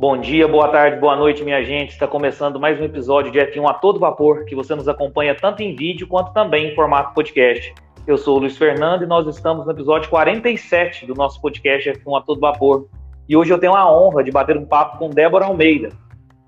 [0.00, 1.90] Bom dia, boa tarde, boa noite, minha gente.
[1.90, 5.60] Está começando mais um episódio de F1 a todo vapor, que você nos acompanha tanto
[5.60, 7.74] em vídeo quanto também em formato podcast.
[8.06, 12.16] Eu sou o Luiz Fernando e nós estamos no episódio 47 do nosso podcast F1
[12.16, 12.86] a todo vapor.
[13.28, 15.88] E hoje eu tenho a honra de bater um papo com Débora Almeida,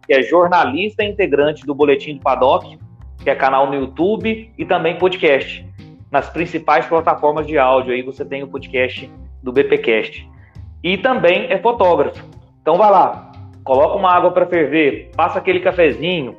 [0.06, 2.78] que é jornalista e integrante do Boletim do Paddock,
[3.20, 5.66] que é canal no YouTube e também podcast.
[6.09, 9.10] Nas principais plataformas de áudio aí você tem o podcast
[9.42, 10.24] do BPcast.
[10.84, 12.24] E também é fotógrafo.
[12.62, 13.30] Então vai lá,
[13.64, 16.37] coloca uma água para ferver, passa aquele cafezinho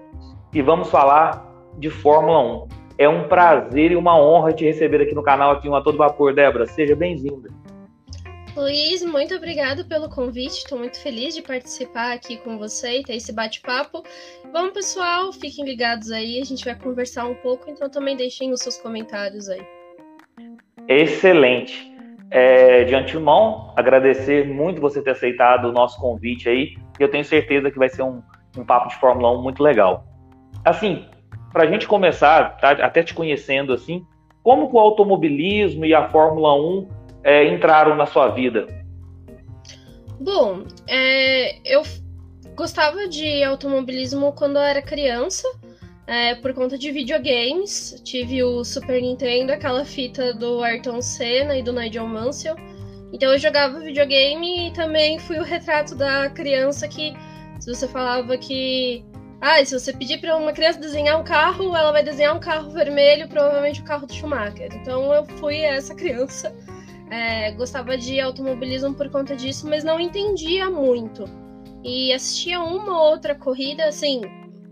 [0.53, 2.67] e vamos falar de Fórmula 1.
[2.97, 5.97] É um prazer e uma honra te receber aqui no canal aqui um a todo
[5.97, 6.67] vapor, Débora.
[6.67, 7.49] Seja bem-vinda.
[8.55, 10.57] Luiz, muito obrigado pelo convite.
[10.57, 14.03] Estou muito feliz de participar aqui com você e ter esse bate-papo.
[14.52, 16.39] Vamos, pessoal, fiquem ligados aí.
[16.39, 19.66] A gente vai conversar um pouco, então também deixem os seus comentários aí.
[20.88, 21.91] Excelente.
[22.34, 26.78] É, de antemão, agradecer muito você ter aceitado o nosso convite aí.
[26.97, 28.22] Eu tenho certeza que vai ser um,
[28.58, 30.05] um papo de Fórmula 1 muito legal.
[30.64, 31.05] Assim,
[31.52, 34.05] para a gente começar, tá, até te conhecendo assim,
[34.42, 36.88] como que o automobilismo e a Fórmula 1
[37.23, 38.66] é, entraram na sua vida?
[40.20, 41.83] Bom, é, eu
[42.55, 45.48] gostava de automobilismo quando eu era criança,
[46.07, 48.02] é, por conta de videogames.
[48.03, 52.55] Tive o Super Nintendo, aquela fita do Ayrton Senna e do Nigel Mansell.
[53.13, 57.13] Então eu jogava videogame e também fui o retrato da criança que,
[57.59, 59.03] se você falava que.
[59.41, 62.69] Ah, se você pedir para uma criança desenhar um carro, ela vai desenhar um carro
[62.69, 64.69] vermelho, provavelmente o carro do Schumacher.
[64.75, 66.55] Então eu fui essa criança
[67.11, 71.25] é, gostava de automobilismo por conta disso, mas não entendia muito.
[71.83, 74.21] E assistia uma ou outra corrida, assim,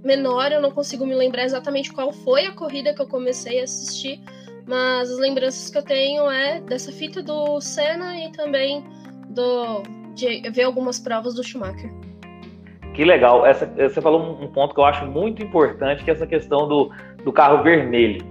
[0.03, 3.63] menor, eu não consigo me lembrar exatamente qual foi a corrida que eu comecei a
[3.63, 4.21] assistir,
[4.67, 8.83] mas as lembranças que eu tenho é dessa fita do Senna e também
[9.29, 9.83] do
[10.13, 11.89] de ver algumas provas do Schumacher.
[12.93, 13.45] Que legal.
[13.45, 16.91] Essa, você falou um ponto que eu acho muito importante, que é essa questão do,
[17.23, 18.25] do carro vermelho.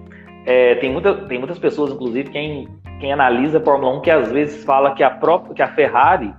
[0.45, 2.69] É, tem, muita, tem muitas pessoas, inclusive, quem
[2.99, 6.35] quem analisa a Fórmula 1 que às vezes fala que a própria que a Ferrari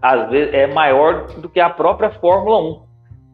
[0.00, 2.85] às vezes é maior do que a própria Fórmula 1.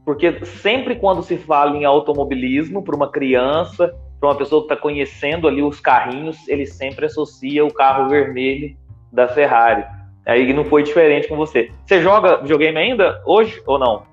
[0.05, 4.77] Porque sempre quando se fala em automobilismo para uma criança, para uma pessoa que está
[4.77, 8.77] conhecendo ali os carrinhos, ele sempre associa o carro vermelho
[9.13, 9.85] da Ferrari.
[10.27, 11.73] Aí não foi diferente com você.
[11.85, 14.05] Você joga videogame ainda hoje ou não?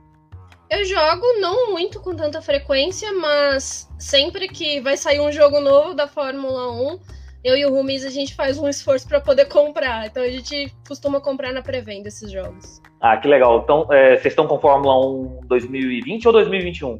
[0.69, 5.95] Eu jogo não muito com tanta frequência, mas sempre que vai sair um jogo novo
[5.95, 6.99] da Fórmula 1,
[7.43, 10.07] eu e o Rumis a gente faz um esforço para poder comprar.
[10.07, 12.81] Então a gente costuma comprar na pré-venda esses jogos.
[12.99, 13.61] Ah, que legal.
[13.63, 16.97] Então, é, vocês estão com Fórmula 1 2020 ou 2021?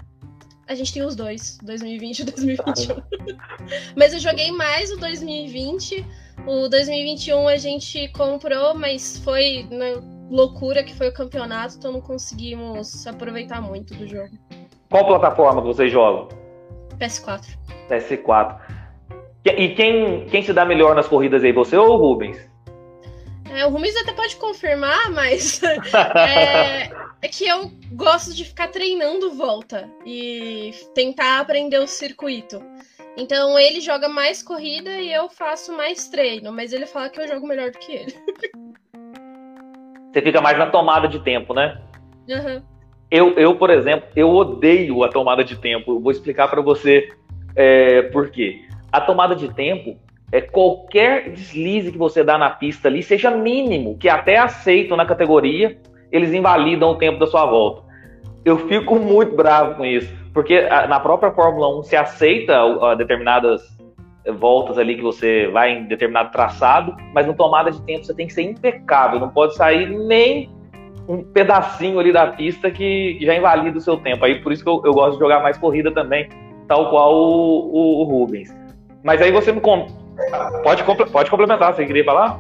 [0.68, 2.96] A gente tem os dois, 2020 e 2021.
[3.98, 6.06] mas eu joguei mais o 2020.
[6.46, 12.02] O 2021 a gente comprou, mas foi na loucura que foi o campeonato, então não
[12.02, 14.30] conseguimos aproveitar muito do jogo.
[14.90, 16.28] Qual plataforma que vocês jogam?
[17.00, 17.58] PS4.
[17.90, 18.79] PS4.
[19.58, 22.50] E quem, quem se dá melhor nas corridas aí, você ou o Rubens?
[23.52, 29.32] É, o Rubens até pode confirmar, mas é, é, que eu gosto de ficar treinando
[29.32, 32.62] volta e tentar aprender o circuito.
[33.18, 37.28] Então ele joga mais corrida e eu faço mais treino, mas ele fala que eu
[37.28, 38.14] jogo melhor do que ele.
[40.12, 41.80] Você fica mais na tomada de tempo, né?
[42.28, 42.64] Uhum.
[43.12, 45.92] Eu, eu, por exemplo, eu odeio a tomada de tempo.
[45.92, 47.10] Eu vou explicar para você
[47.56, 49.98] é, por quê a tomada de tempo
[50.32, 55.06] é qualquer deslize que você dá na pista ali, seja mínimo, que até aceito na
[55.06, 55.78] categoria,
[56.12, 57.84] eles invalidam o tempo da sua volta.
[58.46, 63.62] Eu fico muito bravo com isso, porque na própria Fórmula 1 se aceita determinadas
[64.38, 68.28] voltas ali que você vai em determinado traçado, mas no tomada de tempo você tem
[68.28, 70.50] que ser impecável, não pode sair nem
[71.08, 74.24] um pedacinho ali da pista que já invalida o seu tempo.
[74.24, 76.30] Aí por isso que eu, eu gosto de jogar mais corrida também,
[76.68, 78.56] tal qual o, o, o Rubens.
[79.04, 79.88] Mas aí você me com...
[80.64, 82.40] pode, pode complementar, você queria falar?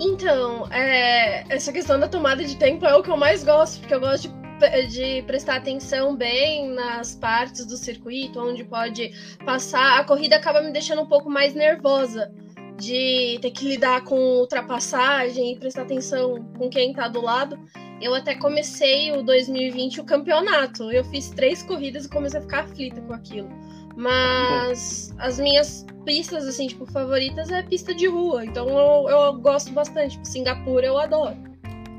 [0.00, 3.94] Então, é, essa questão da tomada de tempo é o que eu mais gosto, porque
[3.94, 9.12] eu gosto de, de, prestar atenção bem nas partes do circuito, onde pode
[9.44, 10.00] passar.
[10.00, 12.32] A corrida acaba me deixando um pouco mais nervosa
[12.78, 17.58] de ter que lidar com ultrapassagem e prestar atenção com quem tá do lado.
[18.00, 20.90] Eu até comecei o 2020 o campeonato.
[20.90, 23.50] Eu fiz três corridas e comecei a ficar aflita com aquilo.
[24.00, 28.46] Mas as minhas pistas, assim, tipo, favoritas é pista de rua.
[28.46, 30.12] Então eu, eu gosto bastante.
[30.12, 31.36] Tipo, Singapura eu adoro.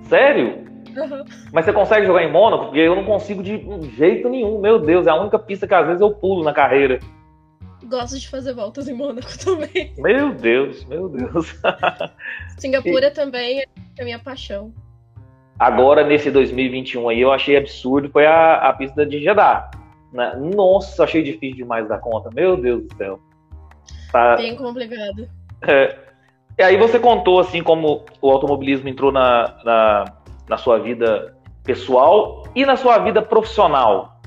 [0.10, 0.66] Sério?
[0.98, 1.24] Uhum.
[1.54, 2.66] Mas você consegue jogar em Mônaco?
[2.66, 3.64] Porque eu não consigo de
[3.96, 4.60] jeito nenhum.
[4.60, 7.00] Meu Deus, é a única pista que às vezes eu pulo na carreira.
[7.84, 9.94] Gosto de fazer voltas em Mônaco também.
[10.00, 11.56] Meu Deus, meu Deus.
[12.58, 13.12] Singapura e...
[13.12, 13.66] também é
[14.02, 14.74] a minha paixão.
[15.60, 19.70] Agora, nesse 2021 aí, eu achei absurdo, foi a, a pista de Jeddah.
[20.12, 20.36] Né?
[20.56, 22.30] Nossa, achei difícil demais da conta.
[22.34, 23.20] Meu Deus do céu.
[24.12, 24.36] Tá...
[24.36, 25.28] Bem complicado.
[25.68, 25.98] É.
[26.60, 30.06] E aí você contou, assim, como o automobilismo entrou na, na,
[30.50, 34.20] na sua vida pessoal e na sua vida profissional.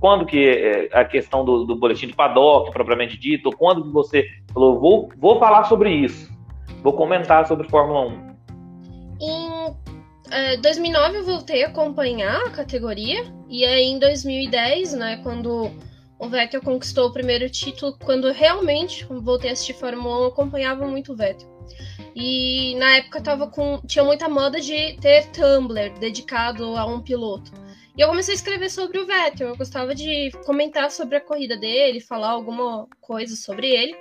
[0.00, 4.26] Quando que é, a questão do, do boletim de paddock, propriamente dito, quando que você
[4.52, 6.28] falou, vou, vou falar sobre isso,
[6.82, 8.31] vou comentar sobre Fórmula 1?
[10.32, 15.70] Em é, 2009 eu voltei a acompanhar a categoria, e aí em 2010, né, quando
[16.18, 20.86] o Vettel conquistou o primeiro título, quando realmente voltei a assistir Fórmula 1, eu acompanhava
[20.86, 21.50] muito o Vettel.
[22.16, 27.52] E na época tava com, tinha muita moda de ter Tumblr dedicado a um piloto.
[27.94, 29.48] E eu comecei a escrever sobre o Vettel.
[29.48, 33.94] Eu gostava de comentar sobre a corrida dele, falar alguma coisa sobre ele.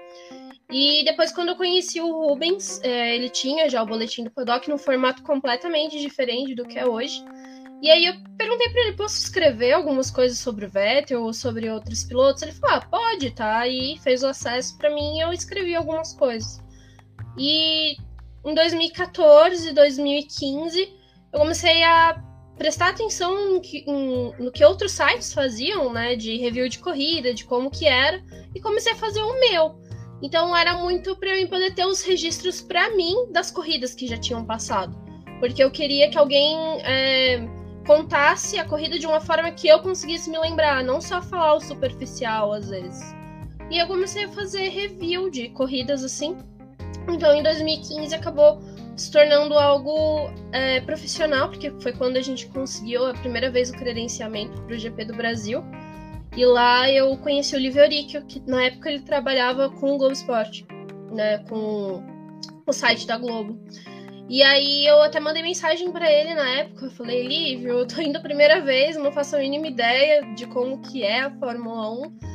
[0.72, 4.70] E depois, quando eu conheci o Rubens, é, ele tinha já o boletim do Paddock
[4.70, 7.22] num formato completamente diferente do que é hoje.
[7.82, 11.70] E aí eu perguntei para ele, posso escrever algumas coisas sobre o Vettel ou sobre
[11.70, 12.44] outros pilotos?
[12.44, 13.58] Ele falou, ah, pode, tá?
[13.60, 16.62] Aí fez o acesso para mim e eu escrevi algumas coisas.
[17.38, 17.98] E
[18.46, 20.94] em 2014, 2015,
[21.34, 22.24] eu comecei a
[22.56, 27.44] prestar atenção no que, no que outros sites faziam, né, de review de corrida, de
[27.46, 29.81] como que era, e comecei a fazer o meu.
[30.22, 34.18] Então era muito para eu poder ter os registros para mim das corridas que já
[34.18, 34.96] tinham passado,
[35.40, 37.48] porque eu queria que alguém é,
[37.86, 41.60] contasse a corrida de uma forma que eu conseguisse me lembrar, não só falar o
[41.60, 43.16] superficial às vezes.
[43.70, 46.38] E eu comecei a fazer review de corridas assim
[47.08, 48.62] então, em 2015 acabou
[48.96, 53.74] se tornando algo é, profissional, porque foi quando a gente conseguiu a primeira vez o
[53.74, 55.64] credenciamento para o GP do Brasil.
[56.36, 60.14] E lá eu conheci o Livio Oricchio, que na época ele trabalhava com o Globo
[60.14, 60.66] Esporte,
[61.12, 62.02] né, com
[62.66, 63.60] o site da Globo.
[64.30, 68.02] E aí eu até mandei mensagem para ele na época, eu falei, Lívio, eu tô
[68.02, 71.92] indo a primeira vez, não faço a mínima ideia de como que é a Fórmula
[71.92, 72.32] 1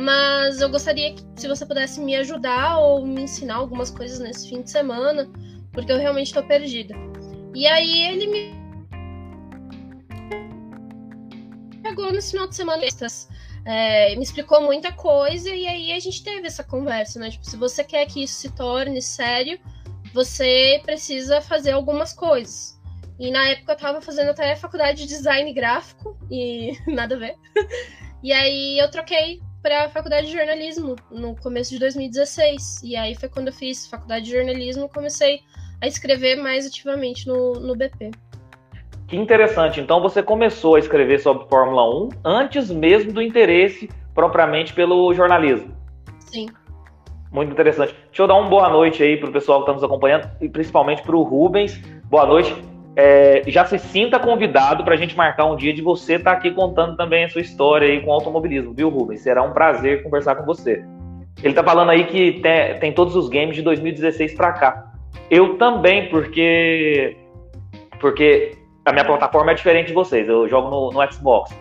[0.00, 4.48] mas eu gostaria que se você pudesse me ajudar ou me ensinar algumas coisas nesse
[4.48, 5.28] fim de semana,
[5.72, 6.94] porque eu realmente estou perdida.
[7.54, 8.67] E aí ele me
[11.98, 12.84] pegou nesse final de semana
[13.64, 17.28] é, me explicou muita coisa e aí a gente teve essa conversa, né?
[17.28, 19.58] Tipo, se você quer que isso se torne sério,
[20.14, 22.80] você precisa fazer algumas coisas.
[23.18, 27.34] E na época eu tava fazendo até faculdade de design gráfico e nada a ver.
[28.22, 32.82] E aí eu troquei para faculdade de jornalismo no começo de 2016.
[32.84, 35.40] E aí foi quando eu fiz faculdade de jornalismo comecei
[35.80, 38.12] a escrever mais ativamente no, no BP.
[39.08, 39.80] Que interessante.
[39.80, 45.74] Então você começou a escrever sobre Fórmula 1 antes mesmo do interesse propriamente pelo jornalismo.
[46.18, 46.46] Sim.
[47.32, 47.94] Muito interessante.
[48.06, 50.48] Deixa eu dar uma boa noite aí para o pessoal que está nos acompanhando e
[50.48, 51.82] principalmente para o Rubens.
[52.04, 52.54] Boa noite.
[52.96, 56.36] É, já se sinta convidado para a gente marcar um dia de você estar tá
[56.36, 59.20] aqui contando também a sua história aí com automobilismo, viu, Rubens?
[59.20, 60.84] Será um prazer conversar com você.
[61.42, 64.92] Ele está falando aí que tem, tem, todos os games de 2016 para cá.
[65.30, 67.16] Eu também, porque
[68.00, 68.57] porque
[68.88, 70.28] a minha plataforma é diferente de vocês.
[70.28, 71.56] Eu jogo no, no Xbox.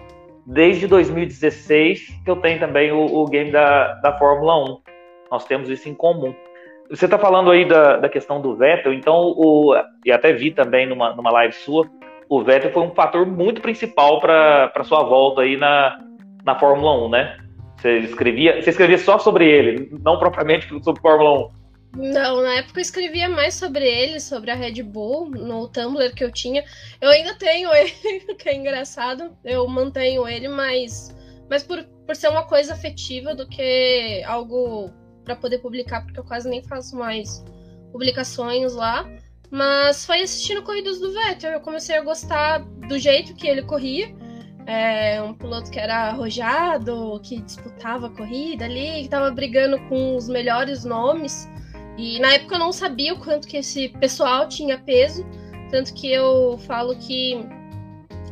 [0.46, 4.78] Desde 2016 que eu tenho também o, o game da, da Fórmula 1.
[5.32, 6.34] Nós temos isso em comum.
[6.90, 9.76] Você está falando aí da, da questão do Vettel, então, o,
[10.06, 11.86] e até vi também numa, numa live sua,
[12.30, 16.00] o Vettel foi um fator muito principal para sua volta aí na,
[16.46, 17.38] na Fórmula 1, né?
[17.76, 21.57] Você escrevia, você escrevia só sobre ele, não propriamente sobre Fórmula 1.
[21.96, 26.24] Não, na época eu escrevia mais sobre ele, sobre a Red Bull, no Tumblr que
[26.24, 26.64] eu tinha.
[27.02, 29.36] Eu ainda tenho ele, que é engraçado.
[29.44, 31.16] Eu mantenho ele, mas,
[31.50, 34.92] mas por, por ser uma coisa afetiva do que algo
[35.24, 37.44] para poder publicar, porque eu quase nem faço mais
[37.92, 39.10] publicações lá.
[39.50, 41.52] Mas foi assistindo corridas do Vettel.
[41.52, 44.14] Eu comecei a gostar do jeito que ele corria.
[44.66, 50.16] É, um piloto que era arrojado, que disputava a corrida ali, que estava brigando com
[50.18, 51.48] os melhores nomes.
[51.98, 55.26] E na época eu não sabia o quanto que esse pessoal tinha peso.
[55.72, 57.44] Tanto que eu falo que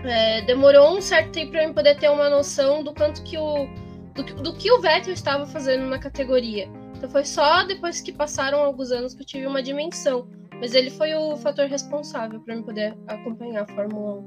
[0.03, 3.67] é, demorou um certo tempo para eu poder ter uma noção do quanto que o.
[4.13, 6.69] Do, do que o Vettel estava fazendo na categoria.
[6.95, 10.27] Então foi só depois que passaram alguns anos que eu tive uma dimensão.
[10.57, 14.25] Mas ele foi o fator responsável para eu poder acompanhar a Fórmula 1.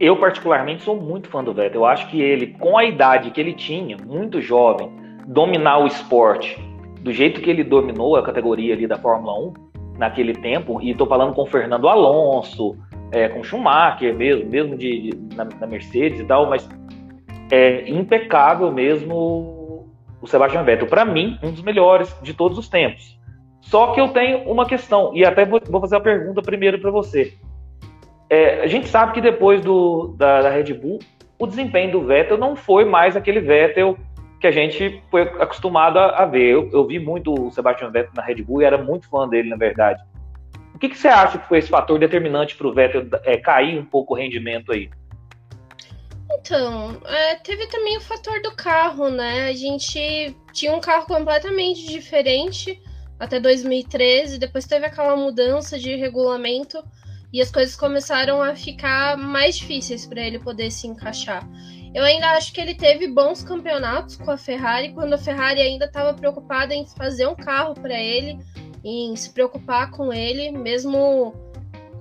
[0.00, 1.80] Eu, particularmente, sou muito fã do Vettel.
[1.80, 4.92] Eu acho que ele, com a idade que ele tinha, muito jovem,
[5.26, 6.67] dominar o esporte
[7.00, 9.52] do jeito que ele dominou a categoria ali da Fórmula 1
[9.98, 12.76] naquele tempo, e estou falando com Fernando Alonso,
[13.10, 16.68] é, com Schumacher mesmo, mesmo de, de na, na Mercedes e tal, mas
[17.50, 19.88] é impecável mesmo
[20.20, 23.18] o Sebastian Vettel, para mim, um dos melhores de todos os tempos.
[23.60, 27.34] Só que eu tenho uma questão, e até vou, fazer a pergunta primeiro para você.
[28.30, 30.98] é, a gente sabe que depois do, da, da, Red Bull,
[31.38, 33.96] o desempenho do Vettel não foi mais aquele Vettel
[34.40, 36.52] que a gente foi acostumado a, ver.
[36.52, 39.48] Eu, eu, vi muito o Sebastian Vettel na Red Bull e era muito fã dele,
[39.48, 40.02] na verdade.
[40.74, 43.78] O que, que você acha que foi esse fator determinante para o Vettel é, cair
[43.78, 44.88] um pouco o rendimento aí?
[46.30, 49.48] Então, é, teve também o fator do carro, né?
[49.48, 52.80] A gente tinha um carro completamente diferente
[53.18, 56.82] até 2013, depois teve aquela mudança de regulamento
[57.32, 61.46] e as coisas começaram a ficar mais difíceis para ele poder se encaixar.
[61.94, 65.86] Eu ainda acho que ele teve bons campeonatos com a Ferrari, quando a Ferrari ainda
[65.86, 68.38] estava preocupada em fazer um carro para ele,
[68.84, 71.34] em se preocupar com ele, mesmo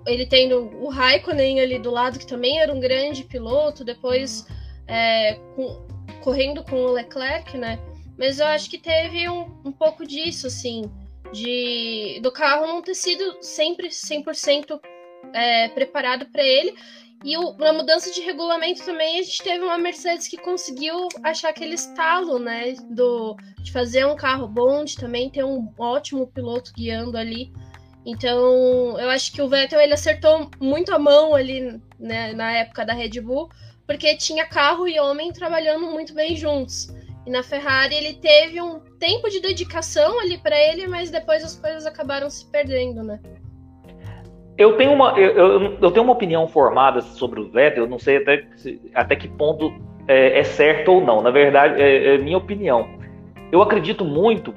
[0.06, 4.46] ele tendo o Raikkonen ali do lado, que também era um grande piloto, depois
[4.88, 5.86] é, com,
[6.22, 7.79] correndo com o Leclerc, né?
[8.17, 10.89] Mas eu acho que teve um, um pouco disso, assim,
[11.32, 14.79] de do carro não ter sido sempre 100%
[15.34, 16.74] é, preparado para ele.
[17.27, 21.50] E o, na mudança de regulamento também a gente teve uma Mercedes que conseguiu achar
[21.50, 22.74] aquele estalo, né?
[22.89, 27.51] Do, de fazer um carro bom, de também ter um ótimo piloto guiando ali.
[28.05, 32.86] Então, eu acho que o Vettel ele acertou muito a mão ali né, na época
[32.86, 33.50] da Red Bull,
[33.86, 36.88] porque tinha carro e homem trabalhando muito bem juntos.
[37.25, 41.57] E na Ferrari ele teve um tempo de dedicação ali para ele, mas depois as
[41.57, 43.19] coisas acabaram se perdendo, né?
[44.57, 48.17] Eu tenho uma, eu, eu, tenho uma opinião formada sobre o Vettel, eu não sei
[48.17, 48.43] até,
[48.95, 49.71] até que ponto
[50.07, 51.21] é, é certo ou não.
[51.21, 52.89] Na verdade, é, é minha opinião.
[53.51, 54.53] Eu acredito muito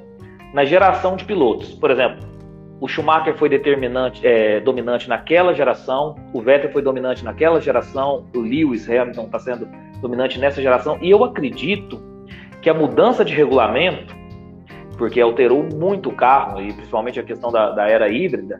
[0.53, 1.73] na geração de pilotos.
[1.75, 2.31] Por exemplo,
[2.79, 8.39] o Schumacher foi determinante, é, dominante naquela geração, o Vettel foi dominante naquela geração, o
[8.39, 9.67] Lewis Hamilton está sendo
[10.01, 12.01] dominante nessa geração, e eu acredito
[12.59, 14.15] que a mudança de regulamento,
[14.97, 18.59] porque alterou muito o carro, e principalmente a questão da, da era híbrida,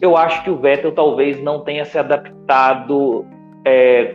[0.00, 3.26] eu acho que o Vettel talvez não tenha se adaptado
[3.64, 4.14] é,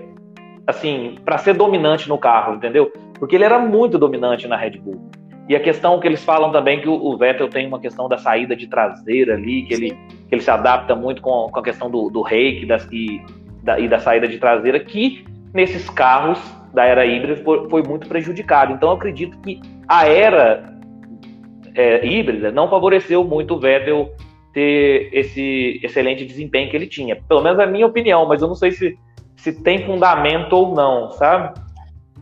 [0.65, 2.91] assim para ser dominante no carro, entendeu?
[3.19, 5.09] Porque ele era muito dominante na Red Bull.
[5.47, 8.55] E a questão que eles falam também que o, Vettel tem uma questão da saída
[8.55, 12.09] de traseira ali, que ele, que ele se adapta muito com, com a questão do,
[12.09, 13.21] do reiki das, e,
[13.61, 16.39] da, e da saída de traseira, que nesses carros
[16.73, 18.73] da era híbrida foi, foi muito prejudicado.
[18.73, 20.73] Então eu acredito que a era
[21.75, 24.13] é, híbrida não favoreceu muito o Vettel
[24.53, 27.15] ter esse excelente desempenho que ele tinha.
[27.15, 28.97] Pelo menos é a minha opinião, mas eu não sei se,
[29.35, 31.59] se tem fundamento ou não, sabe?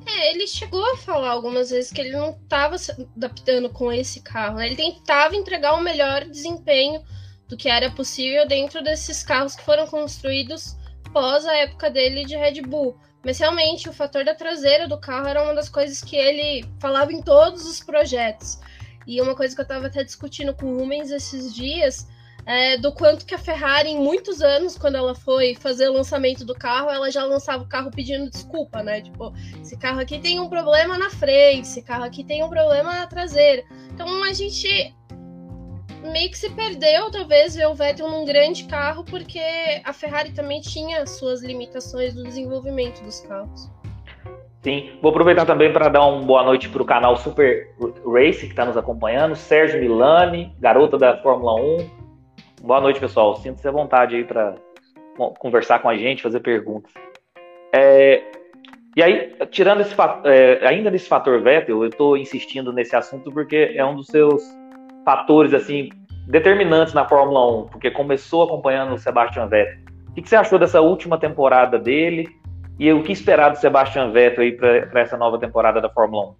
[0.05, 4.21] É, ele chegou a falar algumas vezes que ele não estava se adaptando com esse
[4.21, 4.57] carro.
[4.57, 4.67] Né?
[4.67, 7.03] Ele tentava entregar um melhor desempenho
[7.47, 10.77] do que era possível dentro desses carros que foram construídos
[11.13, 12.97] pós a época dele de Red Bull.
[13.23, 17.11] Mas realmente o fator da traseira do carro era uma das coisas que ele falava
[17.11, 18.59] em todos os projetos.
[19.05, 22.07] E uma coisa que eu estava até discutindo com o Rumens esses dias
[22.51, 26.43] é, do quanto que a Ferrari, em muitos anos, quando ela foi fazer o lançamento
[26.43, 28.99] do carro, ela já lançava o carro pedindo desculpa, né?
[28.99, 32.91] Tipo, esse carro aqui tem um problema na frente, esse carro aqui tem um problema
[32.91, 33.63] na traseira.
[33.93, 34.93] Então a gente
[36.11, 39.39] meio que se perdeu, talvez, ver o Vettel num grande carro, porque
[39.85, 43.71] a Ferrari também tinha suas limitações no desenvolvimento dos carros.
[44.61, 47.73] Sim, vou aproveitar também para dar uma boa noite para o canal Super
[48.05, 52.00] Race, que está nos acompanhando, Sérgio Milani, garota da Fórmula 1,
[52.63, 53.35] Boa noite, pessoal.
[53.37, 54.55] Sinta-se à vontade aí para
[55.39, 56.93] conversar com a gente, fazer perguntas.
[57.73, 58.21] É,
[58.95, 63.73] e aí, tirando esse é, ainda nesse fator Vettel, eu estou insistindo nesse assunto porque
[63.75, 64.43] é um dos seus
[65.03, 65.89] fatores assim
[66.27, 69.79] determinantes na Fórmula 1, porque começou acompanhando o Sebastian Vettel.
[70.09, 72.29] O que, você achou dessa última temporada dele
[72.77, 76.35] e o que esperar do Sebastian Vettel aí para essa nova temporada da Fórmula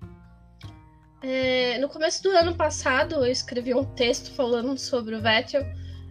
[1.23, 1.27] 1?
[1.27, 5.63] É, no começo do ano passado, eu escrevi um texto falando sobre o Vettel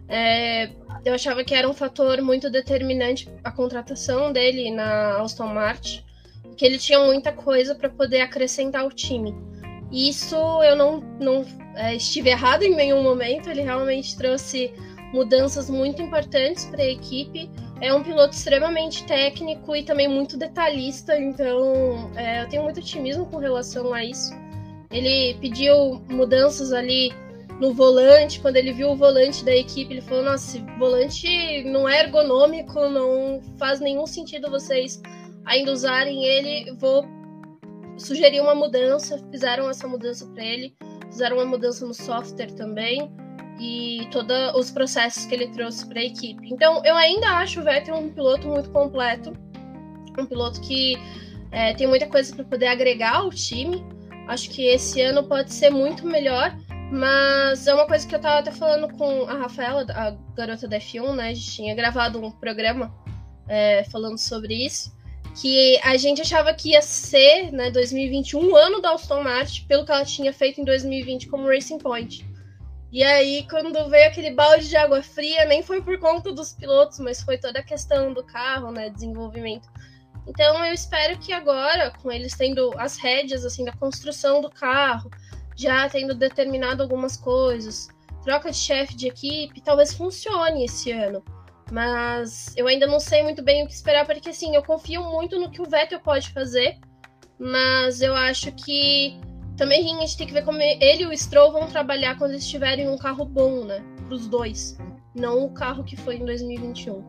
[0.07, 0.69] é,
[1.05, 6.03] eu achava que era um fator muito determinante a contratação dele na Aston Martin,
[6.55, 9.33] que ele tinha muita coisa para poder acrescentar ao time.
[9.91, 14.73] Isso eu não, não é, estive errado em nenhum momento, ele realmente trouxe
[15.13, 17.49] mudanças muito importantes para a equipe.
[17.81, 23.25] É um piloto extremamente técnico e também muito detalhista, então é, eu tenho muito otimismo
[23.25, 24.31] com relação a isso.
[24.91, 27.11] Ele pediu mudanças ali
[27.61, 31.87] no volante, quando ele viu o volante da equipe, ele falou: Nossa, esse volante não
[31.87, 34.99] é ergonômico, não faz nenhum sentido vocês
[35.45, 36.73] ainda usarem ele.
[36.79, 37.05] Vou
[37.97, 39.19] sugerir uma mudança.
[39.29, 40.75] Fizeram essa mudança para ele,
[41.05, 43.11] fizeram uma mudança no software também
[43.59, 46.51] e todos os processos que ele trouxe para a equipe.
[46.51, 49.33] Então, eu ainda acho o Vettel um piloto muito completo,
[50.17, 50.97] um piloto que
[51.51, 53.85] é, tem muita coisa para poder agregar ao time.
[54.27, 56.57] Acho que esse ano pode ser muito melhor.
[56.91, 60.77] Mas é uma coisa que eu tava até falando com a Rafaela, a garota da
[60.77, 61.29] F1, né?
[61.29, 62.93] A gente tinha gravado um programa
[63.47, 64.93] é, falando sobre isso,
[65.39, 69.85] que a gente achava que ia ser, né, 2021, um ano da Aston Martin, pelo
[69.85, 72.29] que ela tinha feito em 2020 como Racing Point.
[72.91, 76.99] E aí, quando veio aquele balde de água fria, nem foi por conta dos pilotos,
[76.99, 79.69] mas foi toda a questão do carro, né, desenvolvimento.
[80.27, 85.09] Então, eu espero que agora, com eles tendo as rédeas, assim, da construção do carro,
[85.61, 87.87] já tendo determinado algumas coisas,
[88.23, 91.23] troca de chefe de equipe, talvez funcione esse ano.
[91.71, 95.39] Mas eu ainda não sei muito bem o que esperar, porque assim, eu confio muito
[95.39, 96.77] no que o Vettel pode fazer,
[97.39, 99.17] mas eu acho que
[99.55, 102.49] também a gente tem que ver como ele e o Stroll vão trabalhar quando eles
[102.49, 103.81] tiverem um carro bom, né?
[104.05, 104.77] Para os dois.
[105.15, 107.03] Não o carro que foi em 2021.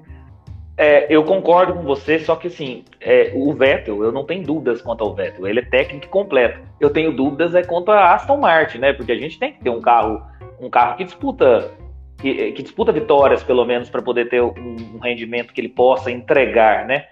[0.82, 4.82] É, eu concordo com você, só que assim, é, o Vettel, eu não tenho dúvidas
[4.82, 6.58] quanto ao Vettel, ele é técnico completo.
[6.80, 8.92] Eu tenho dúvidas é quanto a Aston Martin, né?
[8.92, 10.20] Porque a gente tem que ter um carro,
[10.60, 11.70] um carro que disputa
[12.20, 14.52] que, que disputa vitórias, pelo menos, para poder ter um,
[14.94, 17.04] um, rendimento que ele possa entregar, né?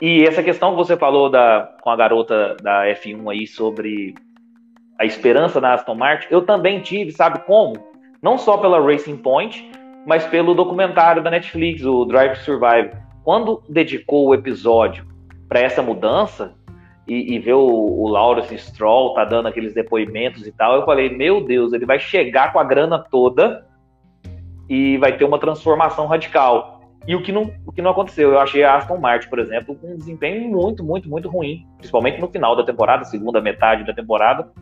[0.00, 4.14] E essa questão que você falou da, com a garota da F1 aí sobre
[5.00, 7.74] a esperança na Aston Martin, eu também tive, sabe como?
[8.22, 9.68] Não só pela Racing Point,
[10.06, 13.05] mas pelo documentário da Netflix, o Drive to Survive.
[13.26, 15.04] Quando dedicou o episódio
[15.48, 16.54] para essa mudança
[17.08, 21.08] e, e ver o, o Lawrence Stroll tá dando aqueles depoimentos e tal, eu falei,
[21.08, 23.66] meu Deus, ele vai chegar com a grana toda
[24.68, 26.80] e vai ter uma transformação radical.
[27.04, 29.74] E o que não, o que não aconteceu, eu achei a Aston Martin, por exemplo,
[29.74, 33.92] com um desempenho muito, muito, muito ruim, principalmente no final da temporada, segunda metade da
[33.92, 34.52] temporada.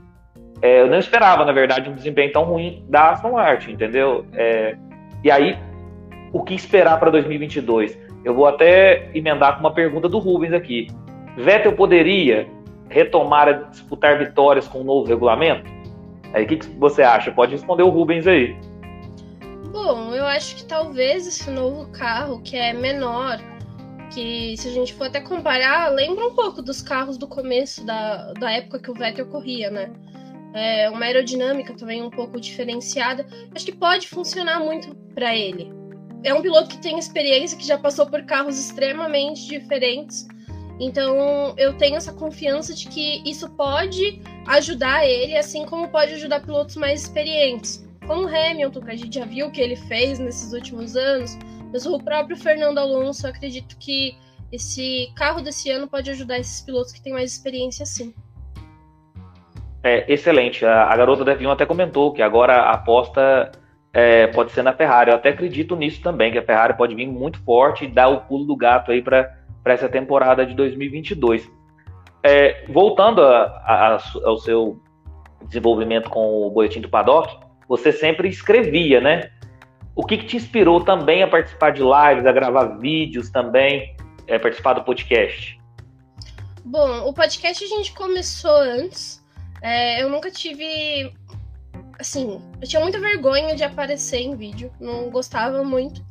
[0.63, 4.25] É, eu não esperava, na verdade, um desempenho tão ruim da Aston Martin, entendeu?
[4.33, 4.75] É,
[5.23, 5.55] e aí,
[6.33, 8.04] o que esperar para 2022?
[8.25, 10.89] Eu vou até emendar com uma pergunta do Rubens aqui.
[11.37, 12.49] Vettel poderia
[12.89, 15.71] retomar a disputar vitórias com o um novo regulamento?
[16.33, 17.31] Aí, o que, que você acha?
[17.31, 18.57] Pode responder o Rubens aí.
[19.73, 23.39] Bom, eu acho que talvez esse novo carro, que é menor,
[24.13, 28.33] que se a gente for até comparar, lembra um pouco dos carros do começo da,
[28.35, 29.93] da época que o Vettel corria, né?
[30.55, 33.27] É uma aerodinâmica também um pouco diferenciada.
[33.55, 35.73] Acho que pode funcionar muito para ele.
[36.25, 40.27] É um piloto que tem experiência, que já passou por carros extremamente diferentes.
[40.81, 46.41] Então eu tenho essa confiança de que isso pode ajudar ele, assim como pode ajudar
[46.41, 50.53] pilotos mais experientes como Hamilton, que a gente já viu o que ele fez nesses
[50.53, 51.39] últimos anos,
[51.73, 54.17] mas o próprio Fernando Alonso, eu acredito que
[54.53, 58.15] esse carro desse ano pode ajudar esses pilotos que têm mais experiência sim.
[59.83, 60.65] É, excelente.
[60.65, 63.53] A, a garota da F1 até comentou que agora a aposta
[63.95, 65.11] é, pode ser na Ferrari.
[65.11, 68.23] Eu até acredito nisso também, que a Ferrari pode vir muito forte e dar o
[68.23, 69.33] pulo do gato aí para
[69.65, 71.49] essa temporada de 2022.
[72.23, 74.81] É, voltando a, a, ao seu
[75.47, 79.31] desenvolvimento com o boletim do paddock, você sempre escrevia, né?
[79.95, 83.95] O que, que te inspirou também a participar de lives, a gravar vídeos também,
[84.27, 85.57] é, participar do podcast?
[86.65, 89.23] Bom, o podcast a gente começou antes.
[89.63, 91.13] É, eu nunca tive.
[91.99, 96.05] Assim, eu tinha muita vergonha de aparecer em vídeo, não gostava muito.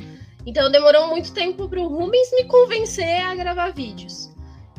[0.45, 4.33] Então demorou muito tempo para o Rubens me convencer a gravar vídeos.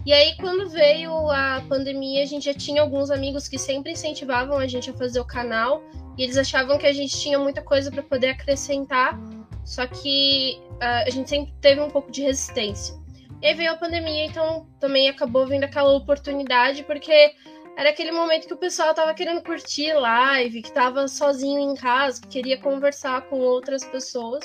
[0.06, 4.58] E aí, quando veio a pandemia, a gente já tinha alguns amigos que sempre incentivavam
[4.58, 5.82] a gente a fazer o canal.
[6.18, 9.18] E eles achavam que a gente tinha muita coisa para poder acrescentar,
[9.64, 12.94] só que uh, a gente sempre teve um pouco de resistência.
[13.42, 17.32] E aí veio a pandemia, então também acabou vindo aquela oportunidade, porque
[17.76, 22.20] era aquele momento que o pessoal tava querendo curtir live, que tava sozinho em casa,
[22.20, 24.44] que queria conversar com outras pessoas.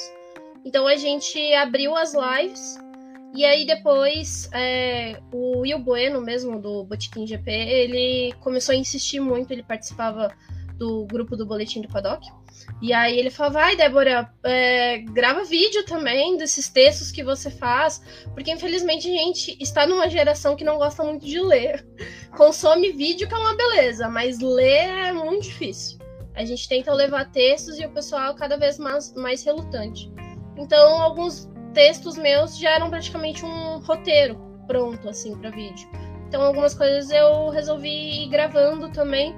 [0.66, 2.78] Então a gente abriu as lives.
[3.36, 9.20] E aí depois é, o Will Bueno mesmo do Botequim GP, ele começou a insistir
[9.20, 10.34] muito, ele participava
[10.78, 12.26] do grupo do Boletim do Paddock.
[12.82, 18.02] E aí ele falava, vai, Débora, é, grava vídeo também desses textos que você faz,
[18.34, 21.86] porque infelizmente a gente está numa geração que não gosta muito de ler.
[22.38, 26.00] Consome vídeo que é uma beleza, mas ler é muito difícil.
[26.36, 30.10] A gente tenta levar textos e o pessoal cada vez mais, mais relutante.
[30.58, 35.90] Então, alguns textos meus já eram praticamente um roteiro pronto, assim, para vídeo.
[36.28, 39.36] Então, algumas coisas eu resolvi ir gravando também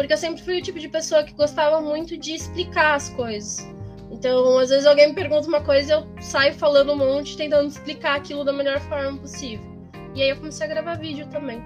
[0.00, 3.70] porque eu sempre fui o tipo de pessoa que gostava muito de explicar as coisas.
[4.10, 8.16] Então, às vezes alguém me pergunta uma coisa, eu saio falando um monte, tentando explicar
[8.16, 9.70] aquilo da melhor forma possível.
[10.14, 11.62] E aí eu comecei a gravar vídeo também.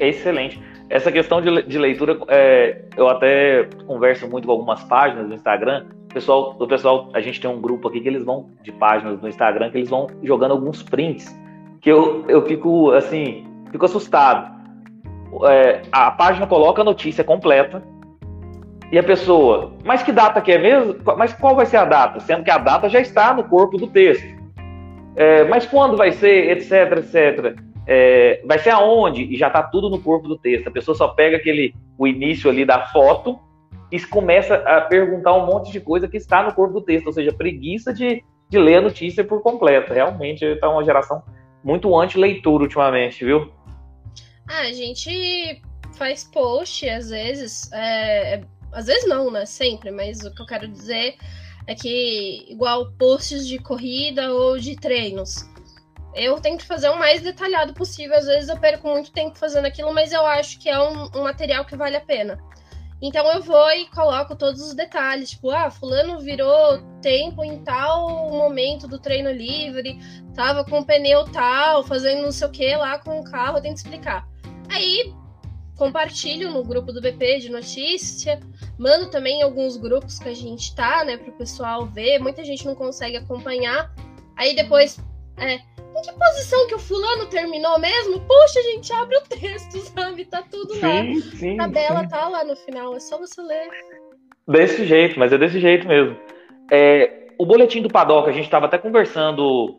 [0.00, 0.60] Excelente.
[0.90, 5.86] Essa questão de, de leitura, é, eu até converso muito com algumas páginas do Instagram.
[6.10, 9.22] O pessoal, o pessoal, a gente tem um grupo aqui que eles vão de páginas
[9.22, 11.32] no Instagram que eles vão jogando alguns prints
[11.80, 14.61] que eu, eu fico assim, fico assustado
[15.44, 17.82] é, a página coloca a notícia completa
[18.90, 20.96] e a pessoa, mas que data que é mesmo?
[21.16, 22.20] Mas qual vai ser a data?
[22.20, 24.26] Sendo que a data já está no corpo do texto.
[25.16, 27.56] é, mas quando vai ser, etc, etc.
[27.86, 29.22] É, vai ser aonde?
[29.22, 30.68] E já está tudo no corpo do texto.
[30.68, 33.38] A pessoa só pega aquele o início ali da foto
[33.90, 37.12] e começa a perguntar um monte de coisa que está no corpo do texto, ou
[37.12, 39.92] seja, preguiça de, de ler a notícia por completo.
[39.92, 41.22] Realmente está uma geração
[41.64, 43.50] muito anti-leitura ultimamente, viu?
[44.48, 45.62] Ah, a gente
[45.96, 49.46] faz post às vezes, é, às vezes não, né?
[49.46, 51.16] Sempre, mas o que eu quero dizer
[51.66, 55.48] é que, igual posts de corrida ou de treinos,
[56.14, 58.16] eu tento fazer o mais detalhado possível.
[58.16, 61.22] Às vezes eu perco muito tempo fazendo aquilo, mas eu acho que é um, um
[61.22, 62.38] material que vale a pena.
[63.00, 68.30] Então eu vou e coloco todos os detalhes, tipo, ah, fulano virou tempo em tal
[68.30, 69.98] momento do treino livre,
[70.36, 73.62] tava com o pneu tal, fazendo não sei o que lá com o carro, eu
[73.62, 74.31] tento explicar.
[74.68, 75.12] Aí
[75.76, 78.38] compartilho no grupo do BP de notícia,
[78.78, 82.18] mando também em alguns grupos que a gente tá, né, pro pessoal ver.
[82.18, 83.92] Muita gente não consegue acompanhar.
[84.36, 84.98] Aí depois,
[85.36, 88.20] é, em que posição que o fulano terminou mesmo?
[88.20, 90.24] Puxa, a gente abre o texto, sabe?
[90.24, 91.20] Tá tudo sim, lá.
[91.36, 93.68] Sim, a tabela tá lá no final, é só você ler.
[94.46, 96.16] Desse jeito, mas é desse jeito mesmo.
[96.70, 99.78] É, o boletim do Paddock, a gente estava até conversando,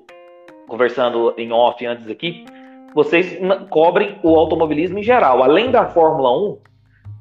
[0.68, 2.46] conversando em off antes aqui
[2.94, 3.38] vocês
[3.70, 5.44] cobrem o automobilismo em geral.
[5.44, 6.58] Além da Fórmula 1,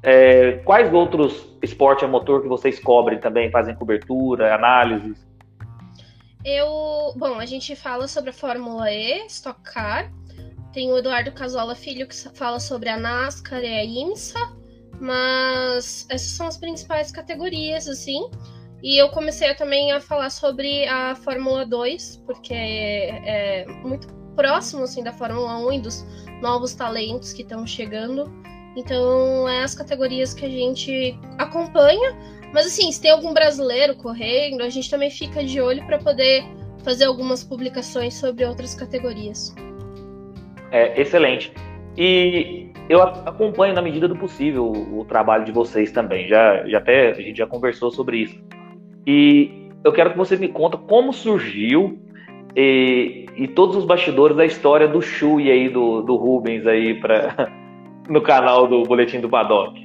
[0.03, 5.25] é, quais outros esportes a motor que vocês cobrem também, fazem cobertura, análises?
[6.43, 10.11] Eu, bom, a gente fala sobre a Fórmula E, Stock Car.
[10.73, 14.39] Tem o Eduardo Casola Filho que fala sobre a NASCAR e a IMSA,
[14.99, 18.29] mas essas são as principais categorias, assim.
[18.81, 24.83] E eu comecei também a falar sobre a Fórmula 2, porque é, é muito próximo
[24.83, 26.05] assim da Fórmula 1 e dos
[26.41, 28.31] novos talentos que estão chegando.
[28.75, 32.17] Então, é as categorias que a gente acompanha.
[32.53, 36.43] Mas assim, se tem algum brasileiro correndo, a gente também fica de olho para poder
[36.83, 39.55] fazer algumas publicações sobre outras categorias.
[40.71, 41.53] É, excelente.
[41.97, 46.27] E eu acompanho na medida do possível o, o trabalho de vocês também.
[46.27, 48.43] Já, já até a gente já conversou sobre isso.
[49.05, 51.99] E eu quero que você me conta como surgiu
[52.55, 57.51] e, e todos os bastidores da história do Chui aí, do, do Rubens aí pra,
[58.07, 59.83] no canal do Boletim do Paddock?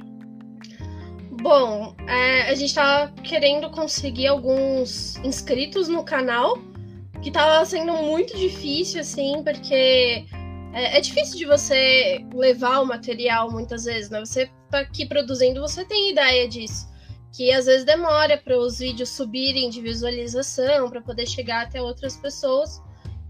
[1.41, 6.57] Bom, é, a gente tava querendo conseguir alguns inscritos no canal,
[7.21, 10.25] que tava sendo muito difícil, assim, porque
[10.73, 14.19] é, é, difícil de você levar o material muitas vezes, né?
[14.19, 16.89] Você tá aqui produzindo, você tem ideia disso
[17.31, 22.17] que às vezes demora para os vídeos subirem de visualização, para poder chegar até outras
[22.17, 22.81] pessoas.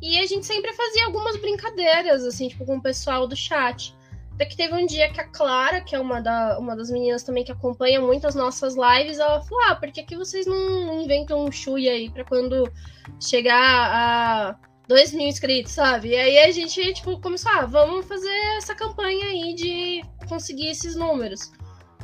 [0.01, 3.93] E a gente sempre fazia algumas brincadeiras, assim, tipo, com o pessoal do chat.
[4.33, 7.23] Até que teve um dia que a Clara, que é uma, da, uma das meninas
[7.23, 11.01] também que acompanha muito as nossas lives, ela falou: Ah, por que, que vocês não
[11.01, 12.71] inventam um chui aí para quando
[13.19, 14.55] chegar a
[14.87, 16.11] 2 mil inscritos, sabe?
[16.11, 20.95] E aí a gente, tipo, começou: Ah, vamos fazer essa campanha aí de conseguir esses
[20.95, 21.51] números.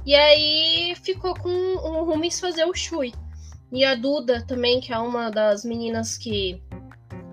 [0.05, 3.13] E aí ficou com o Rubens fazer o Shui.
[3.71, 6.61] E a Duda também, que é uma das meninas que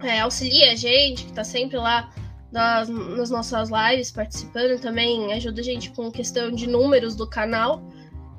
[0.02, 2.10] é, auxilia a gente, que tá sempre lá
[2.50, 7.82] das, nas nossas lives participando, também ajuda a gente com questão de números do canal.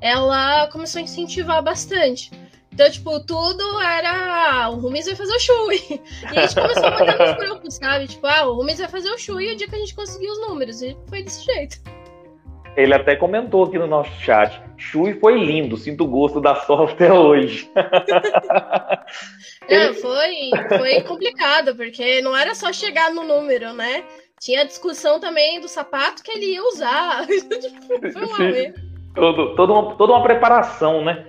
[0.00, 2.30] Ela começou a incentivar bastante.
[2.72, 4.64] Então, tipo, tudo era.
[4.64, 5.80] Ah, o Rubens vai fazer o Shui.
[6.32, 8.08] E a gente começou a mandar nos grupos, sabe?
[8.08, 10.40] Tipo, ah, o Rubens vai fazer o Shui o dia que a gente conseguiu os
[10.40, 10.82] números.
[10.82, 11.93] E foi desse jeito.
[12.76, 14.60] Ele até comentou aqui no nosso chat.
[14.76, 17.70] Chui foi lindo, sinto o gosto da sol até hoje.
[19.70, 24.02] Não, foi, foi complicado, porque não era só chegar no número, né?
[24.40, 27.24] Tinha discussão também do sapato que ele ia usar.
[28.12, 28.84] foi uma
[29.14, 31.26] Todo, toda, uma, toda uma preparação, né?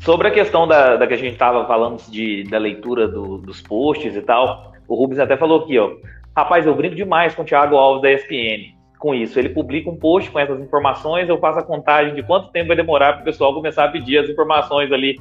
[0.00, 3.62] Sobre a questão da, da que a gente estava falando de, da leitura do, dos
[3.62, 5.90] posts e tal, o Rubens até falou aqui, ó.
[6.36, 9.38] Rapaz, eu brinco demais com o Thiago Alves da ESPN com isso.
[9.38, 12.76] Ele publica um post com essas informações, eu faço a contagem de quanto tempo vai
[12.76, 15.18] demorar para o pessoal começar a pedir as informações ali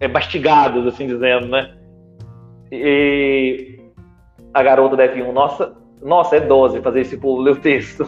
[0.00, 1.74] é, mastigadas, assim dizendo, né?
[2.70, 3.78] E
[4.52, 8.04] a garota da F1, nossa, nossa, é dose fazer esse povo ler o texto.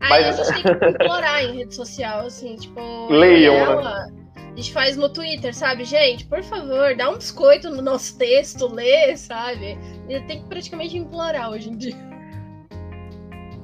[0.00, 0.40] Aí Mas...
[0.40, 2.80] a gente tem que implorar em rede social, assim, tipo.
[3.10, 4.18] Leiam, ela, né?
[4.36, 5.84] A gente faz no Twitter, sabe?
[5.84, 9.78] Gente, por favor, dá um biscoito no nosso texto, lê, sabe?
[10.26, 12.07] Tem que praticamente implorar hoje em dia.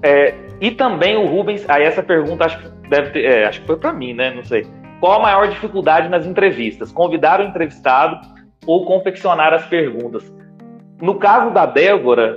[0.04, 3.66] É, e também o Rubens, aí essa pergunta acho que deve ter, é, acho que
[3.66, 4.34] foi para mim, né?
[4.34, 4.66] Não sei.
[5.00, 6.92] Qual a maior dificuldade nas entrevistas?
[6.92, 8.20] Convidar o entrevistado
[8.66, 10.30] ou confeccionar as perguntas?
[11.00, 12.36] No caso da Débora,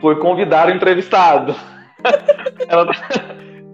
[0.00, 1.54] foi convidar o entrevistado.
[2.68, 2.90] ela,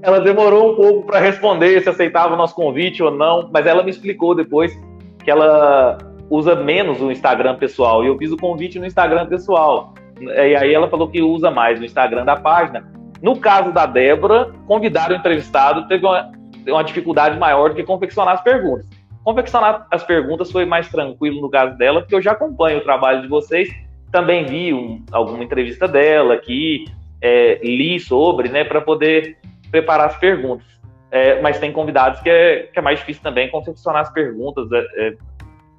[0.02, 3.82] ela demorou um pouco para responder se aceitava o nosso convite ou não, mas ela
[3.82, 4.78] me explicou depois
[5.24, 5.96] que ela
[6.28, 8.04] usa menos o Instagram pessoal.
[8.04, 9.94] E eu fiz o convite no Instagram pessoal.
[10.20, 12.92] E aí ela falou que usa mais no Instagram da página.
[13.22, 16.32] No caso da Débora, convidar o entrevistado teve uma,
[16.66, 18.87] uma dificuldade maior do que confeccionar as perguntas.
[19.22, 23.22] Confeccionar as perguntas foi mais tranquilo no caso dela, porque eu já acompanho o trabalho
[23.22, 23.68] de vocês,
[24.11, 26.85] também vi um, alguma entrevista dela aqui,
[27.20, 29.38] é, li sobre, né, para poder
[29.70, 30.66] preparar as perguntas.
[31.11, 34.66] É, mas tem convidados que é, que é mais difícil também confeccionar as perguntas.
[34.72, 35.16] É, é,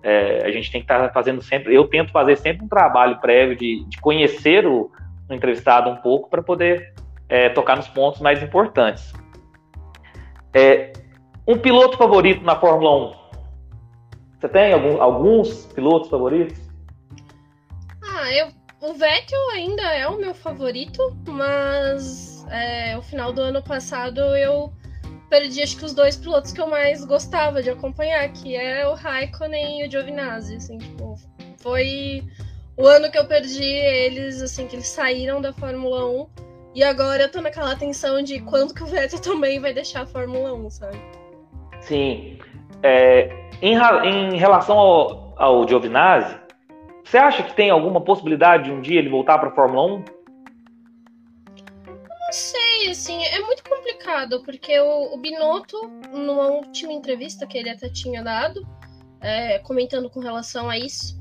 [0.03, 1.75] é a gente tem que estar tá fazendo sempre.
[1.75, 4.91] Eu tento fazer sempre um trabalho prévio de, de conhecer o,
[5.29, 6.93] o, entrevistado um pouco para poder
[7.29, 9.13] é, tocar nos pontos mais importantes.
[11.47, 13.23] um piloto favorito na Fórmula 1?
[14.39, 16.57] Você tem algum, alguns pilotos favoritos?
[18.03, 18.47] Ah, eu,
[18.81, 24.71] o Vettel ainda é o meu favorito, mas é, o final do ano passado eu
[25.29, 28.93] perdi acho que os dois pilotos que eu mais gostava de acompanhar, que é o
[28.93, 31.15] Raikkonen e o Giovinazzi, assim, tipo,
[31.57, 32.23] foi
[32.77, 36.27] o ano que eu perdi eles, assim, que eles saíram da Fórmula 1,
[36.75, 40.07] e agora eu tô naquela tensão de quando que o Vettel também vai deixar a
[40.07, 40.97] Fórmula 1, sabe?
[41.81, 42.39] Sim.
[42.81, 43.29] É,
[43.62, 46.36] em, em, relação ao, ao Giovinazzi,
[47.03, 50.23] você acha que tem alguma possibilidade de um dia ele voltar para a Fórmula 1?
[52.23, 57.69] não sei, assim, é muito complicado, porque o, o Binotto, numa última entrevista que ele
[57.69, 58.67] até tinha dado,
[59.21, 61.15] é, comentando com relação a isso,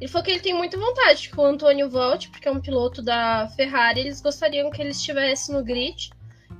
[0.00, 3.02] ele falou que ele tem muita vontade que o Antônio volte, porque é um piloto
[3.02, 6.10] da Ferrari, eles gostariam que ele estivesse no grid.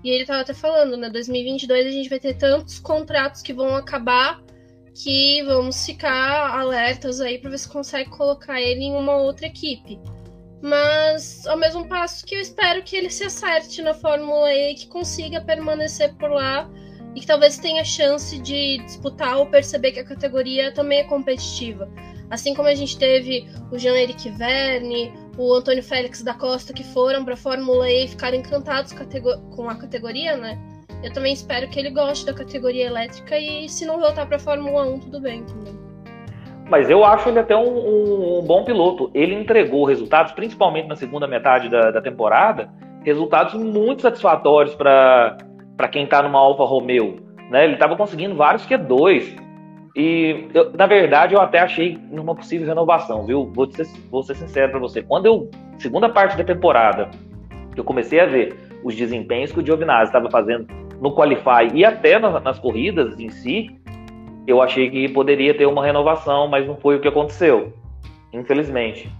[0.04, 1.10] E ele estava até falando, né?
[1.10, 4.40] 2022 a gente vai ter tantos contratos que vão acabar
[5.02, 9.98] que vamos ficar alertas aí para ver se consegue colocar ele em uma outra equipe.
[10.60, 14.88] Mas ao mesmo passo que eu espero que ele se acerte na Fórmula E, que
[14.88, 16.68] consiga permanecer por lá
[17.14, 21.88] e que talvez tenha chance de disputar ou perceber que a categoria também é competitiva.
[22.30, 27.24] Assim como a gente teve o Jean-Éric Verne, o Antônio Félix da Costa, que foram
[27.24, 28.92] para a Fórmula E e ficaram encantados
[29.54, 30.58] com a categoria, né?
[31.02, 34.40] Eu também espero que ele goste da categoria elétrica e se não voltar para a
[34.40, 35.78] Fórmula 1, tudo bem também.
[36.68, 39.10] Mas eu acho ele até um, um, um, bom piloto.
[39.14, 42.68] Ele entregou resultados, principalmente na segunda metade da, da temporada,
[43.04, 45.38] resultados muito satisfatórios para
[45.90, 47.16] quem está numa Alfa Romeo.
[47.50, 47.64] Né?
[47.64, 49.47] Ele estava conseguindo vários Q2.
[49.98, 53.50] E, eu, na verdade, eu até achei numa possível renovação, viu?
[53.52, 55.02] Vou ser, vou ser sincero para você.
[55.02, 57.10] Quando eu, segunda parte da temporada,
[57.76, 60.68] eu comecei a ver os desempenhos que o Giovinazzi estava fazendo
[61.00, 63.76] no Qualify e até nas, nas corridas em si,
[64.46, 67.72] eu achei que poderia ter uma renovação, mas não foi o que aconteceu,
[68.32, 69.10] infelizmente.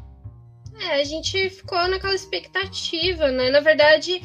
[0.80, 3.50] É, a gente ficou naquela expectativa, né?
[3.50, 4.22] Na verdade,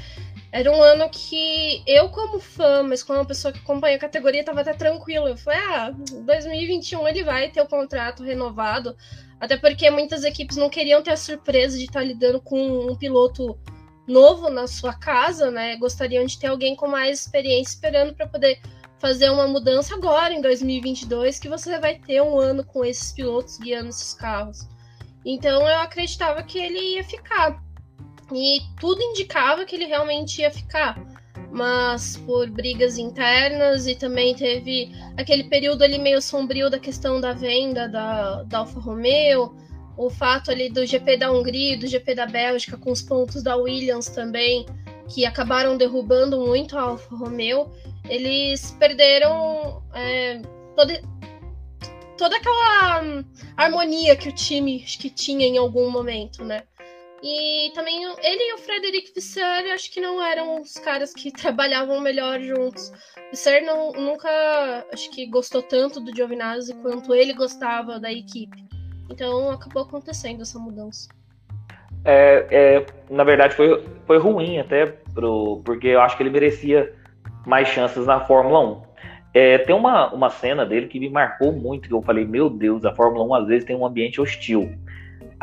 [0.53, 4.45] era um ano que eu, como fã, mas como uma pessoa que acompanha a categoria,
[4.45, 5.27] tava até tranquilo.
[5.27, 8.95] Eu falei, ah, 2021 ele vai ter o contrato renovado.
[9.39, 13.57] Até porque muitas equipes não queriam ter a surpresa de estar lidando com um piloto
[14.07, 15.75] novo na sua casa, né?
[15.77, 18.61] Gostariam de ter alguém com mais experiência esperando para poder
[18.99, 23.57] fazer uma mudança agora em 2022, que você vai ter um ano com esses pilotos
[23.57, 24.67] guiando esses carros.
[25.25, 27.59] Então eu acreditava que ele ia ficar.
[28.35, 30.99] E tudo indicava que ele realmente ia ficar.
[31.51, 37.33] Mas por brigas internas e também teve aquele período ali meio sombrio da questão da
[37.33, 39.55] venda da, da Alfa Romeo,
[39.95, 43.55] o fato ali do GP da Hungria, do GP da Bélgica, com os pontos da
[43.55, 44.65] Williams também,
[45.07, 47.71] que acabaram derrubando muito a Alfa Romeo
[48.09, 50.41] eles perderam é,
[50.75, 51.01] toda,
[52.17, 53.23] toda aquela
[53.55, 56.63] harmonia que o time que tinha em algum momento, né?
[57.23, 62.01] E também ele e o Frederic Visser acho que não eram os caras que trabalhavam
[62.01, 62.91] melhor juntos.
[63.31, 64.29] Visser não, nunca
[64.91, 68.65] acho que gostou tanto do Giovinazzi quanto ele gostava da equipe.
[69.09, 71.07] Então acabou acontecendo essa mudança.
[72.03, 76.93] É, é, na verdade foi, foi ruim até pro, porque eu acho que ele merecia
[77.45, 78.81] mais chances na Fórmula 1.
[79.33, 82.83] É, tem uma, uma cena dele que me marcou muito, que eu falei, meu Deus,
[82.83, 84.77] a Fórmula 1 às vezes tem um ambiente hostil.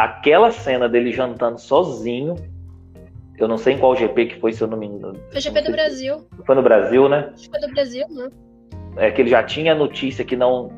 [0.00, 2.34] Aquela cena dele jantando sozinho,
[3.36, 5.20] eu não sei em qual GP que foi, se eu não me engano.
[5.28, 6.26] Foi o GP do Brasil.
[6.46, 7.30] Foi no Brasil, né?
[7.50, 8.30] Foi do Brasil, né?
[8.96, 10.70] É que ele já tinha notícia que não,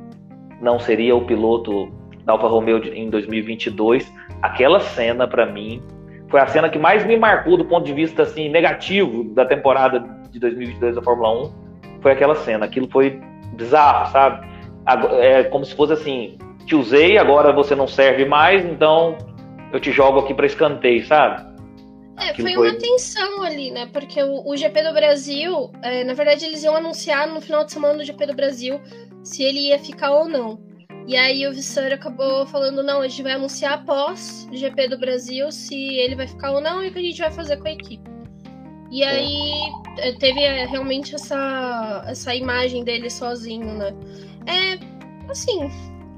[0.60, 1.88] não seria o piloto
[2.24, 4.12] da Alfa Romeo em 2022.
[4.42, 5.80] Aquela cena, para mim,
[6.28, 10.00] foi a cena que mais me marcou do ponto de vista assim negativo da temporada
[10.32, 12.64] de 2022 da Fórmula 1 foi aquela cena.
[12.66, 13.20] Aquilo foi
[13.54, 14.48] bizarro, sabe?
[15.20, 19.16] É como se fosse assim: te usei, agora você não serve mais, então
[19.72, 21.52] eu te jogo aqui para escanteio, sabe?
[22.18, 23.88] É, foi, foi uma tensão ali, né?
[23.92, 27.72] Porque o, o GP do Brasil, é, na verdade, eles iam anunciar no final de
[27.72, 28.80] semana do GP do Brasil
[29.24, 30.60] se ele ia ficar ou não.
[31.06, 34.98] E aí o Visser acabou falando, não, a gente vai anunciar após o GP do
[34.98, 37.66] Brasil se ele vai ficar ou não e o que a gente vai fazer com
[37.66, 38.08] a equipe.
[38.90, 39.52] E aí
[39.98, 43.94] é, teve é, realmente essa, essa imagem dele sozinho, né?
[44.46, 45.70] É, assim,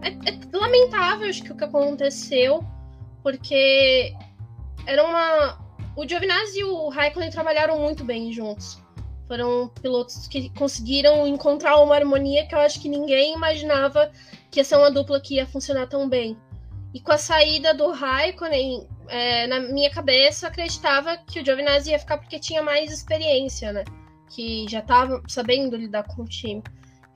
[0.04, 2.64] é, é lamentável acho que o que aconteceu,
[3.22, 4.14] porque
[4.86, 5.58] era uma...
[5.96, 8.82] O Giovinazzi e o Raikkonen trabalharam muito bem juntos.
[9.28, 14.10] Foram pilotos que conseguiram encontrar uma harmonia que eu acho que ninguém imaginava
[14.50, 16.36] que ia ser uma dupla que ia funcionar tão bem.
[16.92, 21.90] E com a saída do Raikkonen, é, na minha cabeça, eu acreditava que o Giovinazzi
[21.90, 23.84] ia ficar porque tinha mais experiência, né?
[24.30, 26.62] Que já estava sabendo lidar com o time.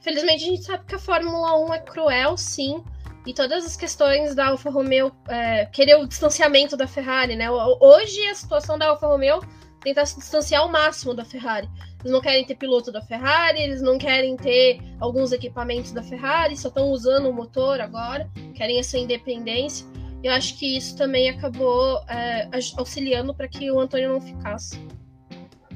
[0.00, 2.82] Infelizmente, a gente sabe que a Fórmula 1 é cruel, sim.
[3.26, 7.50] E todas as questões da Alfa Romeo é, querer o distanciamento da Ferrari, né?
[7.50, 9.40] Hoje, a situação da Alfa Romeo
[9.80, 11.68] tentar se distanciar ao máximo da Ferrari.
[12.00, 16.56] Eles não querem ter piloto da Ferrari, eles não querem ter alguns equipamentos da Ferrari,
[16.56, 19.86] só estão usando o motor agora, querem essa independência.
[20.22, 24.78] Eu acho que isso também acabou é, auxiliando para que o Antônio não ficasse.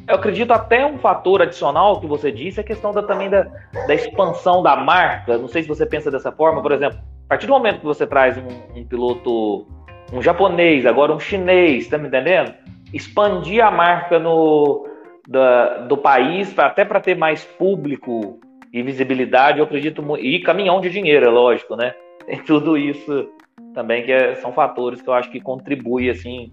[0.06, 3.46] Eu acredito até um fator adicional que você disse, é a questão da, também da,
[3.86, 5.38] da expansão da marca.
[5.38, 8.06] Não sei se você pensa dessa forma, por exemplo, a partir do momento que você
[8.06, 9.66] traz um, um piloto,
[10.12, 12.52] um japonês, agora um chinês, tá me entendendo?
[12.92, 14.86] Expandir a marca no,
[15.28, 18.40] da, do país, até para ter mais público
[18.72, 20.04] e visibilidade, eu acredito.
[20.18, 21.94] E caminhão de dinheiro, é lógico, né?
[22.26, 23.28] Tem tudo isso
[23.72, 26.52] também que é, são fatores que eu acho que contribuem assim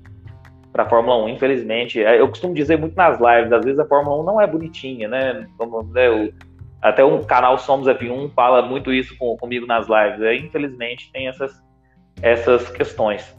[0.71, 1.29] para a Fórmula 1.
[1.29, 4.47] Infelizmente, é, eu costumo dizer muito nas lives, às vezes a Fórmula 1 não é
[4.47, 5.47] bonitinha, né?
[5.57, 6.33] Como, né o,
[6.81, 10.21] até o canal Somos F1 fala muito isso com, comigo nas lives.
[10.21, 11.61] É, infelizmente tem essas,
[12.21, 13.35] essas questões.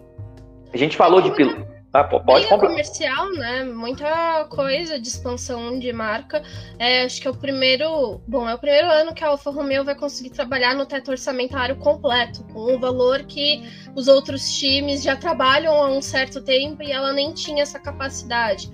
[0.72, 1.69] A gente falou de piloto.
[1.92, 2.68] Ah, pode comprar.
[2.68, 3.64] comercial, né?
[3.64, 6.40] Muita coisa de expansão de marca.
[6.78, 8.20] É, acho que é o primeiro.
[8.28, 11.74] Bom, é o primeiro ano que a Alfa Romeo vai conseguir trabalhar no teto orçamentário
[11.76, 16.92] completo, com um valor que os outros times já trabalham há um certo tempo e
[16.92, 18.70] ela nem tinha essa capacidade.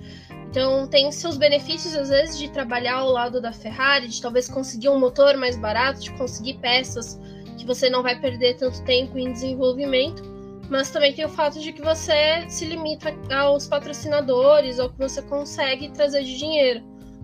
[0.47, 4.89] Então tem seus benefícios, às vezes, de trabalhar ao lado da Ferrari, de talvez conseguir
[4.89, 7.19] um motor mais barato, de conseguir peças
[7.57, 10.36] que você não vai perder tanto tempo em desenvolvimento
[10.69, 15.21] mas também tem o fato de que você se limita aos patrocinadores ou que você
[15.21, 16.83] consegue trazer de dinheiro.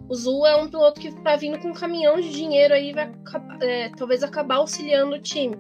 [0.10, 3.12] O Zul é um piloto que está vindo com um caminhão de dinheiro aí vai
[3.62, 5.56] é, talvez acabar auxiliando o time.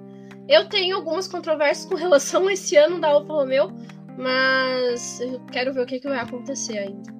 [0.48, 3.72] Eu tenho algumas controvérsias com relação a esse ano da Alfa Romeo,
[4.17, 7.13] mas eu quero ver o que, que vai acontecer ainda.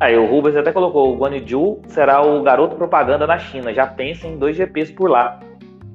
[0.00, 3.72] Aí o Rubens até colocou, o Guanaju será o garoto propaganda na China.
[3.72, 5.38] Já pensa em dois GPs por lá.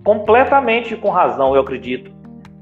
[0.03, 2.16] Completamente com razão, eu acredito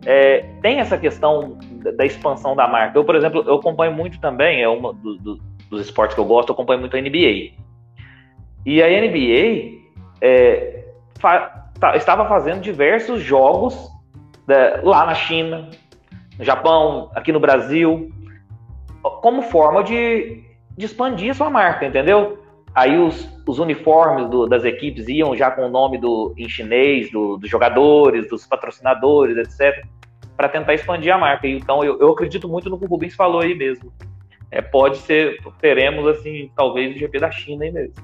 [0.05, 1.57] é, tem essa questão
[1.97, 2.97] da expansão da marca.
[2.97, 5.39] Eu, por exemplo, eu acompanho muito também, é um do, do,
[5.69, 7.53] dos esportes que eu gosto, eu acompanho muito a NBA.
[8.65, 9.81] E a NBA
[10.21, 10.85] é,
[11.19, 13.89] fa tá, estava fazendo diversos jogos
[14.47, 15.69] né, lá na China,
[16.37, 18.11] no Japão, aqui no Brasil,
[19.21, 20.43] como forma de,
[20.77, 22.44] de expandir a sua marca, entendeu?
[22.75, 27.09] Aí os, os uniformes do, das equipes iam já com o nome do, em chinês,
[27.09, 29.87] do, dos jogadores, dos patrocinadores, etc
[30.35, 31.47] para tentar expandir a marca.
[31.47, 33.93] Então eu, eu acredito muito no que o Rubens falou aí mesmo.
[34.51, 37.95] É, pode ser, teremos assim, talvez o GP da China aí mesmo.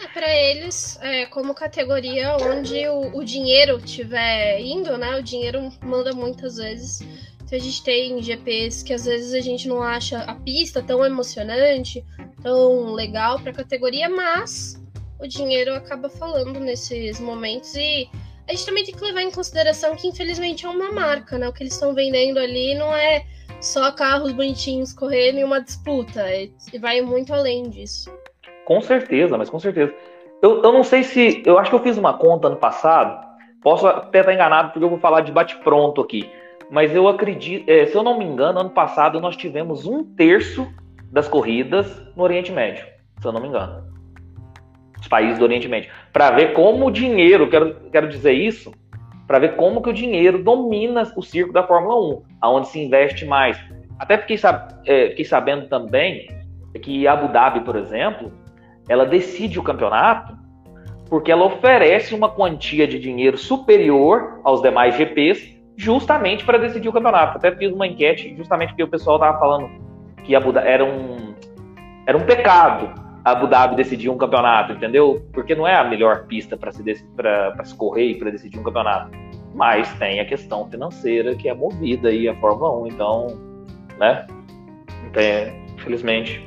[0.00, 5.16] É, para eles, é, como categoria onde o, o dinheiro estiver indo, né?
[5.16, 7.00] O dinheiro manda muitas vezes.
[7.42, 11.04] Então a gente tem GPs que às vezes a gente não acha a pista tão
[11.04, 12.04] emocionante,
[12.44, 14.80] tão legal para a categoria, mas
[15.18, 18.08] o dinheiro acaba falando nesses momentos e
[18.46, 21.48] a gente também tem que levar em consideração que, infelizmente, é uma marca, né?
[21.48, 23.24] O que eles estão vendendo ali não é
[23.58, 26.22] só carros bonitinhos correndo e uma disputa.
[26.30, 28.12] E vai muito além disso.
[28.66, 29.94] Com certeza, mas com certeza.
[30.42, 31.42] Eu, eu não sei se.
[31.46, 33.24] Eu acho que eu fiz uma conta ano passado.
[33.62, 36.30] Posso até estar enganado, porque eu vou falar de bate-pronto aqui.
[36.70, 37.66] Mas eu acredito.
[37.66, 40.70] É, se eu não me engano, ano passado nós tivemos um terço
[41.14, 42.84] das corridas no Oriente Médio.
[43.20, 43.94] Se eu não me engano
[45.00, 48.72] os países do Oriente Médio, para ver como o dinheiro, quero, quero dizer isso,
[49.26, 53.26] para ver como que o dinheiro domina o circo da Fórmula 1, aonde se investe
[53.26, 53.58] mais.
[53.98, 54.38] Até fiquei,
[54.86, 56.26] é, fiquei sabendo também
[56.80, 58.32] que Abu Dhabi, por exemplo,
[58.88, 60.34] ela decide o campeonato
[61.10, 66.92] porque ela oferece uma quantia de dinheiro superior aos demais GPs justamente para decidir o
[66.92, 67.36] campeonato.
[67.36, 69.83] Até fiz uma enquete justamente porque o pessoal estava falando
[70.24, 71.34] que Abu Dhabi era um,
[72.06, 75.26] era um pecado Abu Dhabi decidir um campeonato, entendeu?
[75.32, 79.10] Porque não é a melhor pista para se, se correr e para decidir um campeonato.
[79.54, 83.26] Mas tem a questão financeira que é movida aí a Fórmula 1, então,
[83.98, 84.26] né?
[85.14, 86.44] É, infelizmente.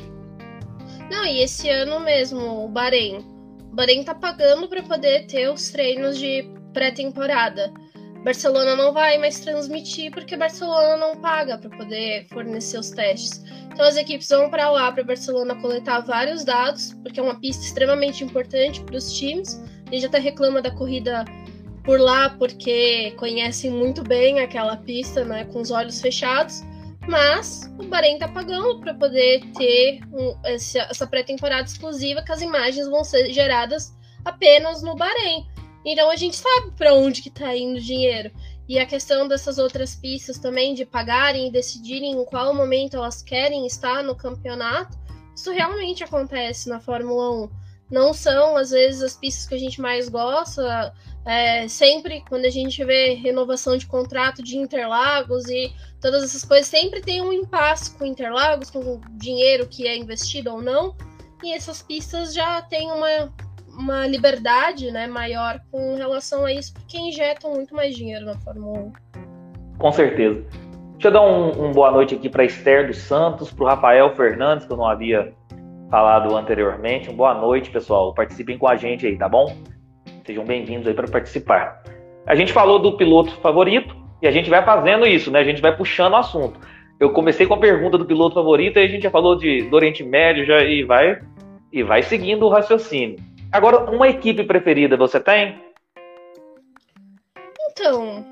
[1.09, 3.25] Não, e esse ano mesmo, o Bahrein.
[3.71, 7.73] O Bahrein tá pagando para poder ter os treinos de pré-temporada.
[8.23, 13.43] Barcelona não vai mais transmitir porque Barcelona não paga para poder fornecer os testes.
[13.71, 17.63] Então as equipes vão para lá para Barcelona coletar vários dados, porque é uma pista
[17.63, 19.61] extremamente importante para os times.
[19.87, 21.23] A gente até reclama da corrida
[21.83, 26.61] por lá porque conhecem muito bem aquela pista, né, com os olhos fechados.
[27.07, 32.85] Mas o Bahrein tá pagando para poder ter um, essa pré-temporada exclusiva, que as imagens
[32.89, 33.95] vão ser geradas
[34.25, 35.47] apenas no Bahrein.
[35.89, 38.29] Então a gente sabe para onde que tá indo o dinheiro.
[38.67, 43.21] E a questão dessas outras pistas também, de pagarem e decidirem em qual momento elas
[43.21, 44.97] querem estar no campeonato,
[45.33, 47.49] isso realmente acontece na Fórmula 1.
[47.89, 50.93] Não são, às vezes, as pistas que a gente mais gosta.
[51.25, 56.67] É, sempre, quando a gente vê renovação de contrato de Interlagos e todas essas coisas,
[56.67, 60.93] sempre tem um impasse com Interlagos, com o dinheiro que é investido ou não.
[61.41, 63.31] E essas pistas já têm uma
[63.77, 68.79] uma liberdade né, maior com relação a isso, porque injetam muito mais dinheiro na Fórmula
[68.79, 68.93] 1.
[69.77, 70.43] Com certeza.
[70.93, 74.15] Deixa eu dar um, um boa noite aqui para Esther dos Santos, para o Rafael
[74.15, 75.31] Fernandes, que eu não havia
[75.91, 77.11] falado anteriormente.
[77.11, 78.13] Boa noite, pessoal.
[78.15, 79.55] Participem com a gente aí, tá bom?
[80.25, 81.83] Sejam bem-vindos aí para participar.
[82.25, 85.39] A gente falou do piloto favorito e a gente vai fazendo isso, né?
[85.39, 86.59] A gente vai puxando o assunto.
[86.99, 89.75] Eu comecei com a pergunta do piloto favorito e a gente já falou de, do
[89.75, 91.21] Oriente Médio já, e vai
[91.71, 93.17] e vai seguindo o raciocínio.
[93.57, 95.59] Agora, uma equipe preferida você tem?
[97.71, 98.23] Então,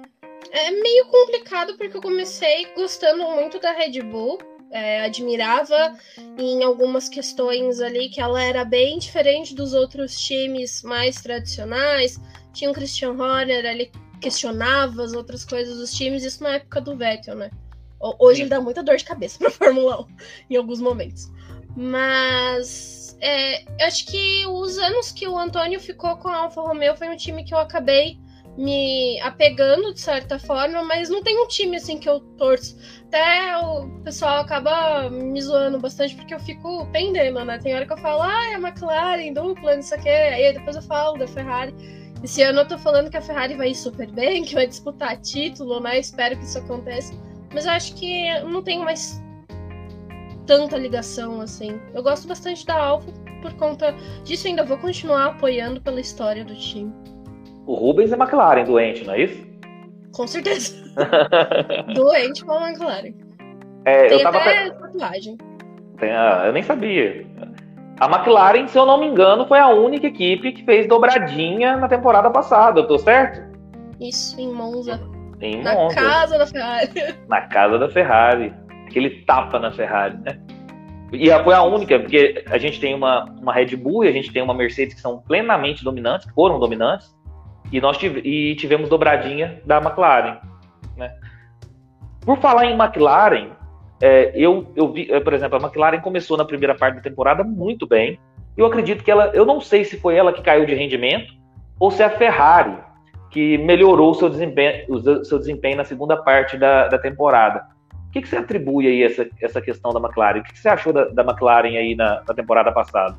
[0.51, 4.37] é meio complicado porque eu comecei gostando muito da Red Bull.
[4.69, 5.97] É, admirava
[6.37, 12.19] em algumas questões ali que ela era bem diferente dos outros times mais tradicionais.
[12.53, 16.95] Tinha o Christian Horner, ele questionava as outras coisas dos times, isso na época do
[16.95, 17.49] Vettel, né?
[18.19, 20.07] Hoje ele dá muita dor de cabeça pra Fórmula 1
[20.51, 21.31] em alguns momentos.
[21.75, 26.95] Mas é, eu acho que os anos que o Antônio ficou com a Alfa Romeo
[26.95, 28.17] foi um time que eu acabei
[28.57, 32.77] me apegando de certa forma, mas não tem um time assim que eu torço.
[33.07, 37.57] Até o pessoal acaba me zoando bastante porque eu fico pendendo, né?
[37.57, 40.09] Tem hora que eu falo, ah, é a McLaren, dupla, não sei o quê.
[40.09, 41.73] Aí depois eu falo da Ferrari.
[42.23, 45.19] Esse ano eu tô falando que a Ferrari vai ir super bem, que vai disputar
[45.21, 45.99] título, né?
[45.99, 47.13] Espero que isso aconteça.
[47.53, 49.21] Mas eu acho que não tenho mais
[50.45, 51.79] tanta ligação assim.
[51.93, 53.93] Eu gosto bastante da Alfa por conta
[54.23, 56.91] disso, ainda vou continuar apoiando pela história do time.
[57.67, 59.45] O Rubens é McLaren doente, não é isso?
[60.13, 60.75] Com certeza.
[61.93, 63.13] doente com a McLaren.
[63.85, 65.37] É, Tem eu tava até tatuagem.
[65.97, 67.25] Tem, ah, eu nem sabia.
[67.99, 71.87] A McLaren, se eu não me engano, foi a única equipe que fez dobradinha na
[71.87, 73.41] temporada passada, eu tô certo?
[73.99, 74.99] Isso, em Monza.
[75.39, 75.95] Em Na Monza.
[75.95, 76.89] casa da Ferrari.
[77.27, 78.53] Na casa da Ferrari
[78.95, 80.39] aquele tapa na Ferrari, né?
[81.11, 84.31] E foi a única, porque a gente tem uma, uma Red Bull e a gente
[84.31, 87.13] tem uma Mercedes que são plenamente dominantes, foram dominantes,
[87.71, 90.39] e nós tive, e tivemos dobradinha da McLaren,
[90.97, 91.13] né?
[92.21, 93.49] Por falar em McLaren,
[94.01, 97.43] é, eu, eu vi, é, por exemplo, a McLaren começou na primeira parte da temporada
[97.43, 98.19] muito bem.
[98.57, 101.33] Eu acredito que ela, eu não sei se foi ela que caiu de rendimento
[101.79, 102.77] ou se é a Ferrari
[103.29, 107.74] que melhorou seu desempenho, seu desempenho na segunda parte da, da temporada
[108.15, 110.39] que, que você atribui aí essa, essa questão da McLaren?
[110.39, 113.17] O que, que você achou da, da McLaren aí na, na, temporada passada?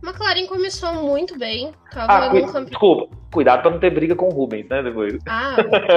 [0.00, 1.72] A McLaren começou muito bem.
[1.90, 2.64] Tava ah, cu.
[2.64, 4.84] Desculpa, cuidado para não ter briga com o Rubens, né?
[4.84, 5.18] Depois.
[5.26, 5.56] Ah,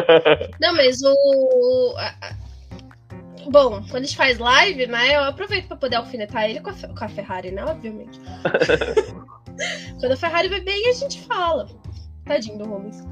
[0.59, 1.95] não, mas o.
[3.51, 5.15] Bom, quando a gente faz live, né?
[5.15, 7.63] Eu aproveito para poder alfinetar ele com a, com a Ferrari, né?
[7.65, 8.19] Obviamente.
[9.99, 11.67] quando a Ferrari vai bem, a gente fala.
[12.25, 13.03] Tadinho do Rubens.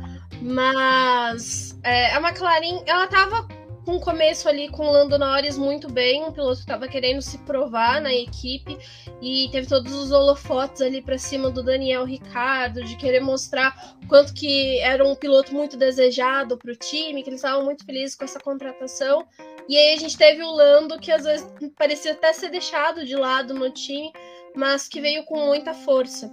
[0.41, 3.47] Mas é, a McLaren, ela tava
[3.85, 7.37] um começo ali com o Lando Norris muito bem, um piloto que estava querendo se
[7.39, 8.77] provar na equipe
[9.21, 14.33] e teve todos os holofotes ali para cima do Daniel Ricardo, de querer mostrar quanto
[14.33, 18.23] que era um piloto muito desejado para o time, que eles estavam muito felizes com
[18.23, 19.25] essa contratação.
[19.67, 23.15] E aí a gente teve o Lando que às vezes parecia até ser deixado de
[23.15, 24.11] lado no time,
[24.55, 26.31] mas que veio com muita força.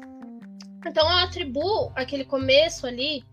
[0.87, 3.25] Então eu atribuo aquele começo ali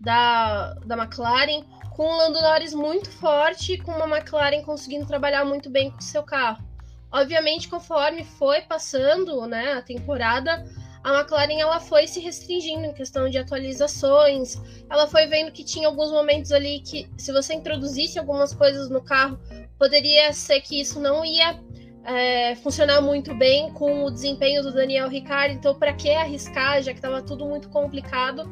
[0.00, 1.64] da, da McLaren
[1.94, 5.98] com o Lando Norris muito forte e com uma McLaren conseguindo trabalhar muito bem com
[5.98, 6.62] o seu carro.
[7.10, 10.64] Obviamente, conforme foi passando né, a temporada,
[11.04, 14.60] a McLaren ela foi se restringindo em questão de atualizações.
[14.90, 19.00] Ela foi vendo que tinha alguns momentos ali que, se você introduzisse algumas coisas no
[19.00, 19.38] carro,
[19.78, 21.60] poderia ser que isso não ia
[22.04, 25.54] é, funcionar muito bem com o desempenho do Daniel Ricciardo.
[25.54, 28.50] Então, para que arriscar, já que estava tudo muito complicado?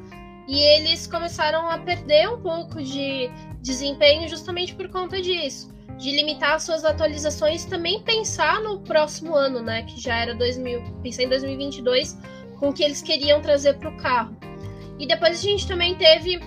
[0.49, 3.31] E eles começaram a perder um pouco de
[3.61, 5.73] desempenho justamente por conta disso.
[5.99, 9.83] De limitar suas atualizações também pensar no próximo ano, né?
[9.83, 12.19] Que já era 2000, pensar em 2022,
[12.59, 14.37] com o que eles queriam trazer para o carro.
[14.99, 16.41] E depois a gente também teve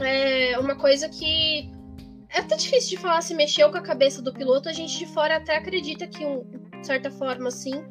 [0.00, 1.70] é, uma coisa que
[2.32, 4.68] é até difícil de falar se mexeu com a cabeça do piloto.
[4.68, 6.44] A gente de fora até acredita que, um,
[6.80, 7.84] de certa forma, assim.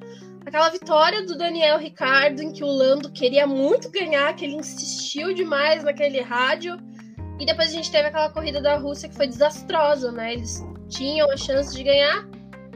[0.49, 5.31] Aquela vitória do Daniel Ricardo, em que o Lando queria muito ganhar, que ele insistiu
[5.31, 6.75] demais naquele rádio.
[7.39, 10.33] E depois a gente teve aquela corrida da Rússia que foi desastrosa, né?
[10.33, 12.27] Eles tinham a chance de ganhar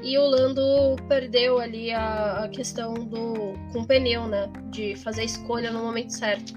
[0.04, 0.62] e o Lando
[1.10, 4.52] perdeu ali a, a questão do com o pneu, né?
[4.70, 6.54] De fazer a escolha no momento certo.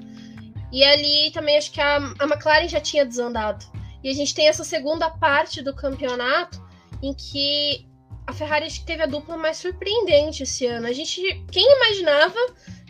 [0.70, 3.64] E ali também acho que a, a McLaren já tinha desandado.
[4.04, 6.62] E a gente tem essa segunda parte do campeonato
[7.02, 7.86] em que
[8.26, 10.86] a Ferrari teve a dupla mais surpreendente esse ano.
[10.86, 11.20] A gente,
[11.50, 12.38] quem imaginava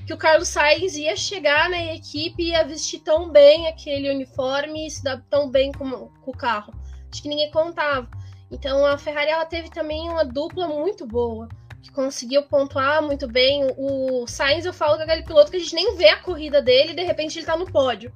[0.06, 4.86] que o Carlos Sainz ia chegar na equipe e ia vestir tão bem aquele uniforme
[4.86, 6.72] e se dar tão bem com, com o carro?
[7.12, 8.08] Acho que ninguém contava.
[8.50, 11.48] Então a Ferrari ela teve também uma dupla muito boa,
[11.82, 13.66] que conseguiu pontuar muito bem.
[13.76, 16.62] O Sainz, eu falo que é aquele piloto que a gente nem vê a corrida
[16.62, 18.10] dele e de repente ele tá no pódio.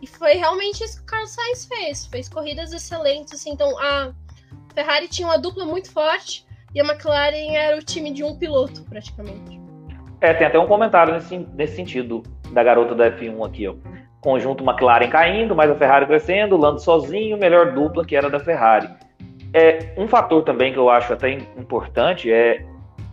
[0.00, 2.06] E foi realmente isso que o Carlos Sainz fez.
[2.06, 3.34] Fez corridas excelentes.
[3.34, 3.50] Assim.
[3.50, 4.14] Então a
[4.74, 8.82] Ferrari tinha uma dupla muito forte e a McLaren era o time de um piloto,
[8.88, 9.60] praticamente.
[10.20, 13.74] É, tem até um comentário nesse, nesse sentido da garota da F1 aqui, ó.
[14.20, 18.88] Conjunto McLaren caindo, mas a Ferrari crescendo, Lando sozinho, melhor dupla que era da Ferrari.
[19.52, 22.64] É, um fator também que eu acho até importante é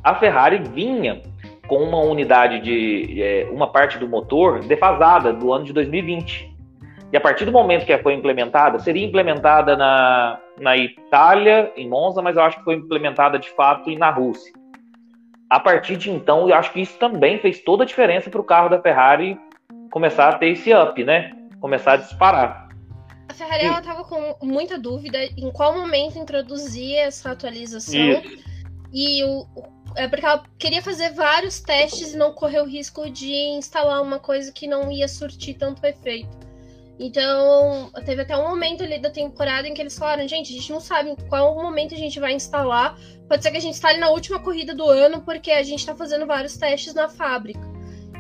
[0.04, 1.22] a Ferrari vinha
[1.68, 6.50] com uma unidade de é, uma parte do motor defasada do ano de 2020.
[7.12, 12.22] E a partir do momento que foi implementada, seria implementada na, na Itália, em Monza,
[12.22, 14.54] mas eu acho que foi implementada de fato na Rússia.
[15.50, 18.44] A partir de então, eu acho que isso também fez toda a diferença para o
[18.44, 19.38] carro da Ferrari
[19.92, 21.32] começar a ter esse up, né?
[21.60, 22.70] Começar a disparar.
[23.28, 28.00] A Ferrari ela tava com muita dúvida em qual momento introduzir essa atualização.
[28.00, 28.52] Isso.
[28.94, 29.46] E o,
[29.96, 34.20] é porque ela queria fazer vários testes e não correr o risco de instalar uma
[34.20, 36.30] coisa que não ia surtir tanto efeito.
[37.00, 40.72] Então, teve até um momento ali da temporada em que eles falaram: gente, a gente
[40.72, 42.98] não sabe qual momento a gente vai instalar.
[43.28, 45.96] Pode ser que a gente instale na última corrida do ano, porque a gente está
[45.96, 47.62] fazendo vários testes na fábrica.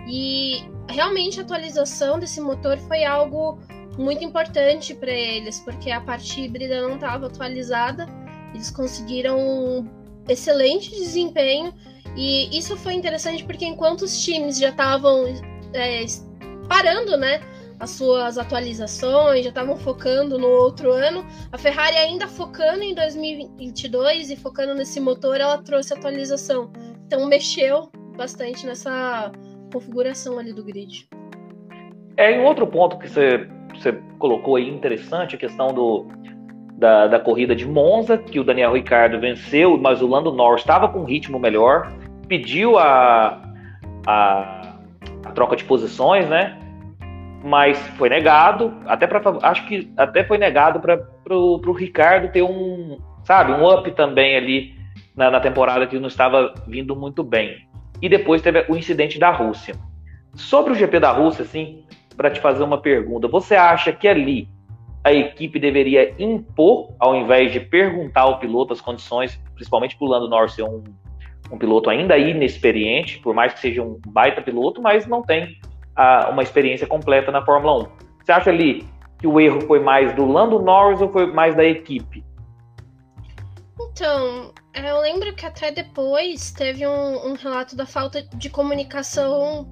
[0.08, 3.60] E realmente a atualização desse motor foi algo
[3.98, 8.08] muito importante para eles, porque a parte híbrida não estava atualizada.
[8.54, 9.88] Eles conseguiram um
[10.28, 11.74] excelente desempenho.
[12.16, 15.26] E isso foi interessante porque enquanto os times já estavam
[15.74, 16.06] é,
[16.68, 17.42] parando, né?
[17.82, 21.26] As suas atualizações, já estavam focando no outro ano.
[21.52, 26.72] A Ferrari ainda focando em 2022 e focando nesse motor, ela trouxe atualização.
[27.08, 29.32] Então mexeu bastante nessa
[29.74, 31.10] configuração ali do grid.
[32.18, 36.06] É, em outro ponto que você, você colocou aí interessante, a questão do,
[36.78, 40.88] da, da corrida de Monza, que o Daniel Ricciardo venceu, mas o Lando Norris estava
[40.88, 41.92] com um ritmo melhor,
[42.28, 43.42] pediu a,
[44.06, 44.76] a,
[45.26, 46.61] a troca de posições, né?
[47.44, 53.00] Mas foi negado, até para acho que até foi negado para pro Ricardo ter um,
[53.24, 54.76] sabe, um up também ali
[55.16, 57.68] na, na, temporada que não estava vindo muito bem.
[58.02, 59.76] E depois teve o incidente da Rússia.
[60.36, 61.84] Sobre o GP da Rússia, assim,
[62.16, 64.48] para te fazer uma pergunta, você acha que ali
[65.04, 70.54] a equipe deveria impor, ao invés de perguntar ao piloto as condições, principalmente pulando Norris
[70.54, 70.84] ser um,
[71.52, 75.58] um piloto ainda inexperiente, por mais que seja um baita piloto, mas não tem
[75.96, 77.88] a, uma experiência completa na Fórmula 1.
[78.24, 78.88] Você acha ali
[79.20, 82.24] que o erro foi mais do Lando Norris ou foi mais da equipe?
[83.80, 89.68] Então, eu lembro que até depois teve um, um relato da falta de comunicação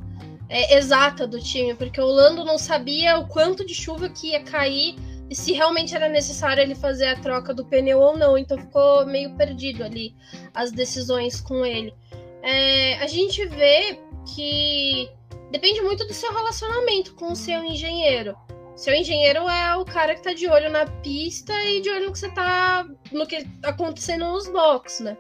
[0.50, 4.44] é, exata do time, porque o Lando não sabia o quanto de chuva que ia
[4.44, 4.96] cair
[5.30, 8.38] e se realmente era necessário ele fazer a troca do pneu ou não.
[8.38, 10.16] Então ficou meio perdido ali
[10.54, 11.94] as decisões com ele.
[12.42, 14.00] É, a gente vê
[14.36, 15.10] que
[15.52, 18.36] depende muito do seu relacionamento com o seu engenheiro.
[18.76, 22.14] Seu engenheiro é o cara que tá de olho na pista e de olho no
[22.14, 22.88] que você tá.
[23.12, 25.18] no que tá acontecendo nos boxes, né?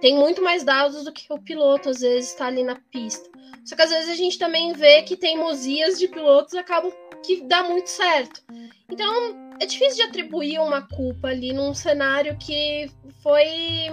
[0.00, 3.30] Tem muito mais dados do que o piloto, às vezes, tá ali na pista.
[3.64, 6.92] Só que às vezes a gente também vê que teimosias de pilotos acabam
[7.24, 8.42] que dá muito certo.
[8.90, 12.90] Então, é difícil de atribuir uma culpa ali num cenário que
[13.22, 13.88] foi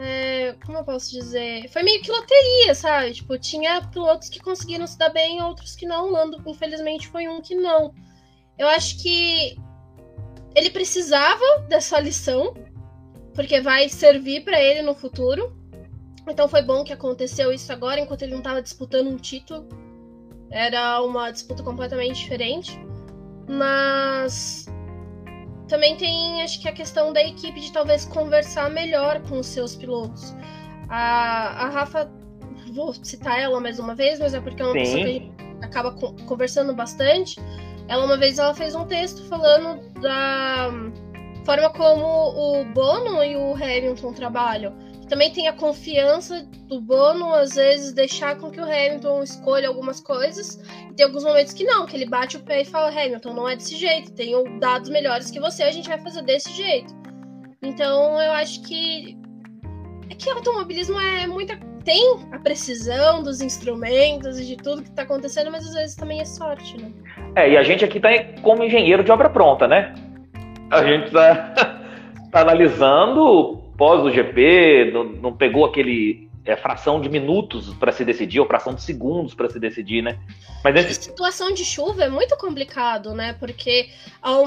[0.00, 1.68] é, como eu posso dizer?
[1.70, 3.12] Foi meio que loteria, sabe?
[3.12, 6.10] Tipo, tinha pilotos que conseguiram se dar bem, outros que não.
[6.10, 7.92] Lando, infelizmente, foi um que não.
[8.56, 9.56] Eu acho que
[10.54, 12.54] ele precisava dessa lição,
[13.34, 15.56] porque vai servir para ele no futuro.
[16.28, 19.66] Então foi bom que aconteceu isso agora, enquanto ele não estava disputando um título.
[20.50, 22.78] Era uma disputa completamente diferente.
[23.48, 24.66] Mas
[25.68, 29.76] também tem, acho que a questão da equipe de talvez conversar melhor com os seus
[29.76, 30.34] pilotos.
[30.88, 32.10] A, a Rafa,
[32.72, 34.80] vou citar ela mais uma vez, mas é porque é uma Sim.
[34.80, 35.92] pessoa que a gente acaba
[36.26, 37.38] conversando bastante.
[37.86, 40.70] Ela uma vez ela fez um texto falando da
[41.44, 44.87] forma como o Bono e o Hamilton trabalham.
[45.08, 50.00] Também tem a confiança do Bono, às vezes, deixar com que o Hamilton escolha algumas
[50.00, 50.62] coisas.
[50.90, 53.48] E tem alguns momentos que não, que ele bate o pé e fala: Hamilton, não
[53.48, 56.94] é desse jeito, tenho dados melhores que você, a gente vai fazer desse jeito.
[57.62, 59.16] Então eu acho que.
[60.10, 61.58] É que automobilismo é muita.
[61.84, 66.20] Tem a precisão dos instrumentos e de tudo que está acontecendo, mas às vezes também
[66.20, 66.92] é sorte, né?
[67.34, 68.10] É, e a gente aqui tá
[68.42, 69.94] como engenheiro de obra pronta, né?
[70.70, 71.54] A gente tá,
[72.30, 78.04] tá analisando pós o GP, não, não pegou aquele é, fração de minutos para se
[78.04, 80.18] decidir, ou fração de segundos para se decidir, né?
[80.64, 81.04] Mas nesse...
[81.04, 83.36] situação de chuva é muito complicado, né?
[83.38, 83.88] Porque
[84.20, 84.46] ao,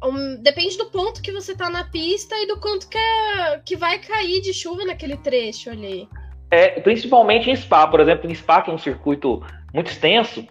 [0.00, 3.76] ao, depende do ponto que você tá na pista e do quanto que, é, que
[3.76, 6.08] vai cair de chuva naquele trecho ali.
[6.50, 9.42] É, principalmente em Spa, por exemplo, em Spa, que é um circuito
[9.74, 10.46] muito extenso,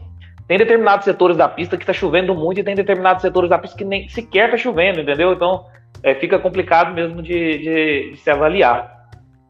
[0.48, 3.76] tem determinados setores da pista que está chovendo muito e tem determinados setores da pista
[3.76, 5.34] que nem sequer está chovendo, entendeu?
[5.34, 5.66] Então
[6.04, 8.96] é, fica complicado mesmo de, de, de, se avaliar.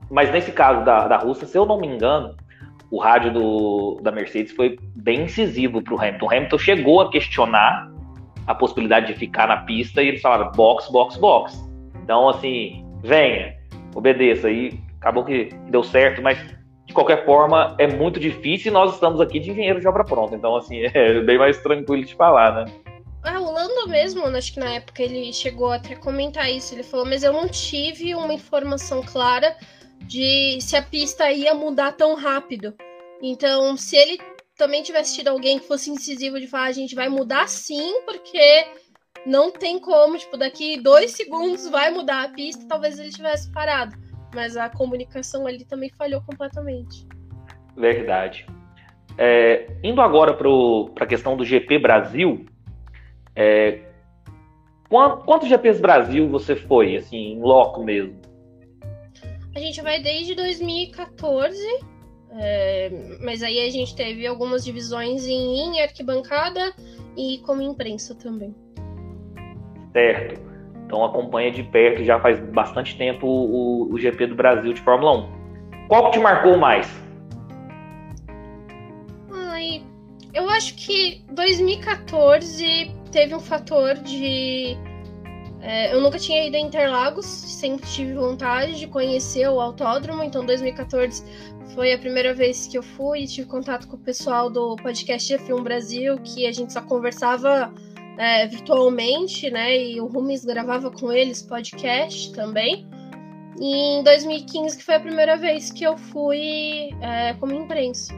[0.09, 2.35] Mas nesse caso da, da Rússia, se eu não me engano,
[2.89, 6.25] o rádio do, da Mercedes foi bem incisivo para o Hamilton.
[6.25, 7.91] O Hamilton chegou a questionar
[8.45, 11.69] a possibilidade de ficar na pista e eles falaram box, box, box.
[12.01, 13.55] Então, assim, venha,
[13.93, 14.49] obedeça.
[14.49, 16.37] E acabou que deu certo, mas
[16.85, 20.35] de qualquer forma é muito difícil e nós estamos aqui de engenheiro de obra pronta.
[20.35, 22.65] Então, assim, é bem mais tranquilo de falar, né?
[23.29, 26.73] Ah, o Lando mesmo, acho que na época ele chegou até a comentar isso.
[26.73, 29.53] Ele falou, mas eu não tive uma informação clara
[30.03, 32.73] de se a pista ia mudar tão rápido.
[33.21, 34.17] Então, se ele
[34.57, 38.65] também tivesse tido alguém que fosse incisivo de falar, a gente vai mudar sim, porque
[39.25, 43.93] não tem como, tipo, daqui dois segundos vai mudar a pista, talvez ele tivesse parado.
[44.33, 47.05] Mas a comunicação ali também falhou completamente.
[47.75, 48.47] Verdade.
[49.17, 52.45] É, indo agora para a questão do GP Brasil,
[53.37, 53.81] é,
[54.89, 58.19] quantos GPs Brasil você foi, assim, em loco mesmo?
[59.55, 61.55] A gente vai desde 2014,
[62.31, 66.73] é, mas aí a gente teve algumas divisões em, em arquibancada
[67.15, 68.55] e como imprensa também.
[69.93, 70.41] Certo.
[70.85, 75.15] Então acompanha de perto, já faz bastante tempo o, o GP do Brasil de Fórmula
[75.17, 75.87] 1.
[75.89, 76.87] Qual que te marcou mais?
[79.31, 79.83] Ai,
[80.33, 84.77] eu acho que 2014 teve um fator de.
[85.59, 90.45] É, eu nunca tinha ido a Interlagos, sempre tive vontade de conhecer o autódromo, então
[90.45, 91.23] 2014
[91.73, 95.33] foi a primeira vez que eu fui e tive contato com o pessoal do podcast
[95.33, 97.73] F1 Brasil, que a gente só conversava
[98.19, 99.75] é, virtualmente, né?
[99.75, 102.87] E o Rumis gravava com eles podcast também.
[103.59, 108.13] E em 2015 que foi a primeira vez que eu fui é, como imprensa.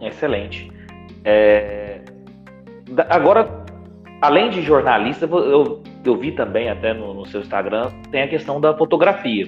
[0.00, 0.72] Excelente.
[1.24, 2.02] É,
[3.08, 3.64] Agora,
[4.20, 8.60] além de jornalista, eu, eu vi também até no, no seu Instagram, tem a questão
[8.60, 9.46] da fotografia.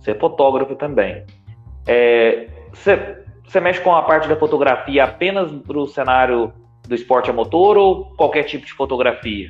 [0.00, 1.24] Você é fotógrafo também.
[1.86, 6.52] É, você, você mexe com a parte da fotografia apenas para o cenário
[6.86, 9.48] do esporte a motor ou qualquer tipo de fotografia?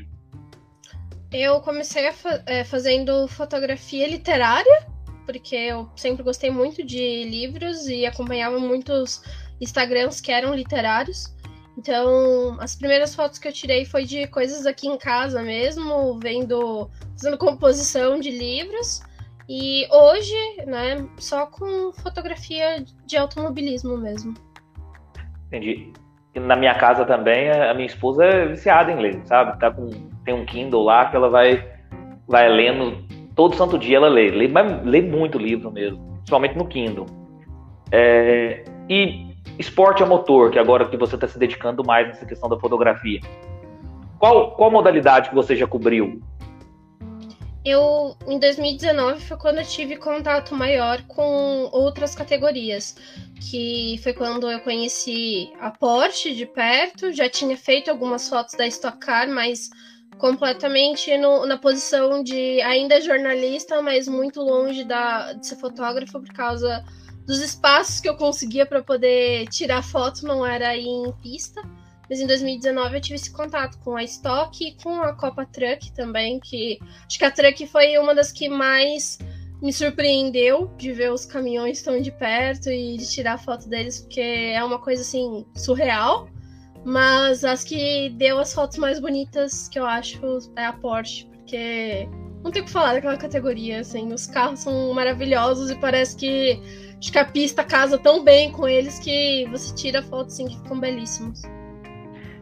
[1.33, 4.87] Eu comecei fa é, fazendo fotografia literária,
[5.27, 9.21] porque eu sempre gostei muito de livros e acompanhava muitos
[9.61, 11.35] Instagrams que eram literários.
[11.77, 16.89] Então, as primeiras fotos que eu tirei foi de coisas aqui em casa mesmo, vendo,
[17.17, 19.03] fazendo composição de livros.
[19.49, 20.35] E hoje,
[20.67, 24.35] né, só com fotografia de automobilismo mesmo.
[25.49, 25.93] Entendi.
[26.35, 29.59] Na minha casa também, a minha esposa é viciada em ler, sabe?
[29.61, 29.89] Tá com,
[30.25, 31.65] tem um Kindle lá que ela vai,
[32.27, 33.05] vai lendo
[33.35, 34.31] todo santo dia ela lê.
[34.31, 34.49] Lê,
[34.85, 37.07] lê muito livro mesmo, principalmente no Kindle.
[37.93, 42.49] É, e esporte a motor, que agora que você está se dedicando mais nessa questão
[42.49, 43.21] da fotografia.
[44.19, 46.21] Qual, qual modalidade que você já cobriu?
[47.65, 52.95] Eu, em 2019, foi quando eu tive contato maior com outras categorias,
[53.41, 58.67] que foi quando eu conheci a Porsche de perto, já tinha feito algumas fotos da
[58.67, 59.71] Stock Car, mas
[60.19, 66.33] completamente no, na posição de ainda jornalista, mas muito longe da, de ser fotógrafo por
[66.35, 66.85] causa
[67.27, 71.63] dos espaços que eu conseguia para poder tirar foto não era em pista.
[72.09, 75.91] Mas em 2019 eu tive esse contato com a Stock e com a Copa Truck
[75.93, 79.19] também, que acho que a Truck foi uma das que mais
[79.63, 84.21] me surpreendeu de ver os caminhões tão de perto e de tirar foto deles, porque
[84.21, 86.29] é uma coisa assim surreal.
[86.85, 90.21] Mas as que deu as fotos mais bonitas que eu acho
[90.55, 92.07] é a Porsche, porque
[92.43, 94.13] não tem o que falar daquela categoria, assim.
[94.13, 96.61] Os carros são maravilhosos e parece que
[97.05, 100.57] acho que a pista casa tão bem com eles que você tira fotos assim que
[100.57, 101.43] ficam belíssimos.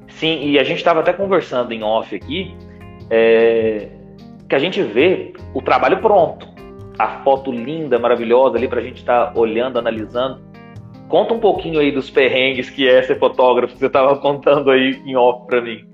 [0.09, 2.55] Sim, e a gente estava até conversando em off aqui,
[3.11, 3.89] é,
[4.49, 6.47] que a gente vê o trabalho pronto,
[6.97, 10.41] a foto linda, maravilhosa ali para a gente estar tá olhando, analisando.
[11.09, 15.03] Conta um pouquinho aí dos perrengues que é ser fotógrafo, que você estava contando aí
[15.05, 15.85] em off para mim.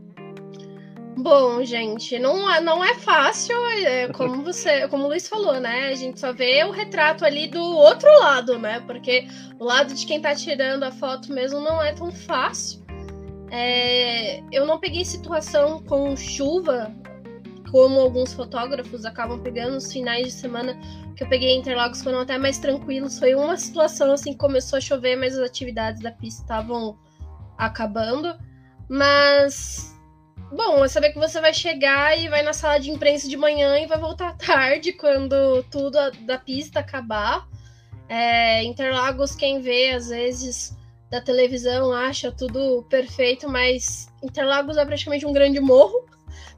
[1.20, 5.88] Bom, gente, não é, não é fácil, é, como você, como o Luiz falou, né?
[5.88, 8.78] A gente só vê o retrato ali do outro lado, né?
[8.86, 9.26] Porque
[9.58, 12.86] o lado de quem tá tirando a foto mesmo não é tão fácil.
[13.50, 16.94] É, eu não peguei situação com chuva,
[17.72, 20.78] como alguns fotógrafos acabam pegando nos finais de semana
[21.16, 23.18] que eu peguei Interlagos foram até mais tranquilos.
[23.18, 26.96] Foi uma situação assim, começou a chover, mas as atividades da pista estavam
[27.58, 28.38] acabando.
[28.88, 29.97] Mas
[30.50, 33.78] Bom, é saber que você vai chegar e vai na sala de imprensa de manhã
[33.78, 37.46] e vai voltar tarde quando tudo da pista acabar.
[38.08, 40.74] É, Interlagos, quem vê às vezes
[41.10, 46.06] da televisão acha tudo perfeito, mas Interlagos é praticamente um grande morro.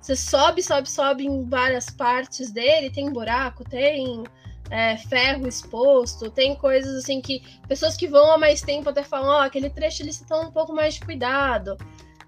[0.01, 4.25] Você sobe, sobe, sobe em várias partes dele, tem buraco, tem
[4.71, 9.29] é, ferro exposto, tem coisas assim que pessoas que vão há mais tempo até falam,
[9.31, 11.77] ó, oh, aquele trecho eles estão um pouco mais de cuidado.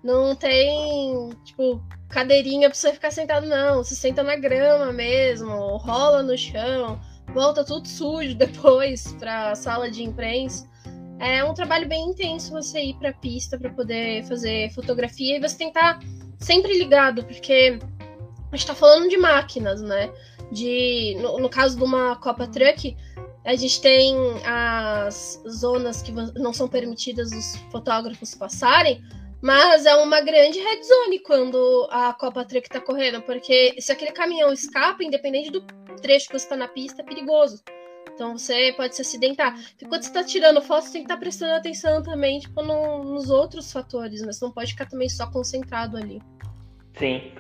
[0.03, 3.83] Não tem, tipo, cadeirinha pra você ficar sentado, não.
[3.85, 7.01] Você senta na grama mesmo, rola no chão,
[7.33, 10.71] volta tudo sujo depois pra sala de imprensa.
[11.19, 15.57] É um trabalho bem intenso você ir pra pista para poder fazer fotografia e você
[15.57, 16.01] tem que estar
[16.41, 17.79] sempre ligado, porque
[18.51, 20.13] a gente tá falando de máquinas, né?
[20.51, 22.97] De, no, no caso de uma Copa Truck,
[23.45, 29.01] a gente tem as zonas que não são permitidas os fotógrafos passarem,
[29.43, 34.13] mas é uma grande red zone quando a Copa Truck tá correndo, porque se aquele
[34.13, 35.61] caminhão escapa, independente do
[36.01, 37.61] trecho que você tá na pista, é perigoso.
[38.15, 39.55] Então você pode se acidentar.
[39.81, 42.63] E quando você tá tirando foto, você tem que estar tá prestando atenção também, tipo,
[42.63, 44.33] no, nos outros fatores, né?
[44.33, 46.23] Você não pode ficar também só concentrado ali.
[46.95, 47.33] Sim.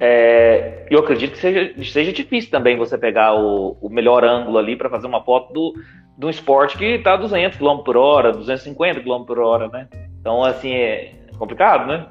[0.00, 4.76] É, eu acredito que seja, seja difícil também você pegar o, o melhor ângulo ali
[4.76, 5.74] para fazer uma foto do,
[6.16, 9.88] de um esporte que tá 200 km por hora, 250 km por hora, né?
[10.20, 12.06] Então, assim, é, complicado, né?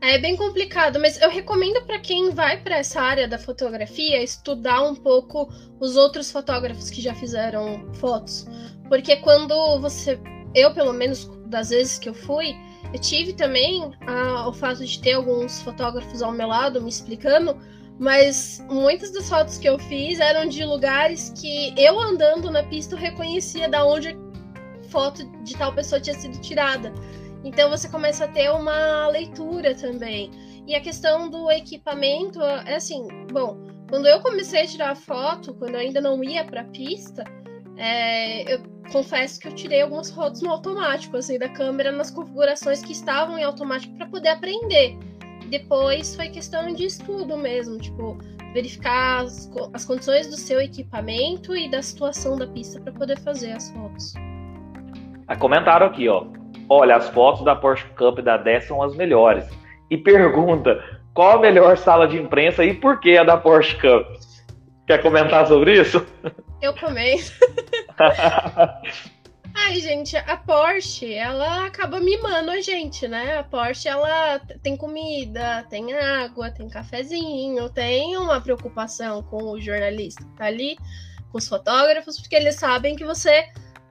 [0.00, 4.82] É bem complicado, mas eu recomendo para quem vai para essa área da fotografia estudar
[4.82, 8.44] um pouco os outros fotógrafos que já fizeram fotos,
[8.88, 10.18] porque quando você,
[10.56, 12.52] eu pelo menos das vezes que eu fui,
[12.92, 17.56] eu tive também a, o fato de ter alguns fotógrafos ao meu lado me explicando,
[17.96, 22.96] mas muitas das fotos que eu fiz eram de lugares que eu andando na pista
[22.96, 24.18] eu reconhecia da onde
[24.88, 26.92] foto de tal pessoa tinha sido tirada.
[27.44, 30.30] Então você começa a ter uma leitura também.
[30.66, 35.74] E a questão do equipamento é assim, bom, quando eu comecei a tirar foto, quando
[35.74, 37.24] eu ainda não ia para pista,
[37.76, 38.62] é, eu
[38.92, 43.38] confesso que eu tirei algumas fotos no automático, assim, da câmera nas configurações que estavam
[43.38, 44.96] em automático para poder aprender.
[45.50, 48.16] Depois foi questão de estudo mesmo, tipo,
[48.54, 53.52] verificar as, as condições do seu equipamento e da situação da pista para poder fazer
[53.52, 54.14] as fotos.
[55.26, 56.24] Ah, comentaram aqui, ó
[56.68, 59.46] olha, as fotos da Porsche Cup da 10 são as melhores.
[59.90, 60.82] E pergunta,
[61.14, 64.06] qual a melhor sala de imprensa e por que a da Porsche Cup?
[64.86, 66.04] Quer comentar sobre isso?
[66.60, 67.32] Eu comento.
[69.54, 73.38] Ai, gente, a Porsche, ela acaba mimando a gente, né?
[73.38, 80.24] A Porsche, ela tem comida, tem água, tem cafezinho, tem uma preocupação com o jornalista
[80.24, 80.76] que tá ali,
[81.30, 83.46] com os fotógrafos, porque eles sabem que você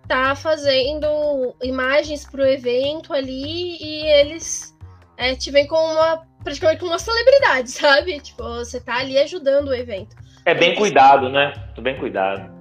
[0.08, 4.78] tá fazendo imagens pro evento ali e eles
[5.18, 8.20] é, te veem como uma praticamente como uma celebridade, sabe?
[8.20, 10.16] Tipo, você tá ali ajudando o evento.
[10.45, 11.54] É bem cuidado, né?
[11.76, 12.52] Tô bem cuidado.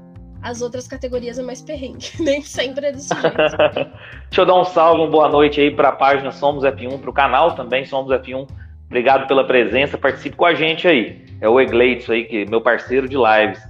[0.42, 3.36] As outras categorias é mais perrengue, nem sempre é desse jeito.
[4.28, 7.10] Deixa eu dar um salve, uma boa noite aí para a página Somos F1, para
[7.10, 8.48] o canal também Somos F1.
[8.86, 11.24] Obrigado pela presença, participe com a gente aí.
[11.40, 13.62] É o Egleitson aí, que é meu parceiro de lives.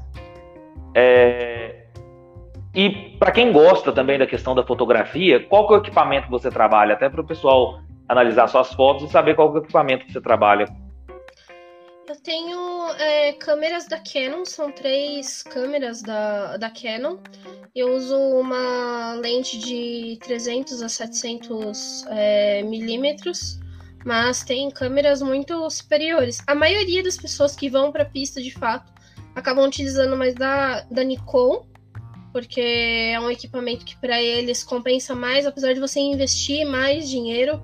[0.94, 1.59] É,
[2.74, 6.30] e para quem gosta também da questão da fotografia, qual que é o equipamento que
[6.30, 6.94] você trabalha?
[6.94, 10.20] Até para o pessoal analisar suas fotos e saber qual é o equipamento que você
[10.20, 10.66] trabalha.
[12.08, 17.18] Eu tenho é, câmeras da Canon, são três câmeras da, da Canon.
[17.72, 23.60] Eu uso uma lente de 300 a 700 é, milímetros,
[24.04, 26.42] mas tem câmeras muito superiores.
[26.48, 28.92] A maioria das pessoas que vão para a pista de fato
[29.36, 31.64] acabam utilizando mais da, da Nikon,
[32.32, 37.62] porque é um equipamento que para eles compensa mais, apesar de você investir mais dinheiro.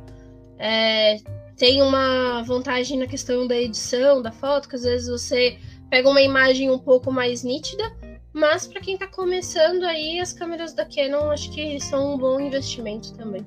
[0.59, 1.17] É,
[1.57, 5.59] tem uma vantagem na questão da edição da foto, que às vezes você
[5.91, 7.85] pega uma imagem um pouco mais nítida.
[8.33, 12.39] Mas para quem está começando aí, as câmeras da Canon acho que são um bom
[12.39, 13.47] investimento também.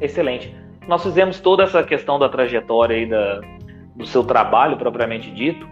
[0.00, 0.52] Excelente.
[0.88, 3.40] Nós fizemos toda essa questão da trajetória aí da,
[3.94, 5.64] do seu trabalho propriamente dito.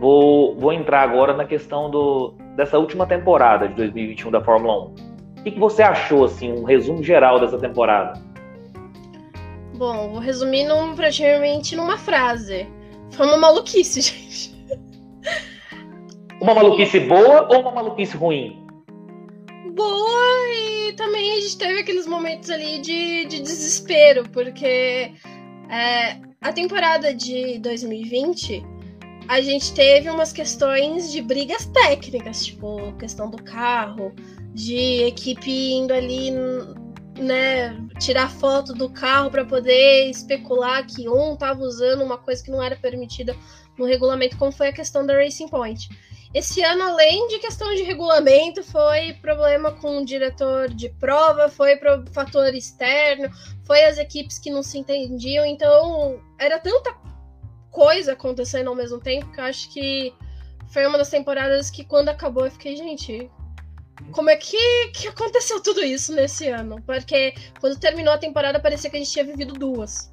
[0.00, 4.94] Vou, vou entrar agora na questão do, dessa última temporada de 2021 da Fórmula 1.
[5.40, 8.20] O que, que você achou, assim, um resumo geral dessa temporada?
[9.76, 12.66] Bom, vou resumir num, praticamente numa frase.
[13.10, 14.54] Foi uma maluquice, gente.
[16.40, 18.64] Uma maluquice boa ou uma maluquice ruim?
[19.74, 25.12] Boa e também a gente teve aqueles momentos ali de, de desespero, porque
[25.68, 28.64] é, a temporada de 2020
[29.28, 34.14] a gente teve umas questões de brigas técnicas, tipo, questão do carro,
[34.52, 36.30] de equipe indo ali,
[37.18, 42.50] né, tirar foto do carro para poder especular que um tava usando uma coisa que
[42.50, 43.36] não era permitida
[43.78, 45.88] no regulamento, como foi a questão da Racing Point.
[46.34, 51.76] Esse ano, além de questão de regulamento, foi problema com o diretor de prova, foi
[51.76, 53.30] pro fator externo,
[53.64, 56.92] foi as equipes que não se entendiam, então era tanta
[57.74, 60.14] coisa acontecendo ao mesmo tempo, que eu acho que
[60.68, 63.28] foi uma das temporadas que quando acabou eu fiquei, gente,
[64.12, 66.80] como é que, que aconteceu tudo isso nesse ano?
[66.86, 70.10] Porque quando terminou a temporada parecia que a gente tinha vivido duas.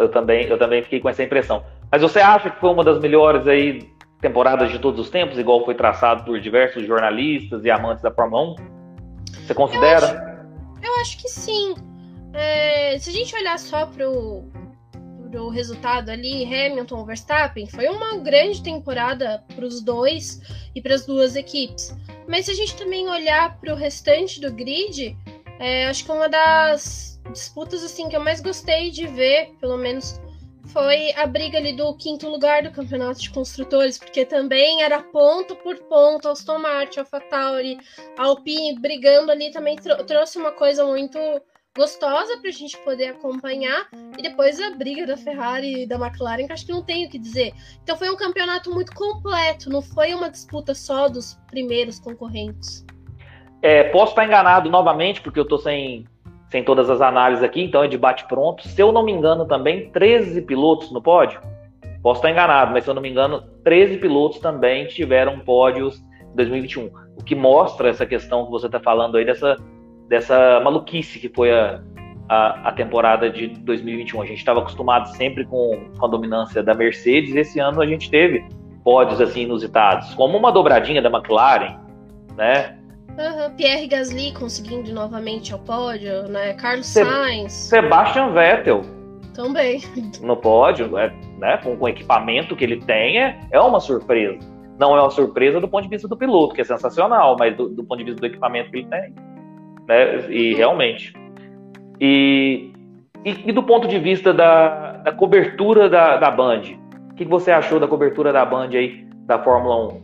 [0.00, 1.62] Eu também, eu também fiquei com essa impressão.
[1.92, 3.86] Mas você acha que foi uma das melhores aí
[4.22, 8.54] temporadas de todos os tempos, igual foi traçado por diversos jornalistas e amantes da Fórmula
[8.54, 8.56] 1?
[9.46, 10.06] Você considera?
[10.06, 11.74] Eu acho, eu acho que sim.
[12.32, 14.44] É, se a gente olhar só pro,
[15.34, 20.40] pro resultado ali, Hamilton, Verstappen, foi uma grande temporada para os dois
[20.76, 21.92] e para as duas equipes.
[22.28, 25.16] Mas se a gente também olhar para o restante do grid,
[25.58, 30.20] é, acho que uma das disputas assim que eu mais gostei de ver, pelo menos,
[30.66, 35.56] foi a briga ali do quinto lugar do campeonato de construtores, porque também era ponto
[35.56, 37.78] por ponto, Aston Martin, AlphaTauri,
[38.16, 39.76] Alpine brigando ali também
[40.06, 41.18] trouxe uma coisa muito
[41.76, 43.88] gostosa para a gente poder acompanhar.
[44.16, 47.10] E depois a briga da Ferrari e da McLaren, que acho que não tenho o
[47.10, 47.52] que dizer.
[47.82, 52.86] Então foi um campeonato muito completo, não foi uma disputa só dos primeiros concorrentes.
[53.60, 56.06] É, posso estar enganado novamente, porque eu estou sem,
[56.48, 58.68] sem todas as análises aqui, então é de bate-pronto.
[58.68, 61.40] Se eu não me engano também, 13 pilotos no pódio.
[62.02, 66.36] Posso estar enganado, mas se eu não me engano, 13 pilotos também tiveram pódios em
[66.36, 66.90] 2021.
[67.16, 69.56] O que mostra essa questão que você está falando aí, dessa
[70.08, 71.80] dessa maluquice que foi a,
[72.28, 74.22] a, a temporada de 2021.
[74.22, 77.86] A gente estava acostumado sempre com, com a dominância da Mercedes, e esse ano a
[77.86, 78.44] gente teve
[78.82, 81.78] pódios assim inusitados, como uma dobradinha da McLaren,
[82.36, 82.76] né?
[83.16, 86.52] Uhum, Pierre Gasly conseguindo novamente ao pódio, né?
[86.54, 87.52] Carlos Se Sainz.
[87.52, 88.82] Sebastian Vettel.
[89.32, 89.80] Também.
[90.20, 91.56] No pódio, é, né?
[91.58, 94.38] Com, com o equipamento que ele tem, é, é uma surpresa.
[94.78, 97.68] Não é uma surpresa do ponto de vista do piloto, que é sensacional, mas do,
[97.68, 99.14] do ponto de vista do equipamento que ele tem,
[99.88, 100.30] né?
[100.30, 101.12] E realmente.
[102.00, 102.72] E,
[103.24, 106.62] e, e do ponto de vista da, da cobertura da, da Band,
[107.10, 110.02] o que você achou da cobertura da Band aí da Fórmula 1?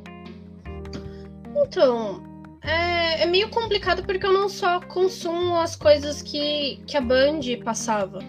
[1.67, 2.23] Então,
[2.63, 7.41] é, é, meio complicado porque eu não só consumo as coisas que, que a Band
[7.65, 8.21] passava.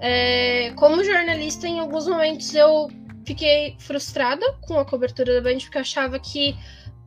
[0.00, 2.88] É, como jornalista, em alguns momentos eu
[3.24, 6.56] fiquei frustrada com a cobertura da Band porque eu achava que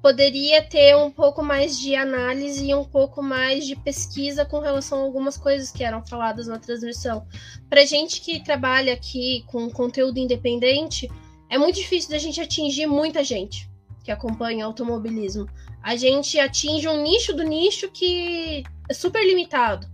[0.04, 5.00] poderia ter um pouco mais de análise e um pouco mais de pesquisa com relação
[5.00, 7.26] a algumas coisas que eram faladas na transmissão.
[7.70, 11.10] Para gente que trabalha aqui com conteúdo independente,
[11.50, 13.72] é muito difícil da gente atingir muita gente
[14.04, 15.48] que acompanha automobilismo.
[15.82, 19.88] A gente atinge um nicho do nicho que é super limitado.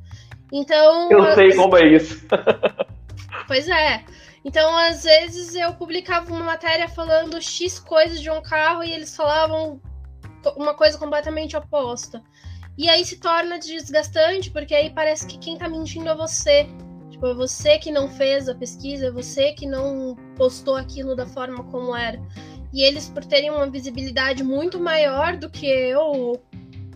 [0.51, 1.12] Então.
[1.12, 2.26] Eu sei como é isso.
[3.47, 4.03] pois é.
[4.43, 9.16] Então, às vezes, eu publicava uma matéria falando X coisas de um carro e eles
[9.16, 9.80] falavam
[10.56, 12.22] uma coisa completamente oposta.
[12.78, 16.68] E aí se torna desgastante, porque aí parece que quem tá mentindo é você.
[17.10, 21.26] Tipo, é você que não fez a pesquisa, é você que não postou aquilo da
[21.26, 22.22] forma como era.
[22.72, 26.42] E eles, por terem uma visibilidade muito maior do que eu,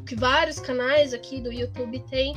[0.06, 2.36] que vários canais aqui do YouTube têm,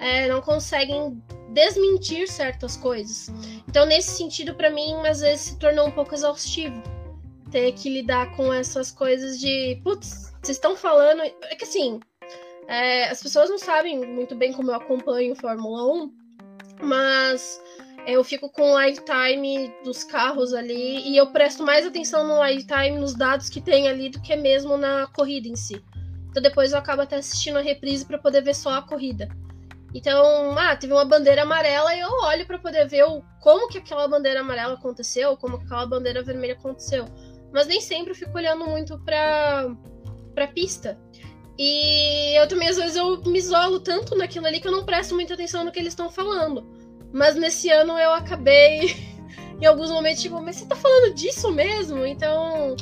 [0.00, 3.30] é, não conseguem desmentir certas coisas.
[3.68, 6.82] Então, nesse sentido, para mim, às vezes se tornou um pouco exaustivo
[7.50, 11.22] ter que lidar com essas coisas de, putz, vocês estão falando.
[11.22, 12.00] É que assim,
[12.66, 16.12] é, as pessoas não sabem muito bem como eu acompanho Fórmula 1,
[16.82, 17.60] mas
[18.06, 22.98] eu fico com o lifetime dos carros ali e eu presto mais atenção no lifetime,
[22.98, 25.82] nos dados que tem ali, do que mesmo na corrida em si.
[26.30, 29.28] Então depois eu acabo até assistindo a reprise para poder ver só a corrida.
[29.94, 33.78] Então, ah, teve uma bandeira amarela e eu olho para poder ver o, como que
[33.78, 37.06] aquela bandeira amarela aconteceu, como que aquela bandeira vermelha aconteceu.
[37.52, 39.74] mas nem sempre eu fico olhando muito pra,
[40.38, 40.96] pra pista.
[41.58, 45.14] E eu também, às vezes, eu me isolo tanto naquilo ali que eu não presto
[45.14, 46.64] muita atenção no que eles estão falando.
[47.12, 48.94] Mas nesse ano eu acabei,
[49.60, 52.06] em alguns momentos, tipo, mas você tá falando disso mesmo?
[52.06, 52.76] Então,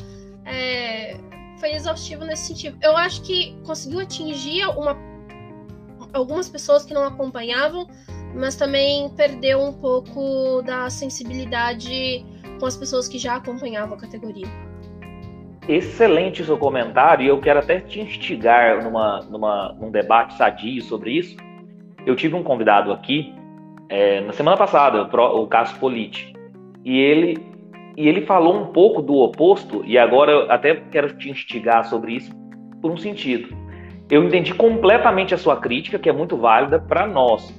[0.44, 1.16] é,
[1.59, 2.76] foi exaustivo nesse sentido.
[2.82, 4.94] Eu acho que conseguiu atingir uma,
[6.12, 7.88] algumas pessoas que não acompanhavam,
[8.34, 12.26] mas também perdeu um pouco da sensibilidade
[12.61, 14.48] com as pessoas que já acompanhavam a categoria.
[15.68, 21.10] Excelente seu comentário, e eu quero até te instigar numa, numa, num debate sadio sobre
[21.10, 21.36] isso.
[22.06, 23.34] Eu tive um convidado aqui
[23.88, 26.32] é, na semana passada, o, o Cássio Politi,
[26.84, 27.36] e ele,
[27.96, 32.12] e ele falou um pouco do oposto, e agora eu até quero te instigar sobre
[32.12, 32.30] isso
[32.80, 33.48] por um sentido.
[34.08, 37.52] Eu entendi completamente a sua crítica, que é muito válida para nós,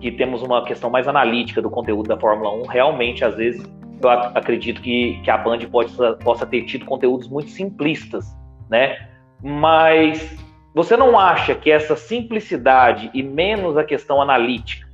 [0.00, 2.66] que temos uma questão mais analítica do conteúdo da Fórmula 1.
[2.66, 3.64] Realmente, às vezes,
[4.04, 5.92] eu acredito que, que a Band pode,
[6.22, 8.24] possa ter tido conteúdos muito simplistas,
[8.70, 9.08] né?
[9.42, 10.36] Mas
[10.74, 14.88] você não acha que essa simplicidade e menos a questão analítica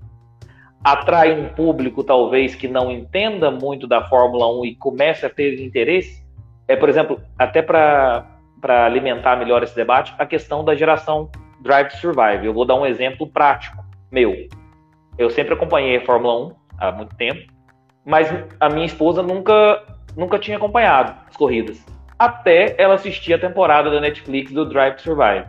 [0.82, 5.60] atrai um público talvez que não entenda muito da Fórmula 1 e comece a ter
[5.60, 6.24] interesse?
[6.66, 8.26] É, por exemplo, até para
[8.84, 11.30] alimentar melhor esse debate, a questão da geração
[11.60, 12.46] Drive to Survive.
[12.46, 14.34] Eu vou dar um exemplo prático meu.
[15.18, 17.59] Eu sempre acompanhei a Fórmula 1 há muito tempo
[18.10, 19.84] mas a minha esposa nunca,
[20.16, 21.80] nunca tinha acompanhado as corridas.
[22.18, 25.46] Até ela assistir a temporada da Netflix do Drive to Survive.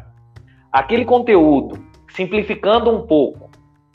[0.71, 3.49] Aquele conteúdo, simplificando um pouco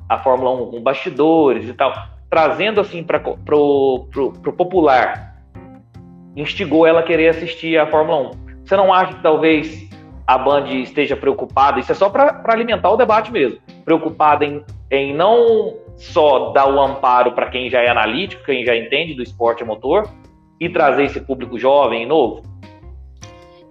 [0.09, 1.95] a Fórmula 1 com bastidores e tal,
[2.29, 3.37] trazendo assim para pro,
[4.11, 5.37] pro, pro popular,
[6.35, 8.65] instigou ela a querer assistir a Fórmula 1.
[8.65, 9.89] Você não acha que talvez
[10.27, 11.79] a Band esteja preocupada?
[11.79, 13.61] Isso é só para alimentar o debate mesmo.
[13.85, 18.77] Preocupada em, em não só dar o amparo para quem já é analítico, quem já
[18.77, 20.09] entende do esporte motor,
[20.61, 22.43] e trazer esse público jovem e novo?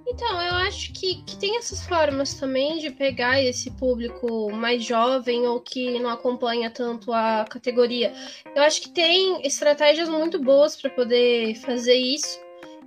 [0.07, 5.47] Então, eu acho que, que tem essas formas também de pegar esse público mais jovem
[5.47, 8.13] ou que não acompanha tanto a categoria.
[8.55, 12.39] Eu acho que tem estratégias muito boas para poder fazer isso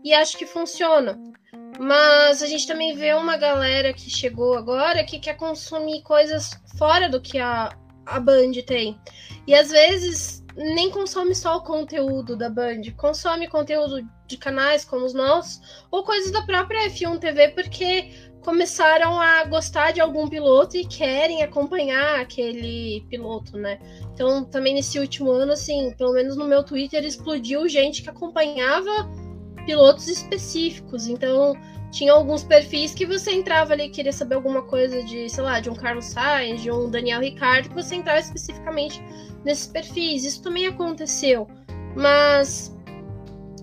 [0.05, 1.20] e acho que funciona.
[1.78, 7.09] Mas a gente também vê uma galera que chegou agora que quer consumir coisas fora
[7.09, 7.70] do que a,
[8.09, 8.98] a Band tem.
[9.46, 15.06] E às vezes nem consome só o conteúdo da Band, consome conteúdo de canais como
[15.06, 18.11] os nossos, ou coisas da própria F1 TV, porque
[18.42, 23.78] começaram a gostar de algum piloto e querem acompanhar aquele piloto, né?
[24.12, 28.90] Então, também nesse último ano, assim, pelo menos no meu Twitter, explodiu gente que acompanhava
[29.64, 31.06] pilotos específicos.
[31.06, 31.54] Então,
[31.91, 35.70] tinha alguns perfis que você entrava ali queria saber alguma coisa de, sei lá, de
[35.70, 39.03] um Carlos Sainz, de um Daniel Ricciardo, que você entrava especificamente
[39.45, 40.24] nesses perfis.
[40.24, 41.49] Isso também aconteceu.
[41.97, 42.76] Mas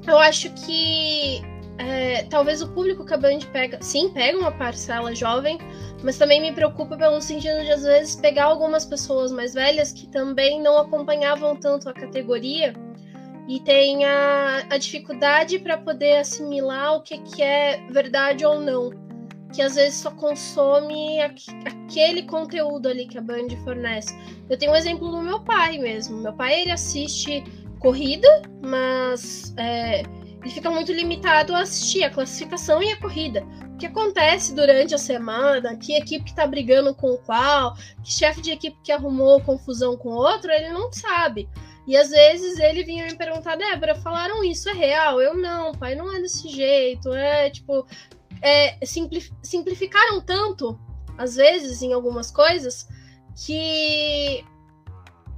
[0.08, 1.42] eu acho que
[1.78, 5.60] é, talvez o público que a Band pega, sim, pega uma parcela jovem,
[6.04, 10.08] mas também me preocupa pelo sentido de às vezes pegar algumas pessoas mais velhas que
[10.08, 12.74] também não acompanhavam tanto a categoria
[13.48, 18.90] e tem a, a dificuldade para poder assimilar o que, que é verdade ou não.
[19.54, 24.14] Que às vezes só consome aquele conteúdo ali que a Band fornece.
[24.50, 26.18] Eu tenho um exemplo do meu pai mesmo.
[26.18, 27.44] Meu pai ele assiste
[27.80, 28.28] corrida,
[28.62, 30.02] mas é,
[30.42, 33.46] ele fica muito limitado a assistir a classificação e a corrida.
[33.74, 38.42] O que acontece durante a semana, que equipe que tá brigando com qual, que chefe
[38.42, 41.48] de equipe que arrumou confusão com outro, ele não sabe.
[41.88, 45.22] E às vezes ele vinha me perguntar, Débora, falaram isso, é real?
[45.22, 47.14] Eu não, pai, não é desse jeito.
[47.14, 47.86] É tipo.
[48.42, 48.78] É,
[49.42, 50.80] simplificaram tanto,
[51.18, 52.88] às vezes, em algumas coisas,
[53.36, 54.44] que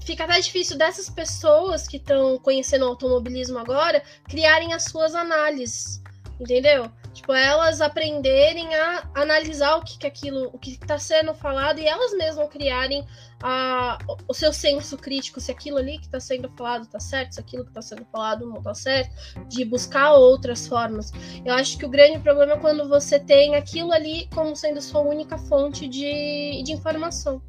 [0.07, 6.01] fica até difícil dessas pessoas que estão conhecendo o automobilismo agora criarem as suas análises,
[6.39, 6.91] entendeu?
[7.17, 11.87] Tipo, elas aprenderem a analisar o que, que aquilo, o que está sendo falado e
[11.87, 13.03] elas mesmas criarem
[13.41, 13.97] a,
[14.27, 17.63] o seu senso crítico, se aquilo ali que está sendo falado está certo, se aquilo
[17.63, 19.09] que está sendo falado não está certo,
[19.47, 21.11] de buscar outras formas.
[21.43, 25.01] Eu acho que o grande problema é quando você tem aquilo ali como sendo sua
[25.01, 27.41] única fonte de, de informação.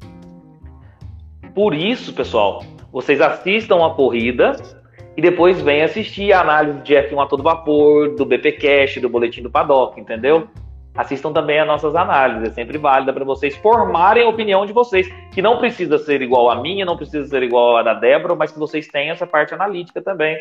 [1.53, 4.78] Por isso, pessoal, vocês assistam a corrida
[5.19, 9.41] e depois vem assistir a análise de F1 a todo vapor, do BPcast, do Boletim
[9.41, 10.47] do Paddock, entendeu?
[10.95, 15.09] Assistam também as nossas análises, é sempre válida para vocês formarem a opinião de vocês,
[15.33, 18.53] que não precisa ser igual a minha, não precisa ser igual a da Débora, mas
[18.53, 20.37] que vocês tenham essa parte analítica também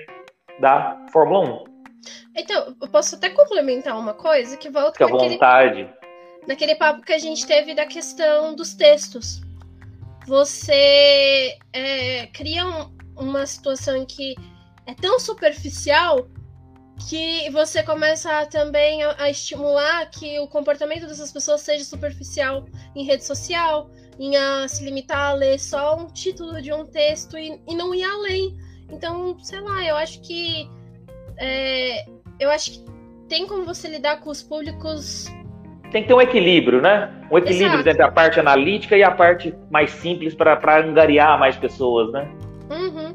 [0.60, 1.64] da Fórmula 1.
[2.36, 5.90] Então, eu posso até complementar uma coisa que volta Fique à naquele, vontade.
[6.46, 9.42] Naquele papo que a gente teve da questão dos textos.
[10.28, 14.36] Você é, cria um, uma situação em que
[14.88, 16.26] é tão superficial
[17.08, 22.64] que você começa também a, a, estimular que o comportamento dessas pessoas seja superficial
[22.96, 27.36] em rede social, em a se limitar a ler só um título de um texto
[27.38, 28.56] e, e não ir além.
[28.90, 30.68] Então, sei lá, eu acho que
[31.36, 32.06] é,
[32.40, 32.84] eu acho que
[33.28, 35.26] tem como você lidar com os públicos.
[35.92, 37.10] Tem que ter um equilíbrio, né?
[37.30, 37.90] Um equilíbrio Exato.
[37.90, 42.26] entre a parte analítica e a parte mais simples para angariar mais pessoas, né?
[42.70, 43.07] Uhum.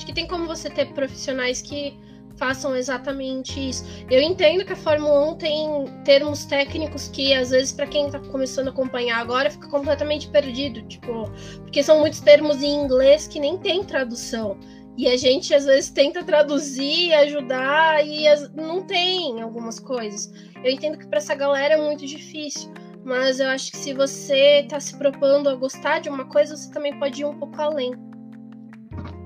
[0.00, 1.94] Acho que tem como você ter profissionais que
[2.38, 3.84] façam exatamente isso.
[4.10, 8.18] Eu entendo que a Fórmula 1 tem termos técnicos que, às vezes, para quem está
[8.18, 10.80] começando a acompanhar agora, fica completamente perdido.
[10.88, 14.58] Tipo, porque são muitos termos em inglês que nem tem tradução.
[14.96, 18.24] E a gente às vezes tenta traduzir, ajudar e
[18.54, 20.32] não tem algumas coisas.
[20.64, 22.72] Eu entendo que para essa galera é muito difícil,
[23.04, 26.70] mas eu acho que se você está se propondo a gostar de uma coisa, você
[26.70, 28.09] também pode ir um pouco além.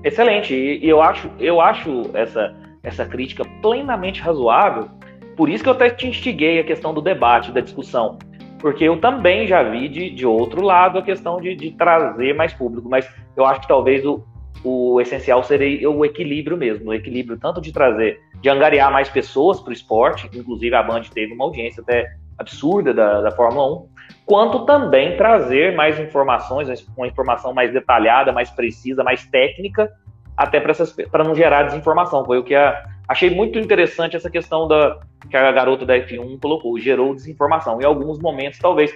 [0.05, 0.53] Excelente.
[0.53, 4.89] E eu acho, eu acho essa essa crítica plenamente razoável.
[5.35, 8.19] Por isso que eu até te instiguei a questão do debate, da discussão.
[8.59, 12.53] Porque eu também já vi de, de outro lado a questão de, de trazer mais
[12.53, 14.23] público, mas eu acho que talvez o,
[14.63, 19.59] o essencial seria o equilíbrio mesmo, o equilíbrio tanto de trazer, de angariar mais pessoas
[19.59, 22.05] para o esporte, inclusive a Band teve uma audiência até
[22.37, 23.87] absurda da, da Fórmula 1,
[24.25, 29.91] quanto também trazer mais informações, uma informação mais detalhada, mais precisa, mais técnica,
[30.35, 32.25] até para não gerar desinformação.
[32.25, 34.99] Foi o que a, achei muito interessante essa questão da
[35.29, 37.81] que a garota da F1 colocou, gerou desinformação.
[37.81, 38.93] Em alguns momentos, talvez.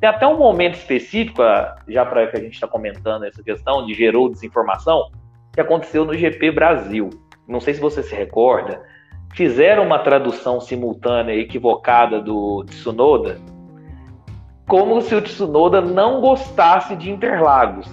[0.00, 1.42] Tem até um momento específico,
[1.86, 5.12] já para que a gente está comentando essa questão de gerou desinformação,
[5.52, 7.08] que aconteceu no GP Brasil.
[7.46, 8.82] Não sei se você se recorda.
[9.32, 13.38] Fizeram uma tradução simultânea equivocada do Tsunoda,
[14.66, 17.86] como se o Tsunoda não gostasse de Interlagos.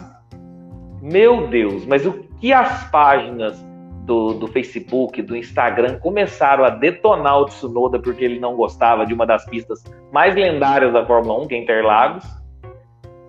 [1.01, 3.63] Meu Deus, mas o que as páginas
[4.09, 9.13] do, do Facebook, do Instagram começaram a detonar o Tsunoda porque ele não gostava de
[9.13, 12.25] uma das pistas mais lendárias da Fórmula 1, que é Interlagos,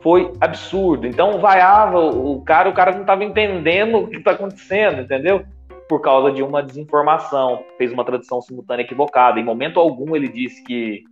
[0.00, 1.06] foi absurdo.
[1.06, 5.44] Então vaiava o cara, o cara não estava entendendo o que está acontecendo, entendeu?
[5.88, 9.38] Por causa de uma desinformação, fez uma tradução simultânea equivocada.
[9.38, 11.02] Em momento algum ele disse que,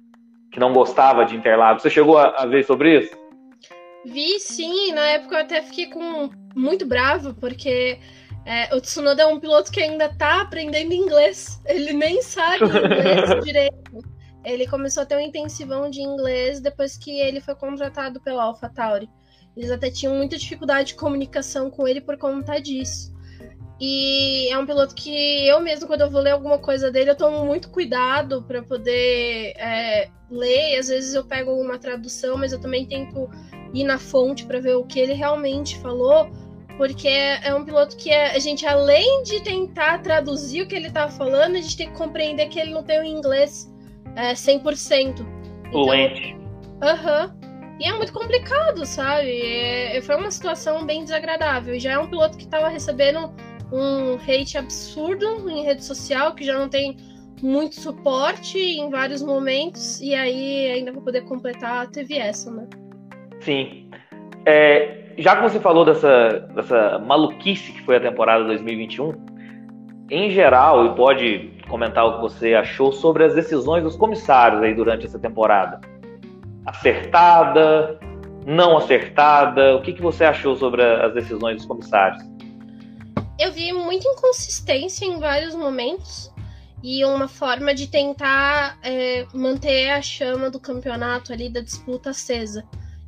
[0.51, 1.83] que não gostava de Interlagos.
[1.83, 3.17] Você chegou a, a ver sobre isso?
[4.05, 7.99] Vi sim, na época eu até fiquei com muito bravo, porque
[8.47, 11.61] é, o Tsunoda é um piloto que ainda tá aprendendo inglês.
[11.67, 14.03] Ele nem sabe inglês direito.
[14.45, 19.09] Ele começou a ter um intensivão de inglês depois que ele foi contratado pela AlphaTauri.
[19.55, 23.13] Eles até tinham muita dificuldade de comunicação com ele por conta disso.
[23.81, 27.17] E é um piloto que eu mesmo, quando eu vou ler alguma coisa dele, eu
[27.17, 30.79] tomo muito cuidado para poder é, ler.
[30.79, 33.29] Às vezes eu pego uma tradução, mas eu também tento
[33.72, 36.31] ir na fonte para ver o que ele realmente falou,
[36.76, 41.11] porque é um piloto que a gente, além de tentar traduzir o que ele estava
[41.11, 43.72] falando, a gente tem que compreender que ele não tem o inglês
[44.16, 45.26] é, 100%.
[45.70, 46.37] Fluente.
[46.76, 47.26] Então, Aham.
[47.26, 47.49] Uhum.
[47.81, 49.41] E é muito complicado, sabe?
[49.41, 51.74] É, foi uma situação bem desagradável.
[51.74, 53.33] E já é um piloto que estava recebendo
[53.72, 56.97] um hate absurdo em rede social, que já não tem
[57.43, 60.01] muito suporte em vários momentos.
[60.01, 62.66] E aí, ainda vou poder completar, teve essa, né?
[63.41, 63.91] Sim.
[64.45, 69.12] É, já que você falou dessa, dessa maluquice que foi a temporada 2021,
[70.11, 74.74] em geral, e pode comentar o que você achou sobre as decisões dos comissários aí
[74.74, 75.81] durante essa temporada.
[76.65, 77.98] Acertada,
[78.47, 82.23] não acertada, o que, que você achou sobre as decisões dos comissários?
[83.39, 86.28] Eu vi muita inconsistência em vários momentos
[86.83, 92.65] e uma forma de tentar é, manter a chama do campeonato ali da disputa acesa.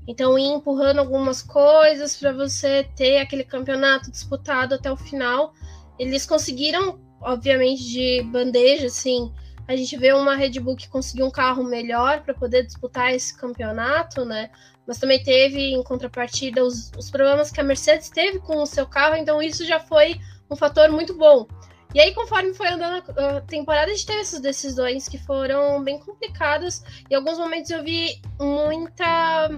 [0.09, 5.53] Então, ir empurrando algumas coisas para você ter aquele campeonato disputado até o final.
[5.99, 9.33] Eles conseguiram, obviamente, de bandeja, assim.
[9.69, 13.37] A gente vê uma Red Bull que conseguiu um carro melhor para poder disputar esse
[13.37, 14.51] campeonato, né?
[14.85, 18.87] Mas também teve, em contrapartida, os, os problemas que a Mercedes teve com o seu
[18.89, 20.19] carro, então isso já foi
[20.51, 21.47] um fator muito bom.
[21.95, 25.99] E aí, conforme foi andando a temporada, a gente teve essas decisões que foram bem
[25.99, 26.85] complicadas.
[27.11, 29.51] Em alguns momentos eu vi muita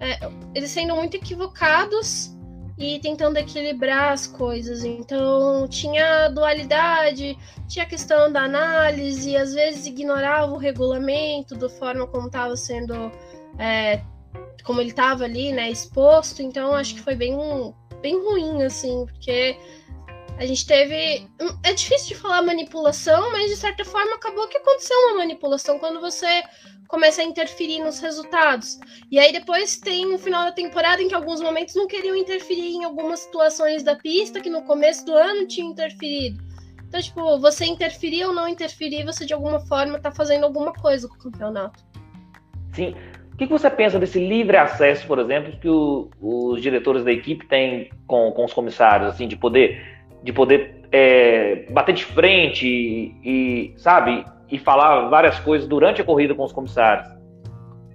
[0.00, 0.18] é,
[0.54, 2.34] eles sendo muito equivocados
[2.78, 4.84] e tentando equilibrar as coisas.
[4.84, 7.36] Então, tinha dualidade,
[7.66, 13.10] tinha questão da análise, às vezes ignorava o regulamento da forma como estava sendo.
[13.58, 14.00] É,
[14.62, 16.42] como ele estava ali, né, exposto.
[16.42, 17.34] Então, acho que foi bem,
[18.02, 19.56] bem ruim, assim, porque
[20.38, 21.28] a gente teve.
[21.64, 26.00] É difícil de falar manipulação, mas de certa forma acabou que aconteceu uma manipulação quando
[26.00, 26.42] você
[26.86, 28.78] começa a interferir nos resultados.
[29.10, 32.76] E aí depois tem o final da temporada em que alguns momentos não queriam interferir
[32.76, 36.42] em algumas situações da pista que no começo do ano tinham interferido.
[36.88, 41.06] Então, tipo, você interferir ou não interferir, você de alguma forma tá fazendo alguma coisa
[41.06, 41.84] com o campeonato.
[42.72, 42.94] Sim.
[43.34, 47.46] O que você pensa desse livre acesso, por exemplo, que o, os diretores da equipe
[47.46, 53.14] têm com, com os comissários, assim, de poder, de poder é, bater de frente e,
[53.24, 57.08] e, sabe, e falar várias coisas durante a corrida com os comissários?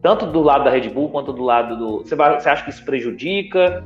[0.01, 1.97] Tanto do lado da Red Bull quanto do lado do.
[1.99, 3.83] Você, você acha que isso prejudica?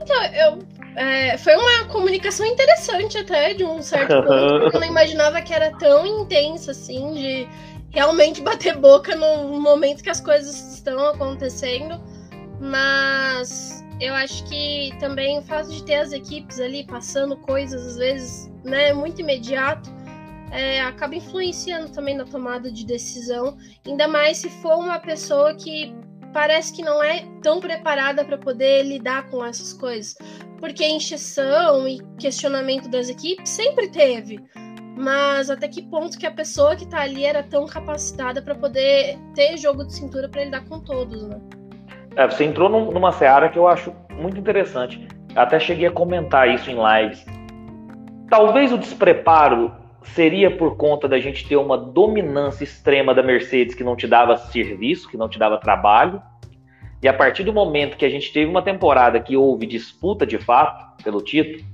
[0.00, 0.58] Então, eu
[0.98, 5.54] é, foi uma comunicação interessante até, de um certo ponto, porque eu não imaginava que
[5.54, 7.48] era tão intensa assim, de
[7.90, 12.00] realmente bater boca no momento que as coisas estão acontecendo.
[12.60, 17.96] Mas eu acho que também o fato de ter as equipes ali passando coisas, às
[17.96, 19.90] vezes, né, muito imediato,
[20.50, 23.56] é, acaba influenciando também na tomada de decisão,
[23.86, 25.94] ainda mais se for uma pessoa que
[26.32, 30.16] parece que não é tão preparada para poder lidar com essas coisas.
[30.58, 34.40] Porque encheção e questionamento das equipes sempre teve.
[34.96, 39.16] Mas até que ponto que a pessoa que tá ali era tão capacitada para poder
[39.34, 41.40] ter jogo de cintura para lidar com todos, né?
[42.16, 45.06] É, você entrou num, numa seara que eu acho muito interessante.
[45.34, 47.24] Até cheguei a comentar isso em lives.
[48.28, 49.72] Talvez o despreparo
[50.02, 54.36] seria por conta da gente ter uma dominância extrema da Mercedes que não te dava
[54.36, 56.20] serviço, que não te dava trabalho.
[57.02, 60.38] E a partir do momento que a gente teve uma temporada que houve disputa de
[60.38, 61.64] fato pelo título,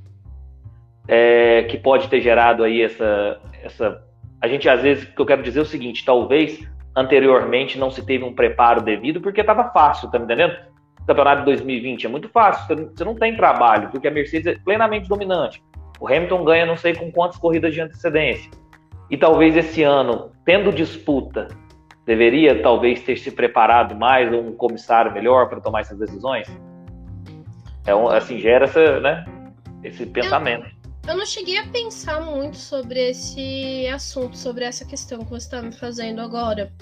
[1.08, 4.02] é, que pode ter gerado aí essa, essa.
[4.40, 6.66] A gente às vezes, que eu quero dizer é o seguinte: talvez
[6.96, 10.54] anteriormente não se teve um preparo devido porque estava fácil, tá me entendendo?
[11.02, 14.58] O campeonato de 2020 é muito fácil, você não tem trabalho, porque a Mercedes é
[14.58, 15.62] plenamente dominante.
[16.00, 18.50] O Hamilton ganha não sei com quantas corridas de antecedência.
[19.10, 21.48] E talvez esse ano, tendo disputa,
[22.06, 26.48] deveria talvez ter se preparado mais um comissário melhor para tomar essas decisões.
[27.86, 29.24] É um, assim gera essa, né,
[29.82, 30.73] esse pensamento.
[31.06, 35.60] Eu, não cheguei a pensar muito sobre esse assunto, sobre essa questão que você está
[35.60, 36.72] me fazendo agora,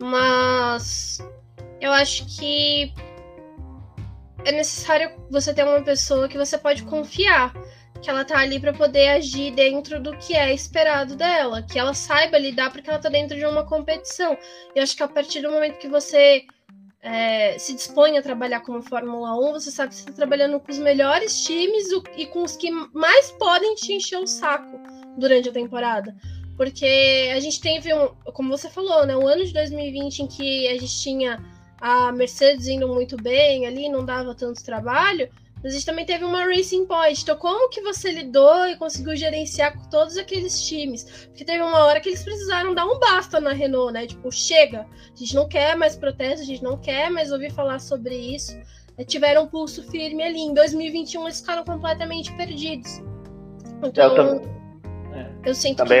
[0.00, 1.18] mas
[1.80, 2.92] eu acho que
[4.44, 7.52] é necessário você ter uma pessoa que você pode confiar
[8.04, 11.94] que ela tá ali para poder agir dentro do que é esperado dela, que ela
[11.94, 14.36] saiba lidar porque ela tá dentro de uma competição.
[14.74, 16.44] E acho que a partir do momento que você
[17.04, 20.72] é, se dispõe a trabalhar como Fórmula 1, você sabe que você está trabalhando com
[20.72, 24.80] os melhores times e com os que mais podem te encher o saco
[25.18, 26.16] durante a temporada.
[26.56, 30.66] Porque a gente teve, um, como você falou, né, um ano de 2020 em que
[30.68, 31.44] a gente tinha
[31.78, 35.28] a Mercedes indo muito bem ali, não dava tanto trabalho.
[35.64, 37.22] Mas a gente também teve uma Racing Point.
[37.22, 41.04] Então, como que você lidou e conseguiu gerenciar com todos aqueles times?
[41.28, 44.06] Porque teve uma hora que eles precisaram dar um basta na Renault, né?
[44.06, 47.78] Tipo, chega, a gente não quer mais protesto, a gente não quer mais ouvir falar
[47.78, 48.54] sobre isso.
[48.98, 50.38] É, tiveram um pulso firme ali.
[50.38, 53.02] Em 2021, eles ficaram completamente perdidos.
[53.82, 54.42] Então, eu,
[55.14, 55.94] é, eu sinto que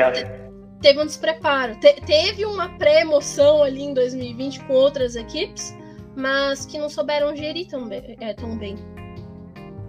[0.82, 1.80] teve um despreparo.
[1.80, 5.74] Te teve uma pré-emoção ali em 2020 com outras equipes,
[6.14, 8.14] mas que não souberam gerir tão bem.
[8.20, 8.76] É, tão bem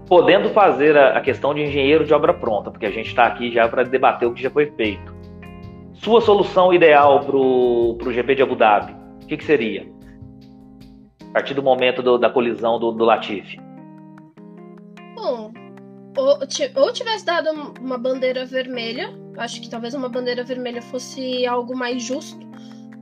[0.07, 3.51] podendo fazer a, a questão de engenheiro de obra pronta, porque a gente está aqui
[3.51, 5.13] já para debater o que já foi feito.
[5.93, 9.87] Sua solução ideal para o GP de Abu Dhabi, o que, que, seria?
[11.29, 13.59] A partir do momento do, da colisão do, do Latifi.
[15.15, 15.51] Bom,
[16.17, 16.37] ou,
[16.75, 17.49] ou tivesse dado
[17.81, 22.44] uma bandeira vermelha, acho que talvez uma bandeira vermelha fosse algo mais justo,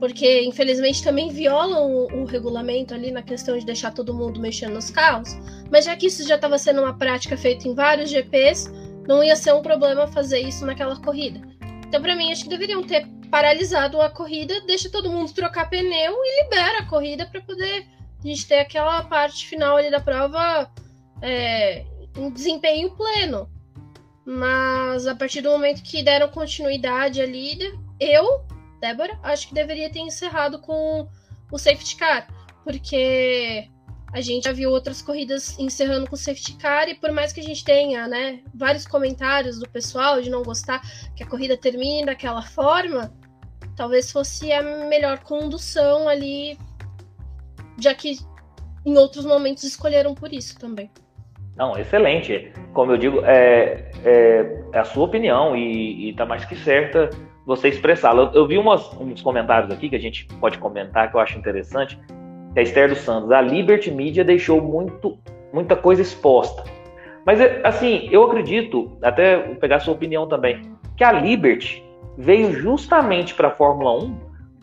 [0.04, 4.74] porque infelizmente também violam o, o, regulamento ali na questão de deixar todo mundo mexendo
[4.74, 5.30] nos carros.
[5.72, 8.70] Mas já que isso já estava sendo uma prática feita em vários GPs,
[9.08, 11.40] não ia ser um problema fazer isso naquela corrida.
[11.88, 16.12] Então, para mim, acho que deveriam ter paralisado a corrida, deixa todo mundo trocar pneu
[16.22, 17.86] e libera a corrida para poder
[18.22, 20.70] a gente ter aquela parte final ali da prova
[21.22, 21.82] é,
[22.14, 23.48] em desempenho pleno.
[24.22, 27.58] Mas a partir do momento que deram continuidade ali,
[27.98, 28.44] eu
[28.84, 31.08] Débora, acho que deveria ter encerrado com
[31.50, 32.28] o safety car,
[32.62, 33.66] porque
[34.12, 37.42] a gente já viu outras corridas encerrando com safety car e por mais que a
[37.42, 40.82] gente tenha, né, vários comentários do pessoal de não gostar
[41.16, 43.10] que a corrida termine daquela forma,
[43.74, 46.58] talvez fosse a melhor condução ali,
[47.80, 48.18] já que
[48.84, 50.90] em outros momentos escolheram por isso também.
[51.56, 52.52] Não, excelente.
[52.74, 57.08] Como eu digo, é, é, é a sua opinião e, está mais que certa
[57.46, 58.22] você expressá-la.
[58.22, 61.38] Eu, eu, vi umas, uns comentários aqui que a gente pode comentar que eu acho
[61.38, 61.98] interessante.
[62.52, 65.18] Que a Esther dos Santos, a Liberty Media deixou muito,
[65.52, 66.64] muita coisa exposta.
[67.26, 70.60] Mas, é, assim, eu acredito, até vou pegar sua opinião também,
[70.96, 71.82] que a Liberty
[72.16, 74.18] veio justamente para a Fórmula 1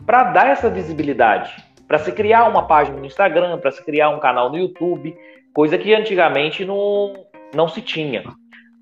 [0.06, 1.54] para dar essa visibilidade,
[1.86, 5.14] para se criar uma página no Instagram, para se criar um canal no YouTube,
[5.52, 7.12] coisa que antigamente não,
[7.54, 8.22] não se tinha.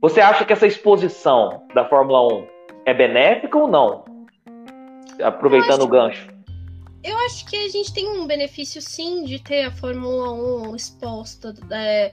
[0.01, 2.47] Você acha que essa exposição da Fórmula 1
[2.85, 4.05] é benéfica ou não?
[5.23, 6.28] Aproveitando o gancho.
[7.02, 10.32] Eu acho que a gente tem um benefício sim de ter a Fórmula
[10.69, 11.55] 1 exposta.
[11.70, 12.12] É,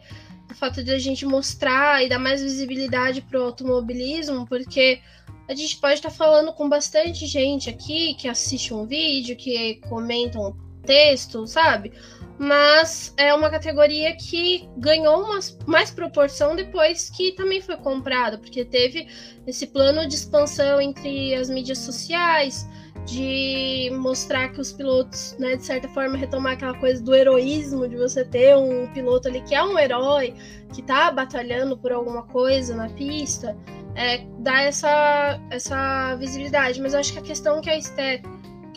[0.49, 5.01] o fato de a gente mostrar e dar mais visibilidade para o automobilismo, porque
[5.47, 9.75] a gente pode estar tá falando com bastante gente aqui que assiste um vídeo, que
[9.89, 10.53] comenta um
[10.85, 11.91] texto, sabe?
[12.39, 18.63] Mas é uma categoria que ganhou uma, mais proporção depois que também foi comprada, porque
[18.63, 19.07] teve
[19.47, 22.67] esse plano de expansão entre as mídias sociais,
[23.07, 27.95] de mostrar que os pilotos, né, de certa forma, retomar aquela coisa do heroísmo, de
[27.95, 30.35] você ter um piloto ali que é um herói,
[30.73, 33.57] que tá batalhando por alguma coisa na pista,
[33.95, 36.81] é, dá essa, essa visibilidade.
[36.81, 38.21] Mas eu acho que a questão que a Esté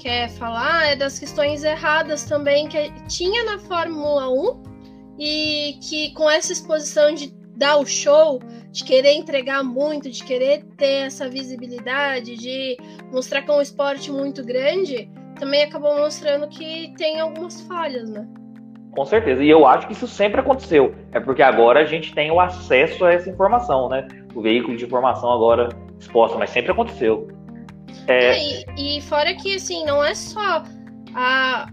[0.01, 4.63] quer falar é das questões erradas também que tinha na Fórmula 1
[5.19, 8.41] e que com essa exposição de dar o show,
[8.73, 12.79] de querer entregar muito, de querer ter essa visibilidade, de
[13.13, 18.27] mostrar que é um esporte muito grande, também acabou mostrando que tem algumas falhas, né?
[18.93, 19.45] Com certeza.
[19.45, 20.95] E eu acho que isso sempre aconteceu.
[21.13, 24.09] É porque agora a gente tem o acesso a essa informação, né?
[24.35, 25.69] O veículo de informação agora
[25.99, 27.29] exposto, mas sempre aconteceu.
[28.07, 28.25] É...
[28.25, 30.65] é e, e fora que, assim, não é só
[31.15, 31.71] a,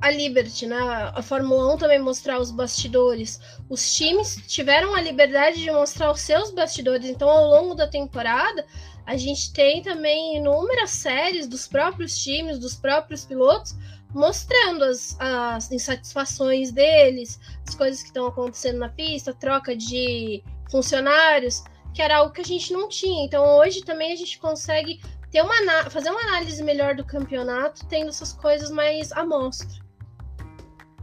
[0.00, 0.78] a Liberty, né?
[1.14, 3.40] A Fórmula 1 também mostrar os bastidores.
[3.68, 7.08] Os times tiveram a liberdade de mostrar os seus bastidores.
[7.08, 8.64] Então, ao longo da temporada,
[9.06, 13.74] a gente tem também inúmeras séries dos próprios times, dos próprios pilotos,
[14.14, 21.62] mostrando as, as insatisfações deles, as coisas que estão acontecendo na pista, troca de funcionários,
[21.92, 23.24] que era algo que a gente não tinha.
[23.24, 25.00] Então, hoje também a gente consegue
[25.34, 29.82] ter uma, fazer uma análise melhor do campeonato, tendo essas coisas mais à mostra.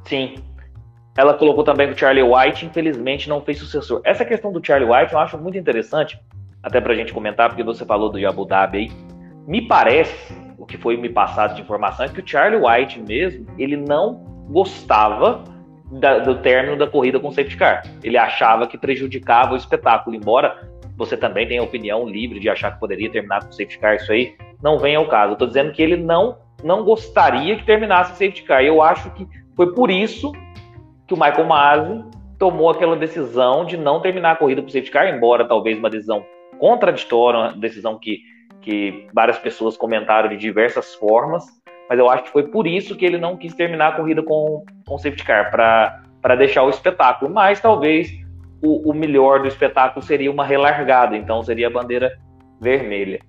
[0.05, 0.35] Sim.
[1.17, 3.99] Ela colocou também que o Charlie White, infelizmente, não fez sucessor.
[4.05, 6.17] Essa questão do Charlie White eu acho muito interessante,
[6.63, 8.91] até pra gente comentar, porque você falou do Abu Dhabi aí.
[9.45, 13.45] Me parece, o que foi me passado de informação, é que o Charlie White mesmo,
[13.57, 15.43] ele não gostava
[15.91, 17.83] da, do término da corrida com safety car.
[18.03, 22.79] Ele achava que prejudicava o espetáculo, embora você também tenha opinião livre de achar que
[22.79, 25.33] poderia terminar com safety car, isso aí não vem ao caso.
[25.33, 28.63] Eu tô dizendo que ele não não gostaria que terminasse safety car.
[28.63, 30.31] Eu acho que foi por isso
[31.07, 32.03] que o Michael Masi
[32.37, 36.23] tomou aquela decisão de não terminar a corrida com safety car, embora talvez uma decisão
[36.59, 38.19] contraditória, uma decisão que,
[38.61, 41.45] que várias pessoas comentaram de diversas formas,
[41.91, 44.63] mas eu acho que foi por isso que ele não quis terminar a corrida com,
[44.87, 47.29] com safety car, para deixar o espetáculo.
[47.29, 48.09] Mas talvez
[48.61, 52.17] o, o melhor do espetáculo seria uma relargada, então seria a bandeira
[52.61, 53.19] vermelha.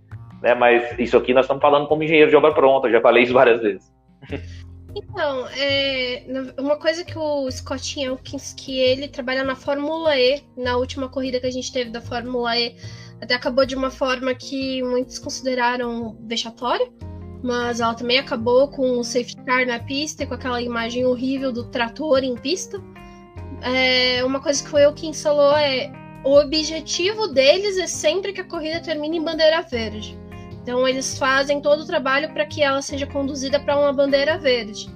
[0.40, 0.54] Né?
[0.54, 3.60] Mas isso aqui nós estamos falando como engenheiro de obra pronta, já falei isso várias
[3.60, 3.92] vezes.
[4.94, 6.24] Então, é,
[6.56, 11.40] uma coisa que o Scott Elkins, que ele trabalha na Fórmula E, na última corrida
[11.40, 12.76] que a gente teve da Fórmula E,
[13.20, 16.86] até acabou de uma forma que muitos consideraram vexatória,
[17.42, 21.52] mas ela também acabou com o safety car na pista e com aquela imagem horrível
[21.52, 22.80] do trator em pista.
[23.62, 25.90] É, uma coisa que foi o Elkins falou é
[26.24, 30.16] o objetivo deles é sempre que a corrida termine em bandeira verde.
[30.62, 34.88] Então eles fazem todo o trabalho para que ela seja conduzida para uma bandeira verde.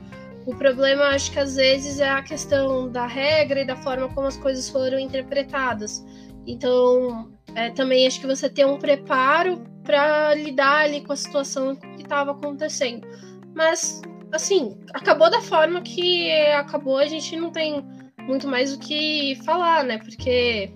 [0.47, 4.29] O problema, acho que às vezes é a questão da regra e da forma como
[4.29, 6.07] as coisas foram interpretadas.
[6.47, 11.77] Então, é, também acho que você tem um preparo para lidar ali com a situação
[11.77, 13.07] que estava acontecendo.
[13.55, 14.03] Mas,
[14.33, 17.83] assim, acabou da forma que acabou, a gente não tem
[18.27, 19.99] muito mais o que falar, né?
[19.99, 20.71] Porque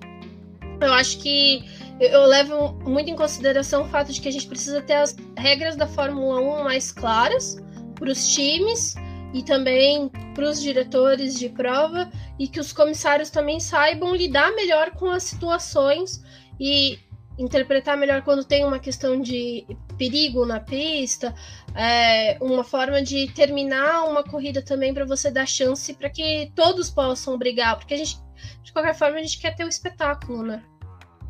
[0.80, 1.62] eu acho que
[2.00, 5.76] eu levo muito em consideração o fato de que a gente precisa ter as regras
[5.76, 7.56] da Fórmula 1 mais claras
[7.94, 8.94] para os times
[9.34, 14.92] e também para os diretores de prova e que os comissários também saibam lidar melhor
[14.92, 16.22] com as situações
[16.58, 16.98] e
[17.42, 21.34] interpretar melhor quando tem uma questão de perigo na pista,
[21.74, 26.90] é, uma forma de terminar uma corrida também para você dar chance para que todos
[26.90, 28.16] possam brigar, porque a gente,
[28.62, 30.62] de qualquer forma, a gente quer ter o um espetáculo, né?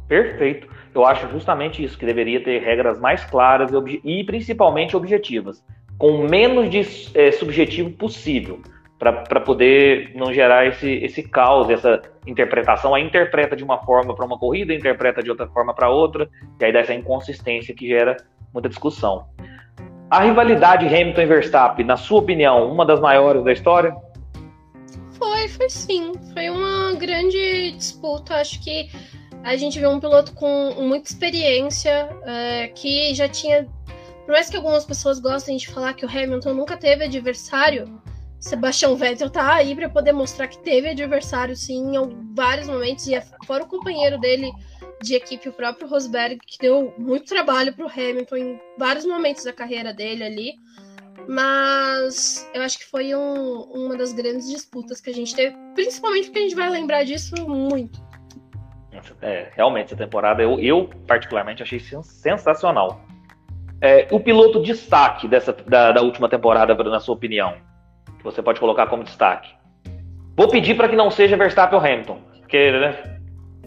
[0.08, 0.68] Perfeito.
[0.92, 5.64] Eu acho justamente isso, que deveria ter regras mais claras e, e principalmente objetivas,
[5.96, 6.80] com menos de
[7.14, 8.60] é, subjetivo possível,
[9.00, 12.94] para poder não gerar esse, esse caos, essa interpretação.
[12.94, 16.28] A interpreta de uma forma para uma corrida, interpreta de outra forma para outra,
[16.60, 18.18] e aí dá essa inconsistência que gera
[18.52, 19.24] muita discussão.
[20.10, 23.96] A rivalidade Hamilton e Verstappen, na sua opinião, uma das maiores da história?
[25.12, 26.12] Foi, foi sim.
[26.34, 28.34] Foi uma grande disputa.
[28.34, 28.90] Acho que
[29.42, 33.66] a gente viu um piloto com muita experiência, é, que já tinha.
[34.26, 38.00] Por mais que algumas pessoas gostem de falar que o Hamilton nunca teve adversário,
[38.40, 43.20] Sebastião Vettel tá aí para poder mostrar que teve adversário sim em vários momentos, e
[43.46, 44.50] fora o companheiro dele
[45.02, 49.44] de equipe, o próprio Rosberg, que deu muito trabalho para o Hamilton em vários momentos
[49.44, 50.54] da carreira dele ali.
[51.28, 56.26] Mas eu acho que foi um, uma das grandes disputas que a gente teve, principalmente
[56.26, 58.02] porque a gente vai lembrar disso muito.
[59.20, 63.02] É, realmente, essa temporada eu, eu particularmente achei sensacional.
[63.82, 67.54] É, o piloto destaque dessa, da, da última temporada, na sua opinião,
[68.20, 69.50] que você pode colocar como destaque?
[70.36, 73.18] Vou pedir para que não seja Verstappen ou Hamilton, porque, né?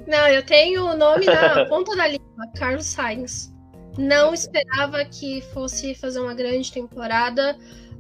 [0.08, 3.54] Não, eu tenho o nome na ponta da língua, Carlos Sainz.
[3.98, 7.56] Não esperava que fosse fazer uma grande temporada,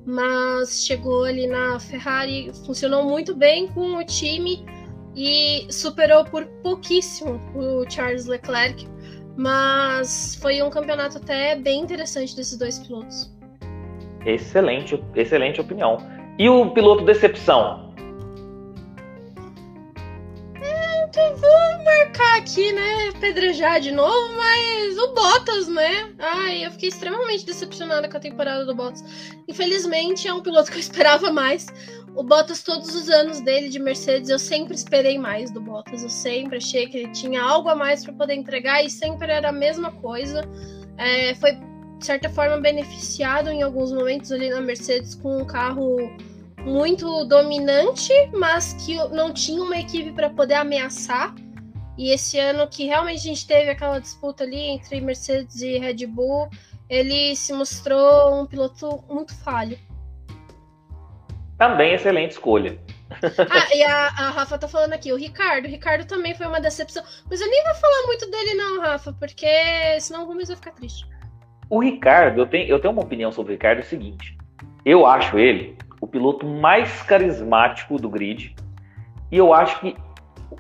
[0.06, 4.66] mas chegou ali na Ferrari, funcionou muito bem com o time
[5.16, 8.88] e superou por pouquíssimo o Charles Leclerc.
[9.36, 13.32] Mas foi um campeonato até bem interessante desses dois pilotos.
[14.26, 15.98] Excelente, excelente opinião.
[16.38, 17.84] E o piloto decepção?
[21.14, 23.12] então vou marcar aqui, né?
[23.20, 26.12] Pedrejar de novo, mas o Bottas, né?
[26.18, 29.04] Ai, eu fiquei extremamente decepcionada com a temporada do Bottas.
[29.48, 31.68] Infelizmente, é um piloto que eu esperava mais.
[32.16, 36.02] O Bottas, todos os anos dele de Mercedes, eu sempre esperei mais do Bottas.
[36.02, 39.50] Eu sempre achei que ele tinha algo a mais para poder entregar e sempre era
[39.50, 40.42] a mesma coisa.
[40.98, 41.52] É, foi,
[42.04, 45.96] de certa forma, beneficiado em alguns momentos ali na Mercedes com um carro
[46.60, 51.34] muito dominante, mas que não tinha uma equipe para poder ameaçar.
[51.98, 56.06] E esse ano que realmente a gente teve aquela disputa ali entre Mercedes e Red
[56.08, 56.50] Bull,
[56.90, 59.80] ele se mostrou um piloto muito falho.
[61.58, 62.78] Também excelente escolha.
[63.50, 65.68] ah, e a, a, Rafa tá falando aqui, o Ricardo.
[65.68, 67.02] O Ricardo também foi uma decepção.
[67.30, 69.48] Mas eu nem vou falar muito dele, não, Rafa, porque
[70.02, 71.13] senão o Rubens vai ficar triste.
[71.74, 74.38] O Ricardo, eu tenho, eu tenho uma opinião sobre o Ricardo, é o seguinte.
[74.86, 78.56] Eu acho ele o piloto mais carismático do grid.
[79.32, 79.96] E eu acho que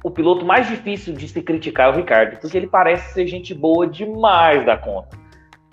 [0.03, 3.53] o piloto mais difícil de se criticar é o Ricardo, porque ele parece ser gente
[3.53, 5.15] boa demais da conta.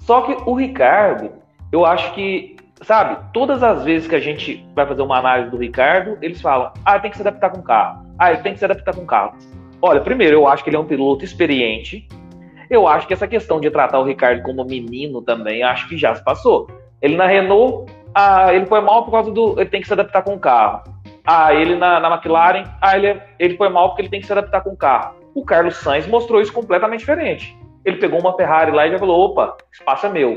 [0.00, 1.32] Só que o Ricardo,
[1.72, 5.56] eu acho que, sabe, todas as vezes que a gente vai fazer uma análise do
[5.56, 8.04] Ricardo, eles falam: ah, tem que se adaptar com o carro.
[8.18, 9.32] Ah, ele tem que se adaptar com o carro.
[9.80, 12.06] Olha, primeiro, eu acho que ele é um piloto experiente.
[12.70, 16.14] Eu acho que essa questão de tratar o Ricardo como menino também, acho que já
[16.14, 16.68] se passou.
[17.02, 19.58] Ele na Renault ah, ele foi mal por causa do.
[19.58, 20.82] Ele tem que se adaptar com o carro.
[21.24, 22.64] Ah, ele na, na McLaren.
[22.80, 25.14] Ah, ele, ele foi mal porque ele tem que se adaptar com o carro.
[25.34, 27.56] O Carlos Sainz mostrou isso completamente diferente.
[27.84, 30.36] Ele pegou uma Ferrari lá e já falou: opa, espaço é meu.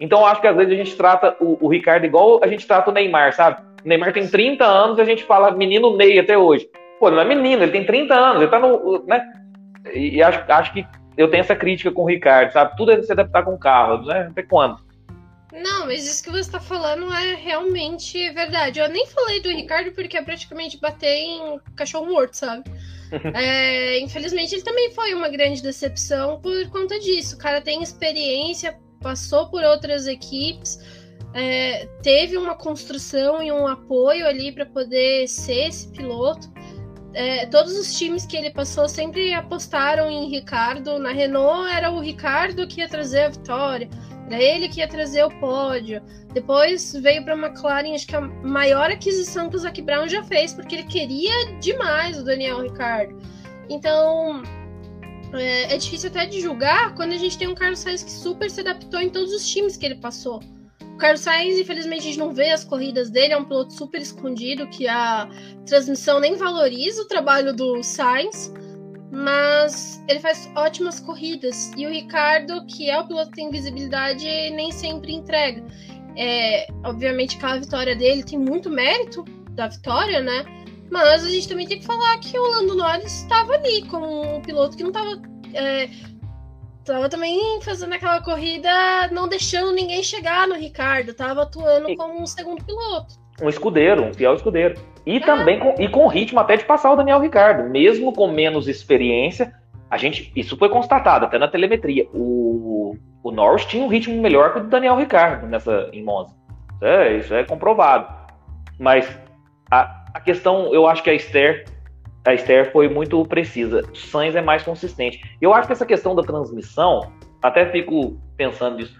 [0.00, 2.90] Então acho que às vezes a gente trata o, o Ricardo igual a gente trata
[2.90, 3.62] o Neymar, sabe?
[3.84, 6.68] O Neymar tem 30 anos e a gente fala menino Ney até hoje.
[6.98, 9.04] Pô, não é menino, ele tem 30 anos, ele tá no.
[9.06, 9.22] Né?
[9.92, 10.86] E, e acho, acho que
[11.16, 12.76] eu tenho essa crítica com o Ricardo, sabe?
[12.76, 14.28] Tudo é se adaptar com o carro, né?
[14.30, 14.78] Até quando?
[15.52, 18.80] Não, mas isso que você está falando é realmente verdade.
[18.80, 22.64] Eu nem falei do Ricardo porque é praticamente bater em cachorro morto, sabe?
[23.34, 27.36] é, infelizmente, ele também foi uma grande decepção por conta disso.
[27.36, 30.78] O cara tem experiência, passou por outras equipes,
[31.34, 36.50] é, teve uma construção e um apoio ali para poder ser esse piloto.
[37.14, 40.98] É, todos os times que ele passou sempre apostaram em Ricardo.
[40.98, 43.88] Na Renault era o Ricardo que ia trazer a vitória.
[44.26, 46.02] Era ele que ia trazer o pódio.
[46.32, 50.22] Depois veio para a McLaren, acho que a maior aquisição que o Zac Brown já
[50.24, 53.18] fez, porque ele queria demais o Daniel Ricciardo.
[53.68, 54.42] Então,
[55.34, 58.50] é, é, difícil até de julgar quando a gente tem um Carlos Sainz que super
[58.50, 60.40] se adaptou em todos os times que ele passou.
[60.92, 64.00] O Carlos Sainz, infelizmente, a gente não vê as corridas dele, é um piloto super
[64.00, 65.28] escondido, que a
[65.66, 68.52] transmissão nem valoriza o trabalho do Sainz
[69.12, 71.70] mas ele faz ótimas corridas.
[71.76, 75.62] E o Ricardo, que é o piloto que tem visibilidade, nem sempre entrega.
[76.16, 80.44] É, obviamente, aquela vitória dele tem muito mérito da vitória, né?
[80.90, 84.40] Mas a gente também tem que falar que o Lando Norris estava ali como um
[84.40, 85.20] piloto que não estava.
[85.52, 85.90] É,
[86.84, 88.70] tava também fazendo aquela corrida,
[89.10, 94.14] não deixando ninguém chegar no Ricardo, estava atuando como um segundo piloto um escudeiro, um
[94.14, 94.74] fiel escudeiro.
[95.04, 98.68] E também com, e com ritmo até de passar o Daniel Ricardo, mesmo com menos
[98.68, 99.52] experiência.
[99.90, 102.06] A gente, isso foi constatado até na telemetria.
[102.14, 106.34] O, o Norris tinha um ritmo melhor que o do Daniel Ricardo nessa em Monza.
[106.76, 108.06] Isso é, isso é comprovado.
[108.78, 109.08] Mas
[109.70, 111.64] a, a questão, eu acho que a Esther,
[112.24, 113.82] a Esther foi muito precisa.
[113.94, 115.20] Sainz é mais consistente.
[115.40, 117.12] Eu acho que essa questão da transmissão,
[117.42, 118.96] até fico pensando nisso.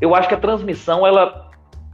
[0.00, 1.50] Eu acho que a transmissão ela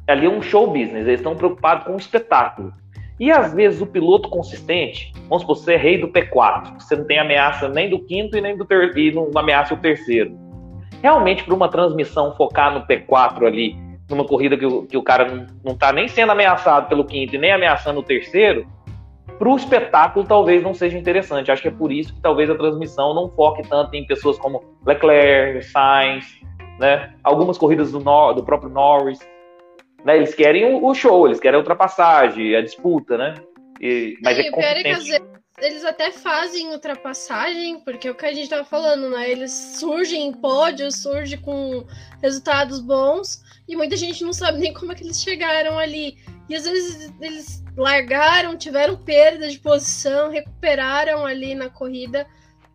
[0.08, 2.72] ali é um show business, eles estão preocupados com o espetáculo.
[3.20, 7.04] E às vezes o piloto consistente, vamos supor, você é rei do P4, você não
[7.04, 10.36] tem ameaça nem do quinto e nem do ter e não ameaça o terceiro.
[11.00, 13.76] Realmente, para uma transmissão focar no P4 ali,
[14.10, 17.36] numa corrida que o, que o cara não, não tá nem sendo ameaçado pelo quinto
[17.36, 18.66] e nem ameaçando o terceiro,
[19.42, 21.50] para o espetáculo talvez não seja interessante.
[21.50, 24.62] Acho que é por isso que talvez a transmissão não foque tanto em pessoas como
[24.86, 26.24] Leclerc, Sainz,
[26.78, 27.12] né?
[27.24, 29.18] Algumas corridas do, Nor do próprio Norris.
[30.04, 30.18] Né?
[30.18, 33.34] Eles querem o show, eles querem a ultrapassagem, a disputa, né?
[33.80, 35.22] E, mas é, é competente.
[35.60, 39.28] eles até fazem ultrapassagem, porque é o que a gente tava falando, né?
[39.28, 39.50] Eles
[39.80, 41.84] surgem em pódios, surgem com
[42.22, 46.16] resultados bons, e muita gente não sabe nem como é que eles chegaram ali.
[46.52, 52.26] E às vezes eles largaram, tiveram perda de posição, recuperaram ali na corrida,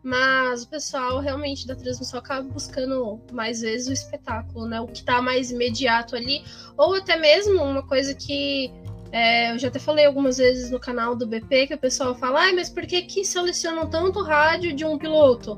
[0.02, 4.80] mas o pessoal realmente da transmissão acaba buscando mais vezes o espetáculo, né?
[4.80, 6.42] O que tá mais imediato ali,
[6.76, 8.72] ou até mesmo uma coisa que
[9.12, 12.48] é, eu já até falei algumas vezes no canal do BP que o pessoal fala,
[12.48, 15.56] ah, mas por que, que selecionam tanto rádio de um piloto?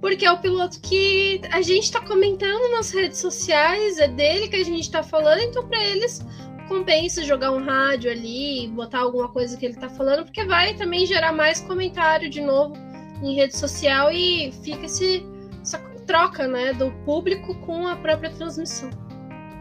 [0.00, 4.56] Porque é o piloto que a gente está comentando nas redes sociais, é dele que
[4.56, 6.20] a gente está falando, então para eles
[6.62, 11.06] compensa jogar um rádio ali, botar alguma coisa que ele está falando, porque vai também
[11.06, 12.74] gerar mais comentário de novo
[13.22, 15.24] em rede social e fica esse,
[15.60, 18.90] essa troca né, do público com a própria transmissão.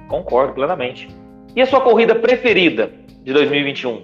[0.07, 1.07] Concordo plenamente.
[1.55, 3.01] E a sua corrida preferida?
[3.23, 4.03] de 2021?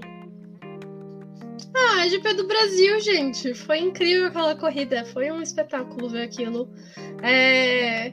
[1.75, 3.53] Ah, a GP do Brasil, gente.
[3.53, 5.05] Foi incrível aquela corrida.
[5.05, 6.69] Foi um espetáculo ver aquilo.
[7.23, 8.11] É...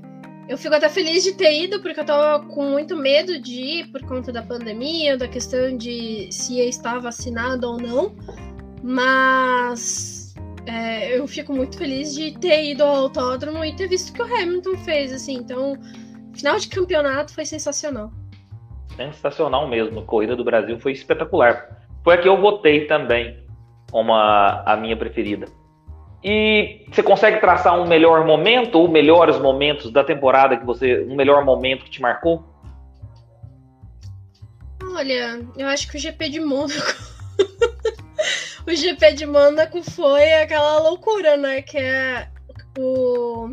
[0.49, 3.87] Eu fico até feliz de ter ido, porque eu tava com muito medo de ir
[3.91, 8.15] por conta da pandemia, da questão de se ia estar vacinado ou não.
[8.83, 10.35] Mas
[10.67, 14.23] é, eu fico muito feliz de ter ido ao autódromo e ter visto o que
[14.23, 15.35] o Hamilton fez, assim.
[15.35, 15.79] Então,
[16.35, 18.13] final de campeonato foi sensacional
[18.97, 20.05] sensacional mesmo.
[20.05, 21.79] Corrida do Brasil foi espetacular.
[22.03, 23.39] Foi a que eu votei também
[23.91, 25.47] como a, a minha preferida.
[26.25, 31.15] E você consegue traçar um melhor momento ou melhores momentos da temporada que você, um
[31.15, 32.43] melhor momento que te marcou?
[34.83, 36.95] Olha, eu acho que o GP de Mônaco.
[38.67, 41.61] o GP de Mônaco foi aquela loucura, né?
[41.61, 42.29] Que é
[42.79, 43.53] o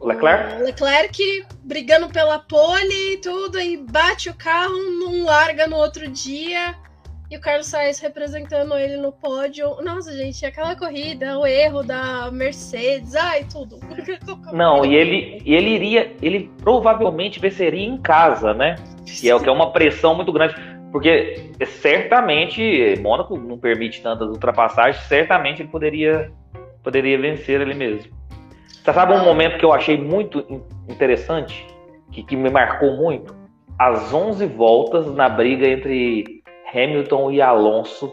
[0.00, 0.62] Leclerc?
[0.62, 6.08] O Leclerc brigando pela pole e tudo, e bate o carro, não larga no outro
[6.08, 6.74] dia.
[7.30, 9.76] E o Carlos Sainz representando ele no pódio.
[9.82, 13.78] Nossa, gente, aquela corrida, o erro da Mercedes, ai, tudo.
[14.52, 18.74] Não, e ele, e ele iria, ele provavelmente venceria em casa, né?
[19.22, 20.54] E é o que é uma pressão muito grande.
[20.90, 26.32] Porque certamente Mônaco não permite tantas ultrapassagens, certamente ele poderia,
[26.82, 28.10] poderia vencer ele mesmo.
[28.68, 30.44] Você sabe um momento que eu achei muito
[30.88, 31.64] interessante,
[32.10, 33.34] que, que me marcou muito?
[33.78, 36.39] As 11 voltas na briga entre
[36.72, 38.12] Hamilton e Alonso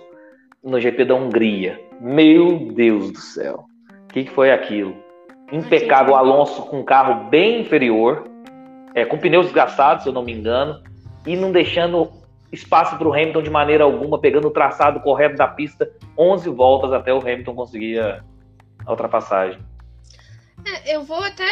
[0.63, 1.79] no GP da Hungria.
[2.01, 3.65] Meu Deus do céu.
[4.03, 4.95] O que, que foi aquilo?
[5.51, 8.25] Impecável Alonso com um carro bem inferior,
[8.93, 10.81] é, com pneus desgastados, se eu não me engano,
[11.25, 12.09] e não deixando
[12.51, 16.93] espaço para o Hamilton de maneira alguma, pegando o traçado correto da pista, 11 voltas
[16.93, 18.21] até o Hamilton conseguir a
[18.89, 19.59] ultrapassagem.
[20.67, 21.45] É, eu vou até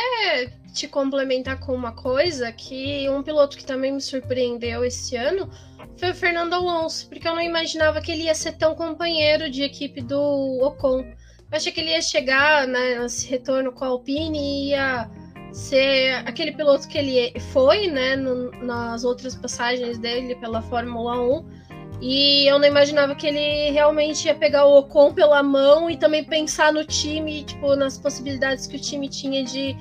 [0.74, 5.50] te complementar com uma coisa que um piloto que também me surpreendeu esse ano
[5.98, 9.64] foi o Fernando Alonso, porque eu não imaginava que ele ia ser tão companheiro de
[9.64, 10.20] equipe do
[10.62, 11.00] Ocon.
[11.02, 15.10] Eu achei que ele ia chegar né, nesse retorno com a Alpine e ia
[15.54, 21.66] ser aquele piloto que ele foi, né, no, nas outras passagens dele pela Fórmula 1
[22.02, 26.24] e eu não imaginava que ele realmente ia pegar o Ocon pela mão e também
[26.24, 29.76] pensar no time, tipo, nas possibilidades que o time tinha de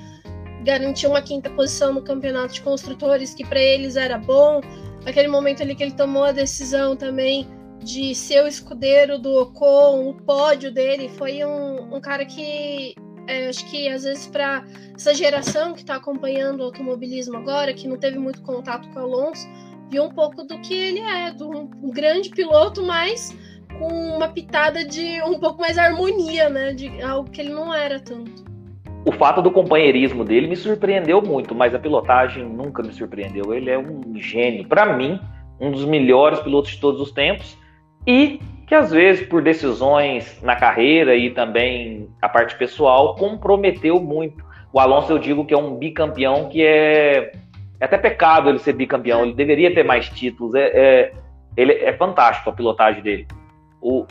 [0.63, 4.61] garantir uma quinta posição no campeonato de construtores, que para eles era bom.
[5.05, 7.47] Aquele momento ali que ele tomou a decisão também
[7.83, 12.95] de ser o escudeiro do Ocon, o pódio dele, foi um, um cara que
[13.27, 14.65] é, acho que às vezes para
[14.95, 19.03] essa geração que está acompanhando o automobilismo agora, que não teve muito contato com o
[19.03, 19.47] Alonso,
[19.89, 23.35] viu um pouco do que ele é, do um grande piloto, mas
[23.77, 26.73] com uma pitada de um pouco mais harmonia, né?
[26.73, 28.45] De algo que ele não era tanto.
[29.05, 33.53] O fato do companheirismo dele me surpreendeu muito, mas a pilotagem nunca me surpreendeu.
[33.53, 35.19] Ele é um gênio, para mim,
[35.59, 37.57] um dos melhores pilotos de todos os tempos
[38.07, 44.43] e que às vezes por decisões na carreira e também a parte pessoal comprometeu muito.
[44.73, 47.31] O Alonso eu digo que é um bicampeão que é
[47.79, 50.55] é até pecado ele ser bicampeão, ele deveria ter mais títulos.
[50.55, 51.13] É, é
[51.57, 53.27] ele é fantástico a pilotagem dele.
[53.81, 54.05] O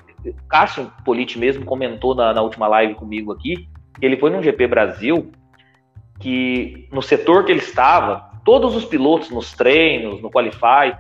[0.49, 3.69] Cássio Politi mesmo comentou na, na, última live comigo aqui
[3.99, 5.31] que ele foi num GP Brasil
[6.19, 10.97] que no setor que ele estava, todos os pilotos nos treinos, no Qualify,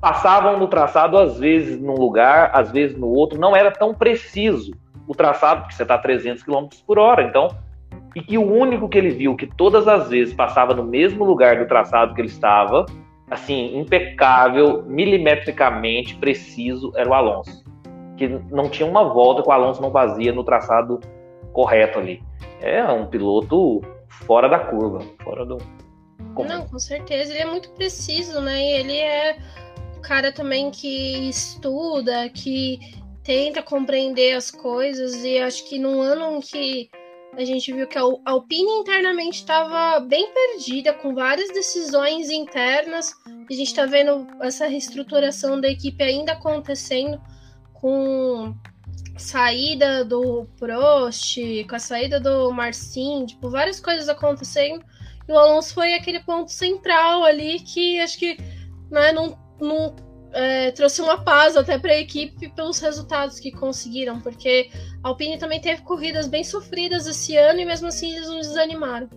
[0.00, 4.72] passavam no traçado às vezes num lugar, às vezes no outro, não era tão preciso
[5.06, 7.48] o traçado, porque você está a 300 km por hora, então
[8.14, 11.58] e que o único que ele viu que todas as vezes passava no mesmo lugar
[11.58, 12.86] do traçado que ele estava,
[13.30, 17.64] assim, impecável, milimetricamente preciso, era o Alonso.
[18.16, 21.00] que não tinha uma volta que o Alonso não fazia no traçado
[21.52, 22.22] correto ali.
[22.60, 23.80] É um piloto
[24.26, 25.56] fora da curva, fora do.
[26.46, 27.32] Não, com certeza.
[27.32, 28.60] Ele é muito preciso, né?
[28.62, 29.38] E ele é
[29.96, 32.78] o cara também que estuda, que
[33.24, 35.24] tenta compreender as coisas.
[35.24, 36.90] E acho que num ano em que
[37.36, 43.14] a gente viu que a Alpine internamente estava bem perdida, com várias decisões internas.
[43.26, 47.20] A gente está vendo essa reestruturação da equipe ainda acontecendo
[47.74, 48.54] com
[49.16, 51.38] saída do Prost,
[51.68, 54.84] com a saída do Marcin, tipo, várias coisas acontecendo.
[55.28, 58.36] E o Alonso foi aquele ponto central ali que acho que
[58.90, 59.94] né, não, não
[60.32, 64.70] é, trouxe uma paz até para a equipe pelos resultados que conseguiram, porque
[65.02, 69.08] a Alpine também teve corridas bem sofridas esse ano e mesmo assim eles não desanimaram.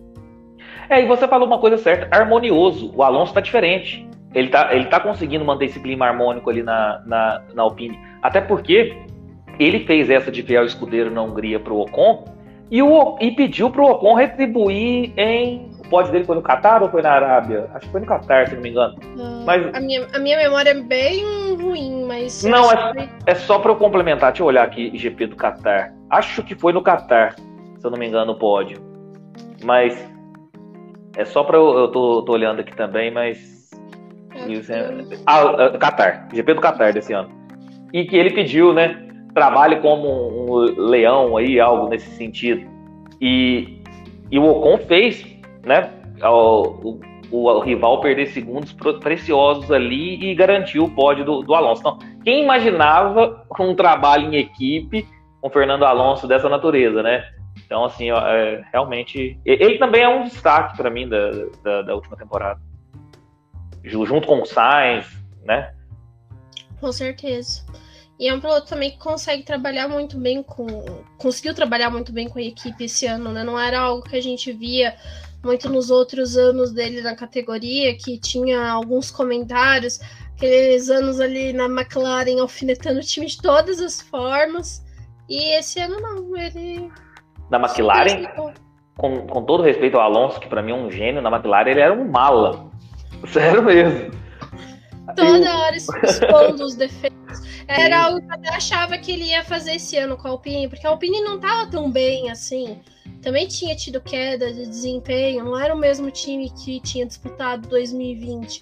[0.88, 2.92] É, e você falou uma coisa certa, harmonioso.
[2.94, 4.06] O Alonso está diferente.
[4.34, 7.98] Ele está ele tá conseguindo manter esse clima harmônico ali na, na, na Alpine.
[8.20, 8.96] Até porque
[9.58, 12.24] ele fez essa de fiel escudeiro na Hungria para o Ocon
[12.70, 16.88] e, o, e pediu para o Ocon retribuir em pódio dele foi no Catar ou
[16.88, 17.70] foi na Arábia?
[17.72, 18.96] Acho que foi no Catar, se não me engano.
[19.46, 19.72] mas...
[19.72, 21.22] a, minha, a minha memória é bem
[21.54, 22.42] ruim, mas.
[22.42, 23.10] Não, é, que...
[23.26, 24.32] é só para eu complementar.
[24.32, 25.94] Deixa eu olhar aqui, GP do Catar.
[26.10, 28.78] Acho que foi no Catar, se eu não me engano, o pódio.
[29.62, 30.12] Mas.
[31.16, 31.78] É só para eu.
[31.78, 33.70] Eu tô, tô olhando aqui também, mas.
[34.34, 36.28] É, ah, é, Catar.
[36.32, 37.30] GP do Catar desse ano.
[37.92, 39.00] E que ele pediu, né?
[39.32, 40.54] Trabalhe como um
[40.88, 42.68] leão aí, algo nesse sentido.
[43.20, 43.80] E,
[44.28, 45.33] e o Ocon fez
[45.64, 45.90] né,
[46.22, 47.00] o,
[47.30, 51.80] o, o, rival perder segundos preciosos ali e garantiu o pódio do, do Alonso.
[51.80, 55.06] Então, quem imaginava um trabalho em equipe
[55.40, 57.28] com Fernando Alonso dessa natureza, né?
[57.66, 59.38] Então, assim, é, realmente.
[59.44, 61.30] Ele também é um destaque para mim da,
[61.62, 62.60] da, da, última temporada.
[63.82, 65.06] Junto com o Sainz,
[65.44, 65.74] né?
[66.80, 67.64] Com certeza.
[68.18, 70.66] E é um piloto também que consegue trabalhar muito bem com.
[71.18, 73.42] Conseguiu trabalhar muito bem com a equipe esse ano, né?
[73.42, 74.94] Não era algo que a gente via
[75.44, 80.00] muito nos outros anos dele na categoria, que tinha alguns comentários,
[80.34, 84.84] aqueles anos ali na McLaren alfinetando o time de todas as formas.
[85.28, 86.90] E esse ano não, ele.
[87.50, 88.26] Na McLaren,
[88.96, 91.80] com, com todo respeito ao Alonso, que para mim é um gênio, na McLaren ele
[91.80, 92.70] era um mala.
[93.28, 94.23] Sério mesmo.
[95.14, 97.14] Toda hora expondo os defeitos.
[97.66, 100.68] Era algo que eu até achava que ele ia fazer esse ano com a Alpine,
[100.68, 102.80] porque a Alpine não tava tão bem assim
[103.24, 108.60] também tinha tido queda de desempenho, não era o mesmo time que tinha disputado 2020.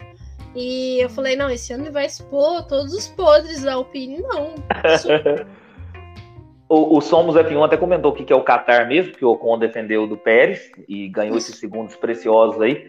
[0.55, 4.21] E eu falei, não, esse ano ele vai expor todos os podres da Alpine.
[4.21, 4.55] Não.
[6.69, 10.07] o, o Somos F1 até comentou que é o Qatar mesmo, que o Ocon defendeu
[10.07, 12.89] do Pérez e ganhou esses segundos preciosos aí.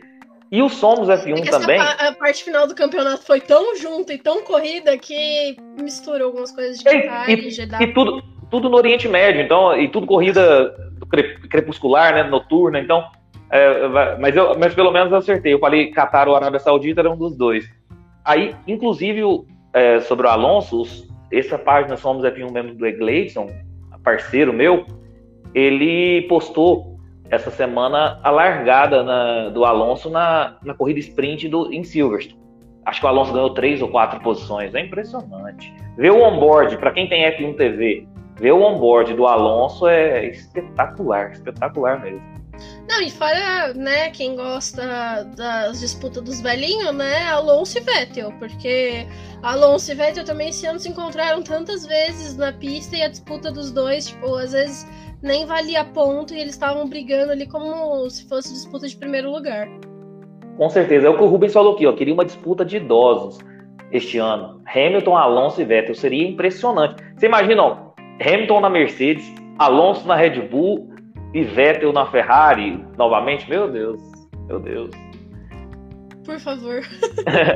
[0.53, 1.79] E o Somos F1 é também.
[1.79, 6.51] A, a, parte final do campeonato foi tão junta e tão corrida que misturou algumas
[6.51, 7.81] coisas de Qatar e, e, e Jeddah.
[7.81, 8.21] E tudo,
[8.51, 10.71] tudo no Oriente Médio, então, e tudo corrida
[11.49, 13.03] crepuscular, né, noturna, então,
[13.49, 13.87] é,
[14.19, 15.55] mas, eu, mas pelo menos eu acertei.
[15.55, 17.67] Eu falei Qatar ou Arábia Saudita era um dos dois.
[18.23, 19.23] Aí, inclusive,
[19.73, 20.83] é, sobre o Alonso,
[21.31, 23.47] essa página Somos F1 mesmo do Egleison,
[24.03, 24.85] parceiro meu,
[25.55, 26.92] ele postou
[27.33, 32.41] essa semana a largada na, do Alonso na, na corrida sprint do, em Silverstone.
[32.85, 34.75] Acho que o Alonso ganhou três ou quatro posições.
[34.75, 35.73] É impressionante.
[35.97, 41.31] Ver o onboard, para quem tem F1 TV, ver o onboard do Alonso é espetacular,
[41.31, 42.33] espetacular mesmo.
[42.87, 49.07] Não, e fora, né, quem gosta das disputas dos velhinhos, né, Alonso e Vettel, porque
[49.41, 53.51] Alonso e Vettel também esse ano se encontraram tantas vezes na pista e a disputa
[53.51, 54.85] dos dois, tipo, às vezes
[55.23, 59.67] nem valia ponto e eles estavam brigando ali como se fosse disputa de primeiro lugar.
[60.57, 63.39] Com certeza, é o que o Rubens falou aqui, ó, queria uma disputa de idosos
[63.89, 64.61] este ano.
[64.67, 67.01] Hamilton, Alonso e Vettel, seria impressionante.
[67.15, 69.23] Você imagina, ó, Hamilton na Mercedes,
[69.57, 70.93] Alonso na Red Bull
[71.33, 73.49] e Vettel na Ferrari novamente.
[73.49, 74.01] Meu Deus,
[74.47, 74.91] meu Deus.
[76.25, 76.81] Por favor.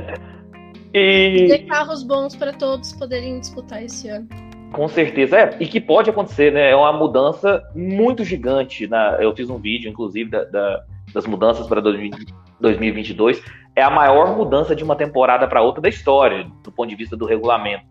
[0.93, 4.27] e ter carros bons para todos poderem disputar esse ano.
[4.71, 6.71] Com certeza, é, e que pode acontecer, né?
[6.71, 8.87] É uma mudança muito gigante.
[8.87, 10.83] Na, eu fiz um vídeo, inclusive, da, da,
[11.13, 13.41] das mudanças para 2022.
[13.75, 17.15] É a maior mudança de uma temporada para outra da história, do ponto de vista
[17.15, 17.85] do regulamento.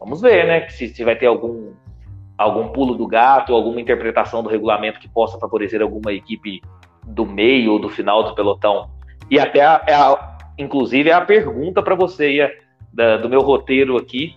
[0.00, 0.68] Vamos ver, né?
[0.68, 1.72] Se, se vai ter algum
[2.36, 6.60] algum pulo do gato, alguma interpretação do regulamento que possa favorecer alguma equipe
[7.04, 8.90] do meio ou do final do pelotão.
[9.30, 12.58] E até, a, é a, inclusive, é a pergunta para você é,
[12.92, 14.34] da, do meu roteiro aqui.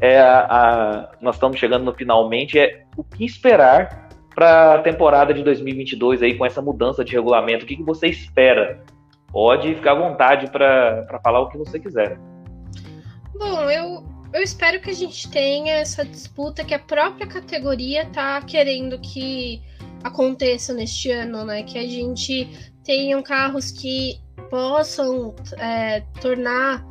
[0.00, 2.58] É a, nós estamos chegando no finalmente.
[2.58, 7.64] É o que esperar para a temporada de 2022 aí com essa mudança de regulamento?
[7.64, 8.84] O que, que você espera?
[9.32, 12.18] Pode ficar à vontade para falar o que você quiser.
[13.34, 18.40] Bom, eu eu espero que a gente tenha essa disputa que a própria categoria tá
[18.42, 19.62] querendo que
[20.04, 21.62] aconteça neste ano, né?
[21.62, 24.20] Que a gente tenham carros que
[24.50, 26.84] possam é, tornar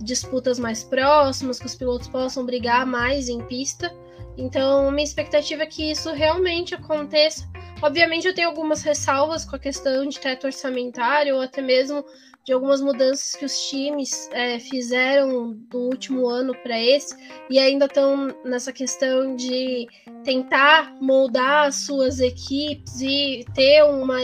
[0.00, 3.94] disputas mais próximas, que os pilotos possam brigar mais em pista.
[4.36, 7.48] Então, minha expectativa é que isso realmente aconteça.
[7.82, 12.04] Obviamente, eu tenho algumas ressalvas com a questão de teto orçamentário, ou até mesmo
[12.44, 17.16] de algumas mudanças que os times é, fizeram do último ano para esse,
[17.48, 19.86] e ainda estão nessa questão de
[20.22, 24.18] tentar moldar as suas equipes e ter uma,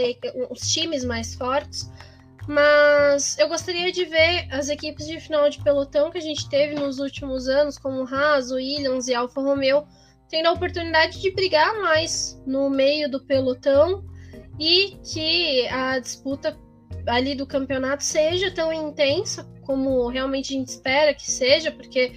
[0.50, 1.90] uns times mais fortes.
[2.50, 6.74] Mas eu gostaria de ver as equipes de final de pelotão que a gente teve
[6.74, 9.86] nos últimos anos, como Haas, Williams e Alfa Romeo,
[10.28, 14.04] tendo a oportunidade de brigar mais no meio do pelotão
[14.58, 16.58] e que a disputa
[17.06, 22.12] ali do campeonato seja tão intensa como realmente a gente espera que seja, porque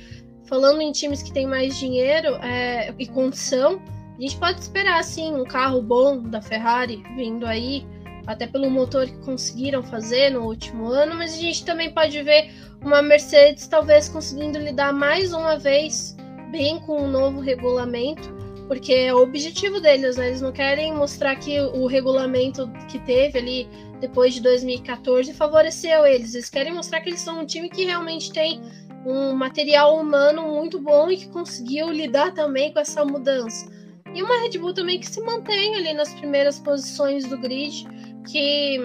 [0.50, 3.80] falando em times que têm mais dinheiro é, e condição,
[4.18, 7.86] a gente pode esperar sim um carro bom da Ferrari vindo aí,
[8.26, 12.52] até pelo motor que conseguiram fazer no último ano, mas a gente também pode ver
[12.82, 16.16] uma Mercedes talvez conseguindo lidar mais uma vez
[16.52, 18.32] bem com o novo regulamento,
[18.68, 20.28] porque é o objetivo deles, né?
[20.28, 23.68] eles não querem mostrar que o regulamento que teve ali
[24.00, 26.34] depois de 2014 favoreceu eles.
[26.34, 28.62] Eles querem mostrar que eles são um time que realmente tem
[29.06, 33.72] um material humano muito bom e que conseguiu lidar também com essa mudança.
[34.14, 37.88] E uma Red Bull também que se mantém ali nas primeiras posições do grid,
[38.24, 38.80] que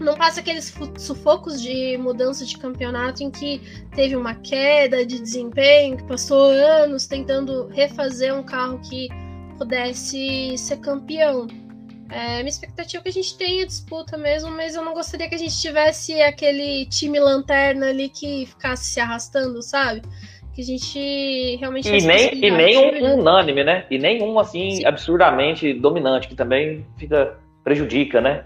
[0.00, 3.60] não passa aqueles sufocos de mudança de campeonato em que
[3.94, 9.08] teve uma queda de desempenho, que passou anos tentando refazer um carro que
[9.56, 11.46] pudesse ser campeão.
[12.10, 15.34] É, minha expectativa é que a gente tenha disputa mesmo, mas eu não gostaria que
[15.34, 20.02] a gente tivesse aquele time lanterna ali que ficasse se arrastando, sabe?
[20.54, 21.88] Que a gente realmente.
[21.88, 23.86] E nem, e nem um unânime, né?
[23.90, 24.86] E nem um assim Sim.
[24.86, 27.36] absurdamente dominante, que também fica
[27.66, 28.44] prejudica, né?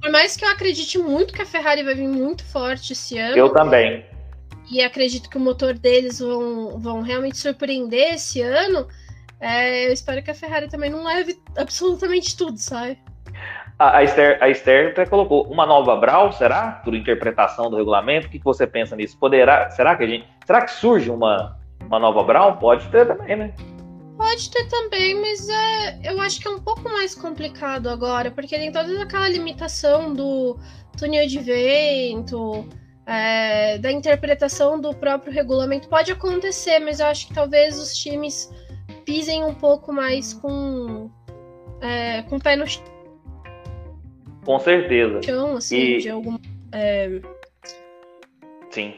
[0.00, 3.36] Por mais que eu acredite muito que a Ferrari vai vir muito forte esse ano.
[3.36, 4.04] Eu também.
[4.70, 8.88] E acredito que o motor deles vão, vão realmente surpreender esse ano
[9.44, 12.98] é, eu espero que a Ferrari também não leve absolutamente tudo, sabe?
[13.78, 16.80] A, a, Esther, a Esther até colocou uma nova Brau, será?
[16.82, 18.26] Por interpretação do regulamento.
[18.26, 19.18] O que, que você pensa nisso?
[19.18, 19.68] Poderá.
[19.70, 20.26] Será que a gente.
[20.46, 22.56] Será que surge uma, uma nova Brau?
[22.56, 23.52] Pode ter também, né?
[24.16, 28.56] Pode ter também, mas é, eu acho que é um pouco mais complicado agora, porque
[28.56, 30.56] tem toda aquela limitação do
[30.96, 32.68] túnel de vento,
[33.06, 35.88] é, da interpretação do próprio regulamento.
[35.88, 38.50] Pode acontecer, mas eu acho que talvez os times
[39.04, 41.10] pisem um pouco mais com,
[41.80, 42.84] é, com o pé no chão.
[44.44, 45.22] Com certeza.
[45.22, 45.98] Chão, assim, e...
[45.98, 46.38] de algum.
[46.72, 47.20] É...
[48.70, 48.94] Sim.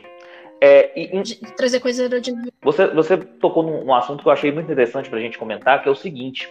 [0.61, 1.23] É, e,
[1.57, 2.53] trazer coisa aerodinâmica.
[2.63, 5.89] Você, você tocou num, assunto que eu achei muito interessante para a gente comentar, que
[5.89, 6.51] é o seguinte: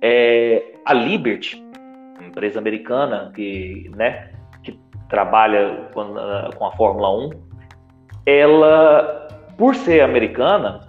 [0.00, 1.62] é, a Liberty,
[2.20, 6.14] empresa americana que, né, que trabalha com,
[6.56, 7.30] com a Fórmula 1,
[8.24, 10.80] ela, por ser americana,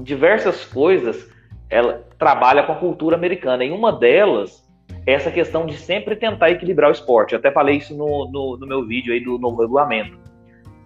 [0.00, 1.30] diversas coisas
[1.68, 3.64] ela trabalha com a cultura americana.
[3.64, 4.64] E uma delas
[5.06, 7.32] é essa questão de sempre tentar equilibrar o esporte.
[7.32, 10.18] Eu até falei isso no, no, no meu vídeo aí do novo regulamento.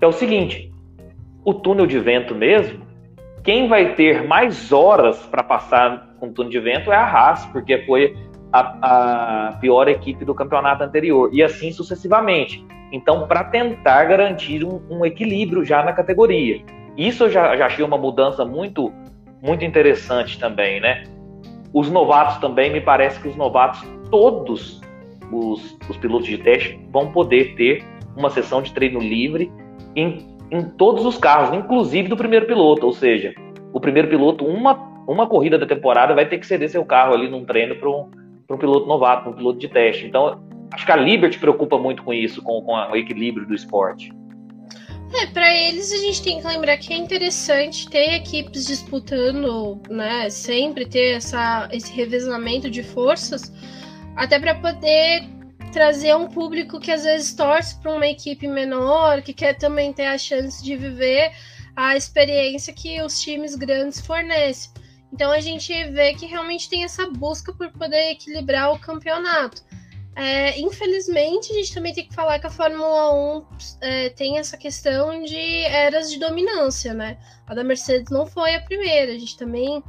[0.00, 0.72] É o seguinte:
[1.44, 2.86] o túnel de vento mesmo,
[3.42, 7.46] quem vai ter mais horas para passar com o túnel de vento é a Haas,
[7.46, 8.16] porque foi
[8.52, 12.64] a, a, pior equipe do campeonato anterior, e assim sucessivamente.
[12.92, 16.62] Então, para tentar garantir um, um, equilíbrio já na categoria.
[16.96, 18.92] Isso eu já, já achei uma mudança muito
[19.42, 21.04] muito interessante também, né?
[21.72, 24.80] Os novatos também, me parece que os novatos, todos
[25.32, 27.82] os, os pilotos de teste, vão poder ter
[28.16, 29.50] uma sessão de treino livre
[29.96, 32.86] em, em todos os carros, inclusive do primeiro piloto.
[32.86, 33.34] Ou seja,
[33.72, 34.74] o primeiro piloto, uma,
[35.06, 38.58] uma corrida da temporada, vai ter que ceder seu carro ali num treino para um,
[38.58, 40.06] piloto novato, um piloto de teste.
[40.06, 44.12] Então, acho que a Liberty preocupa muito com isso, com, com o equilíbrio do esporte.
[45.12, 50.30] É, para eles a gente tem que lembrar que é interessante ter equipes disputando, né?
[50.30, 53.52] Sempre ter essa, esse revezamento de forças,
[54.14, 55.28] até para poder
[55.70, 60.06] trazer um público que às vezes torce para uma equipe menor, que quer também ter
[60.06, 61.32] a chance de viver
[61.74, 64.70] a experiência que os times grandes fornecem.
[65.12, 69.62] Então a gente vê que realmente tem essa busca por poder equilibrar o campeonato.
[70.16, 73.46] É, infelizmente, a gente também tem que falar que a Fórmula 1
[73.80, 77.16] é, tem essa questão de eras de dominância, né?
[77.46, 79.82] A da Mercedes não foi a primeira, a gente também,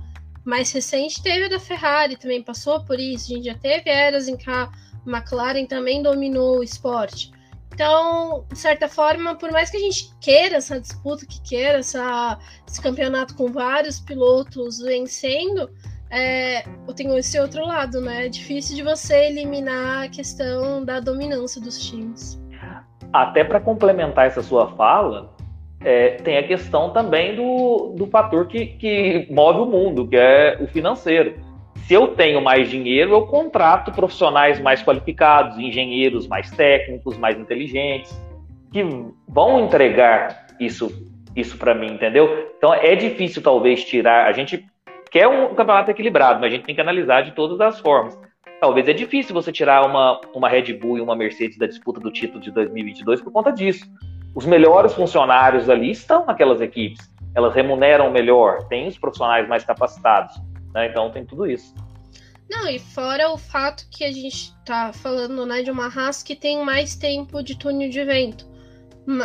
[0.45, 4.27] mais recente, teve a da Ferrari, também passou por isso, a gente já teve eras
[4.27, 4.71] em que a
[5.05, 7.31] McLaren também dominou o esporte.
[7.73, 12.37] Então, de certa forma, por mais que a gente queira essa disputa, que queira essa,
[12.67, 15.69] esse campeonato com vários pilotos vencendo,
[16.11, 16.63] é,
[16.93, 18.25] tenho esse outro lado, né?
[18.25, 22.39] É difícil de você eliminar a questão da dominância dos times.
[23.13, 25.33] Até para complementar essa sua fala,
[25.83, 30.57] é, tem a questão também do, do fator que, que move o mundo, que é
[30.61, 31.35] o financeiro.
[31.91, 38.17] Se eu tenho mais dinheiro, eu contrato profissionais mais qualificados, engenheiros mais técnicos, mais inteligentes,
[38.71, 38.81] que
[39.27, 40.89] vão entregar isso
[41.35, 42.49] isso para mim, entendeu?
[42.57, 44.25] Então é difícil talvez tirar.
[44.25, 44.65] A gente
[45.11, 48.17] quer um campeonato equilibrado, mas a gente tem que analisar de todas as formas.
[48.61, 52.09] Talvez é difícil você tirar uma, uma Red Bull e uma Mercedes da disputa do
[52.09, 53.85] título de 2022 por conta disso.
[54.33, 57.13] Os melhores funcionários ali estão naquelas equipes.
[57.35, 60.39] Elas remuneram melhor, têm os profissionais mais capacitados.
[60.73, 60.87] Né?
[60.87, 61.73] Então tem tudo isso.
[62.51, 66.35] Não, e fora o fato que a gente tá falando, né, de uma raça que
[66.35, 68.45] tem mais tempo de túnel de vento.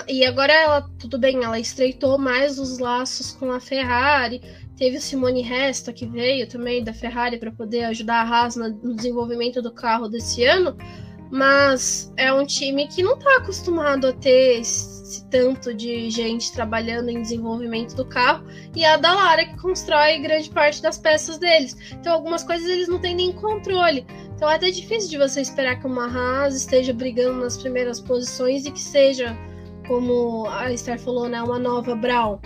[0.06, 4.40] E agora ela, tudo bem, ela estreitou mais os laços com a Ferrari.
[4.76, 8.94] Teve o Simone Resta que veio também da Ferrari para poder ajudar a Haas no
[8.94, 10.76] desenvolvimento do carro desse ano.
[11.30, 17.08] Mas é um time que não está acostumado a ter esse tanto de gente trabalhando
[17.08, 18.44] em desenvolvimento do carro
[18.74, 21.76] e a Dallara que constrói grande parte das peças deles.
[21.92, 24.06] Então algumas coisas eles não têm nem controle.
[24.34, 28.66] Então é até difícil de você esperar que uma Haas esteja brigando nas primeiras posições
[28.66, 29.36] e que seja,
[29.88, 32.38] como a Esther falou, né, uma nova Brown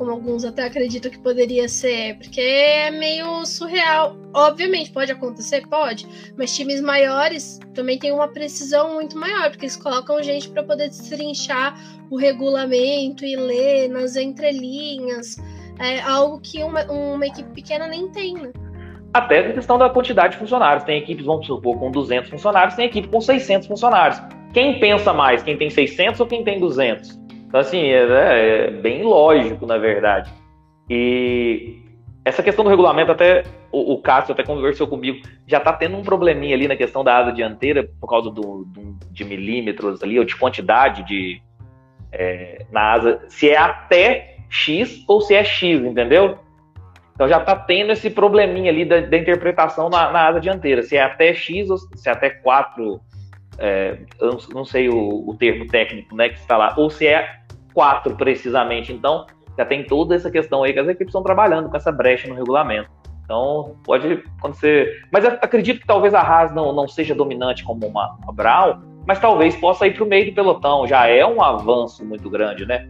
[0.00, 4.16] como alguns até acreditam que poderia ser, porque é meio surreal.
[4.34, 5.66] Obviamente, pode acontecer?
[5.68, 6.08] Pode,
[6.38, 10.88] mas times maiores também têm uma precisão muito maior, porque eles colocam gente para poder
[10.88, 11.78] destrinchar
[12.10, 15.36] o regulamento e ler nas entrelinhas,
[15.78, 18.52] é algo que uma, uma equipe pequena nem tem, né?
[19.12, 20.84] Até a questão da quantidade de funcionários.
[20.84, 24.18] Tem equipes, vamos supor, com 200 funcionários, tem equipe com 600 funcionários.
[24.54, 27.19] Quem pensa mais, quem tem 600 ou quem tem 200?
[27.50, 30.32] Então, assim, é, né, é bem lógico, na verdade.
[30.88, 31.82] E
[32.24, 36.02] essa questão do regulamento, até o, o Cássio até conversou comigo, já está tendo um
[36.02, 40.24] probleminha ali na questão da asa dianteira, por causa do, do de milímetros ali, ou
[40.24, 41.42] de quantidade de
[42.12, 46.38] é, na asa, se é até X ou se é X, entendeu?
[47.14, 50.96] Então já está tendo esse probleminha ali da, da interpretação na, na, asa dianteira, se
[50.96, 53.00] é até X ou se é até 4,
[53.58, 57.39] é, eu não sei o, o termo técnico né, que está lá, ou se é
[57.72, 58.92] quatro precisamente.
[58.92, 59.26] Então,
[59.56, 62.34] já tem toda essa questão aí que as equipes estão trabalhando com essa brecha no
[62.34, 62.88] regulamento.
[63.24, 65.04] Então, pode acontecer.
[65.12, 69.20] Mas acredito que talvez a Haas não, não seja dominante como uma, uma Brown, mas
[69.20, 70.86] talvez possa ir para o meio do pelotão.
[70.86, 72.88] Já é um avanço muito grande, né?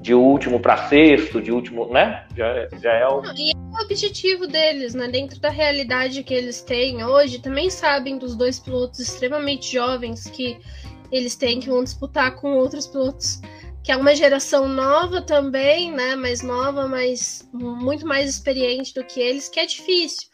[0.00, 2.24] De último para sexto, de último, né?
[2.34, 3.22] Já, já é o.
[3.36, 5.08] E é o objetivo deles, né?
[5.08, 10.58] Dentro da realidade que eles têm hoje, também sabem dos dois pilotos extremamente jovens que
[11.12, 13.40] eles têm que vão disputar com outros pilotos
[13.84, 16.16] que é uma geração nova também, né?
[16.16, 20.26] Mais nova, mas muito mais experiente do que eles, que é difícil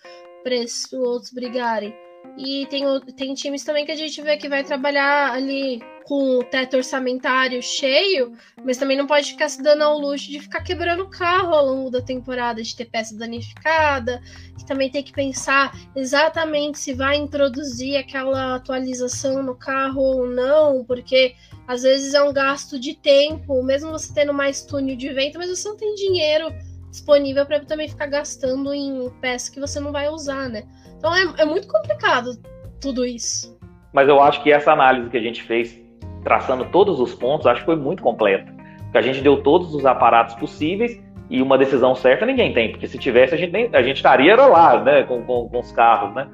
[0.44, 1.92] para esses pilotos brigarem.
[2.36, 2.84] E tem,
[3.16, 7.62] tem times também que a gente vê que vai trabalhar ali com o teto orçamentário
[7.62, 8.32] cheio,
[8.64, 11.66] mas também não pode ficar se dando ao luxo de ficar quebrando o carro ao
[11.66, 14.20] longo da temporada, de ter peça danificada,
[14.58, 20.84] que também tem que pensar exatamente se vai introduzir aquela atualização no carro ou não,
[20.84, 21.34] porque
[21.68, 25.48] às vezes é um gasto de tempo, mesmo você tendo mais túnel de vento, mas
[25.48, 26.52] você não tem dinheiro
[26.90, 30.66] disponível para também ficar gastando em peça que você não vai usar, né?
[31.00, 32.38] Então é, é muito complicado
[32.80, 33.58] tudo isso.
[33.92, 35.76] Mas eu acho que essa análise que a gente fez,
[36.22, 38.52] traçando todos os pontos, acho que foi muito completa.
[38.82, 41.00] Porque a gente deu todos os aparatos possíveis
[41.30, 44.36] e uma decisão certa ninguém tem, porque se tivesse a gente, nem, a gente estaria
[44.36, 46.28] lá, né, com, com, com os carros, né?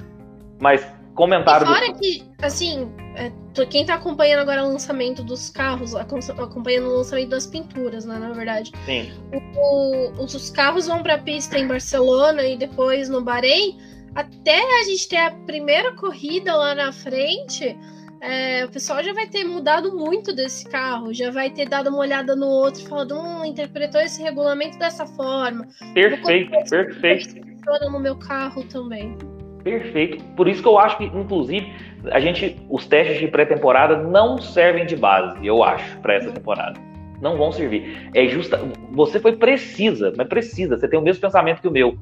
[0.60, 1.64] Mas comentário.
[1.64, 1.98] E fora do...
[1.98, 3.30] que, assim, é,
[3.66, 8.32] quem tá acompanhando agora o lançamento dos carros, acompanhando o lançamento das pinturas, né, na
[8.32, 8.72] verdade.
[8.84, 9.12] Sim.
[9.32, 13.78] O, o, os carros vão pra pista em Barcelona e depois no Bahrein.
[14.16, 17.76] Até a gente ter a primeira corrida lá na frente,
[18.22, 21.98] é, o pessoal já vai ter mudado muito desse carro, já vai ter dado uma
[21.98, 25.68] olhada no outro falado, hum, interpretou esse regulamento dessa forma.
[25.92, 27.46] Perfeito, perfeito.
[27.46, 29.18] Funciona no meu carro também.
[29.62, 30.24] Perfeito.
[30.34, 31.70] Por isso que eu acho que, inclusive,
[32.10, 36.80] a gente, os testes de pré-temporada não servem de base, eu acho, para essa temporada.
[37.20, 38.08] Não vão servir.
[38.14, 38.60] É justa.
[38.92, 40.78] Você foi precisa, mas precisa.
[40.78, 41.98] Você tem o mesmo pensamento que o meu.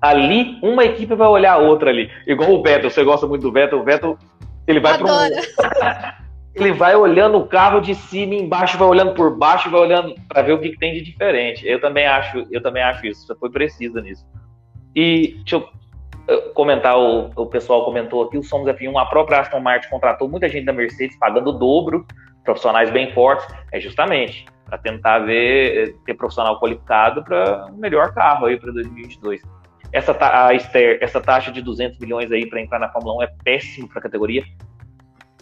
[0.00, 2.10] Ali, uma equipe vai olhar a outra ali.
[2.26, 3.80] Igual o Vettel, você gosta muito do Vettel.
[3.80, 4.16] O Vettel,
[4.66, 5.18] ele vai para um.
[6.54, 10.14] ele vai olhando o carro de cima e embaixo, vai olhando por baixo, vai olhando
[10.28, 11.66] para ver o que, que, tem de diferente.
[11.66, 13.26] Eu também acho, eu também acho isso.
[13.26, 14.24] Você foi precisa nisso.
[14.94, 15.68] E deixa eu
[16.54, 20.48] comentar, o, o pessoal comentou aqui, o Somos F1, a própria Aston Martin contratou muita
[20.48, 22.06] gente da Mercedes pagando o dobro
[22.44, 28.46] profissionais bem fortes, é justamente para tentar ver ter profissional qualificado para um melhor carro
[28.46, 29.42] aí para 2022.
[29.92, 33.30] Essa, a Esther, essa taxa de 200 milhões aí para entrar na Fórmula 1 é
[33.44, 34.42] péssimo para a categoria.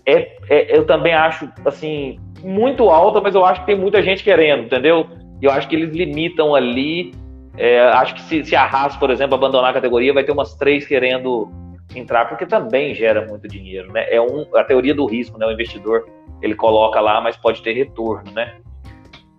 [0.05, 4.23] É, é, eu também acho assim muito alta, mas eu acho que tem muita gente
[4.23, 5.09] querendo, entendeu?
[5.43, 7.13] Eu acho que eles limitam ali.
[7.59, 10.55] É, acho que se, se a Haas, por exemplo, abandonar a categoria, vai ter umas
[10.55, 11.51] três querendo
[11.95, 14.07] entrar, porque também gera muito dinheiro, né?
[14.11, 15.47] É um, a teoria do risco, né?
[15.47, 16.07] O investidor
[16.43, 18.57] ele coloca lá, mas pode ter retorno, né?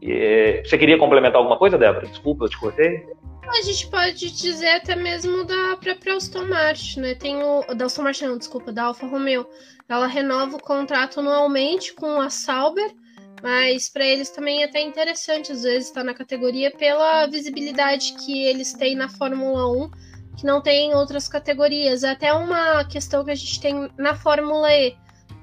[0.02, 2.08] E, você queria complementar alguma coisa, Débora?
[2.08, 3.06] Desculpa, eu te cortei.
[3.50, 7.16] A gente pode dizer até mesmo da própria Aston Martin, né?
[7.16, 7.64] Tem o.
[7.76, 9.48] Da Aston Martin, não, desculpa, da Alfa Romeo.
[9.88, 12.94] Ela renova o contrato anualmente com a Sauber,
[13.42, 18.14] mas para eles também é até interessante, às vezes, estar tá na categoria pela visibilidade
[18.14, 19.92] que eles têm na Fórmula 1,
[20.38, 22.04] que não tem em outras categorias.
[22.04, 24.96] É até uma questão que a gente tem na Fórmula E.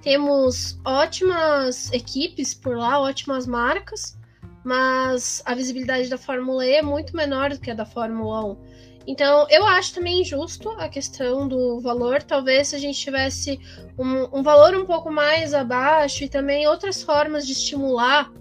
[0.03, 4.15] Temos ótimas equipes por lá, ótimas marcas
[4.65, 8.57] mas a visibilidade da Fórmula E é muito menor do que a da Fórmula 1.
[9.07, 12.23] Então, eu acho também injusto a questão do valor.
[12.23, 13.61] Talvez se a gente tivesse
[13.99, 18.33] um, um, valor um pouco mais abaixo e também outras formas de estimular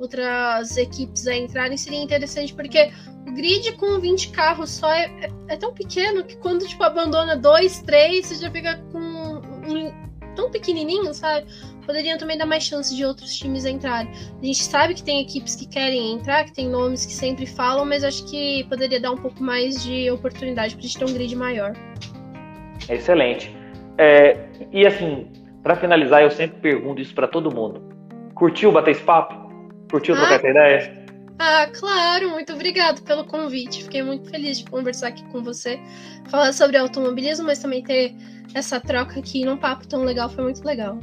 [0.00, 2.90] outras equipes a entrarem seria interessante, porque
[3.26, 7.36] o grid com 20 carros só é, é, é tão pequeno que quando tipo, abandona
[7.36, 9.92] dois, três, você já fica com um,
[10.34, 11.46] tão pequenininho, sabe?
[11.90, 14.10] Poderiam também dar mais chance de outros times entrarem.
[14.40, 17.84] A gente sabe que tem equipes que querem entrar, que tem nomes que sempre falam,
[17.84, 21.12] mas acho que poderia dar um pouco mais de oportunidade para a gente ter um
[21.12, 21.72] grid maior.
[22.88, 23.52] Excelente.
[23.98, 24.38] É,
[24.70, 25.26] e assim,
[25.64, 27.82] para finalizar, eu sempre pergunto isso para todo mundo.
[28.36, 29.50] Curtiu bater esse papo?
[29.90, 31.06] Curtiu trocar ah, essa ideia?
[31.40, 33.82] Ah, claro, muito obrigado pelo convite.
[33.82, 35.80] Fiquei muito feliz de conversar aqui com você,
[36.28, 38.14] falar sobre automobilismo, mas também ter
[38.54, 41.00] essa troca aqui num papo tão legal, foi muito legal.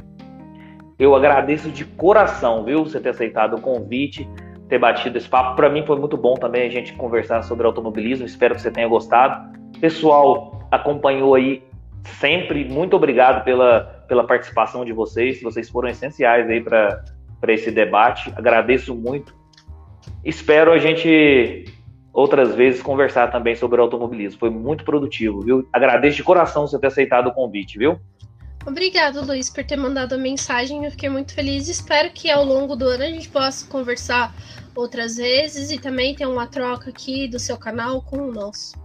[0.98, 4.28] Eu agradeço de coração, viu, você ter aceitado o convite,
[4.68, 5.54] ter batido esse papo.
[5.54, 8.26] Para mim foi muito bom também a gente conversar sobre automobilismo.
[8.26, 9.56] Espero que você tenha gostado.
[9.80, 11.62] Pessoal, acompanhou aí
[12.18, 12.64] sempre.
[12.64, 15.40] Muito obrigado pela, pela participação de vocês.
[15.40, 17.02] Vocês foram essenciais aí para
[17.46, 18.32] esse debate.
[18.36, 19.32] Agradeço muito.
[20.24, 21.66] Espero a gente
[22.12, 24.40] outras vezes conversar também sobre automobilismo.
[24.40, 25.68] Foi muito produtivo, viu?
[25.72, 28.00] Agradeço de coração você ter aceitado o convite, viu?
[28.68, 30.84] Obrigada, Luiz, por ter mandado a mensagem.
[30.84, 31.68] Eu fiquei muito feliz.
[31.68, 34.34] Espero que ao longo do ano a gente possa conversar
[34.76, 38.76] outras vezes e também ter uma troca aqui do seu canal com o nosso.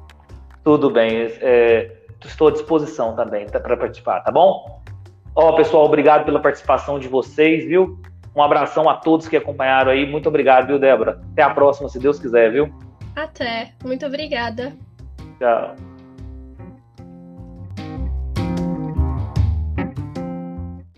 [0.63, 1.27] Tudo bem.
[1.41, 1.91] É,
[2.23, 4.81] estou à disposição também para participar, tá bom?
[5.35, 7.99] Ó, pessoal, obrigado pela participação de vocês, viu?
[8.33, 10.09] Um abração a todos que acompanharam aí.
[10.09, 11.21] Muito obrigado, viu, Débora?
[11.33, 12.73] Até a próxima, se Deus quiser, viu?
[13.17, 13.73] Até.
[13.83, 14.71] Muito obrigada.
[15.39, 15.92] Tchau.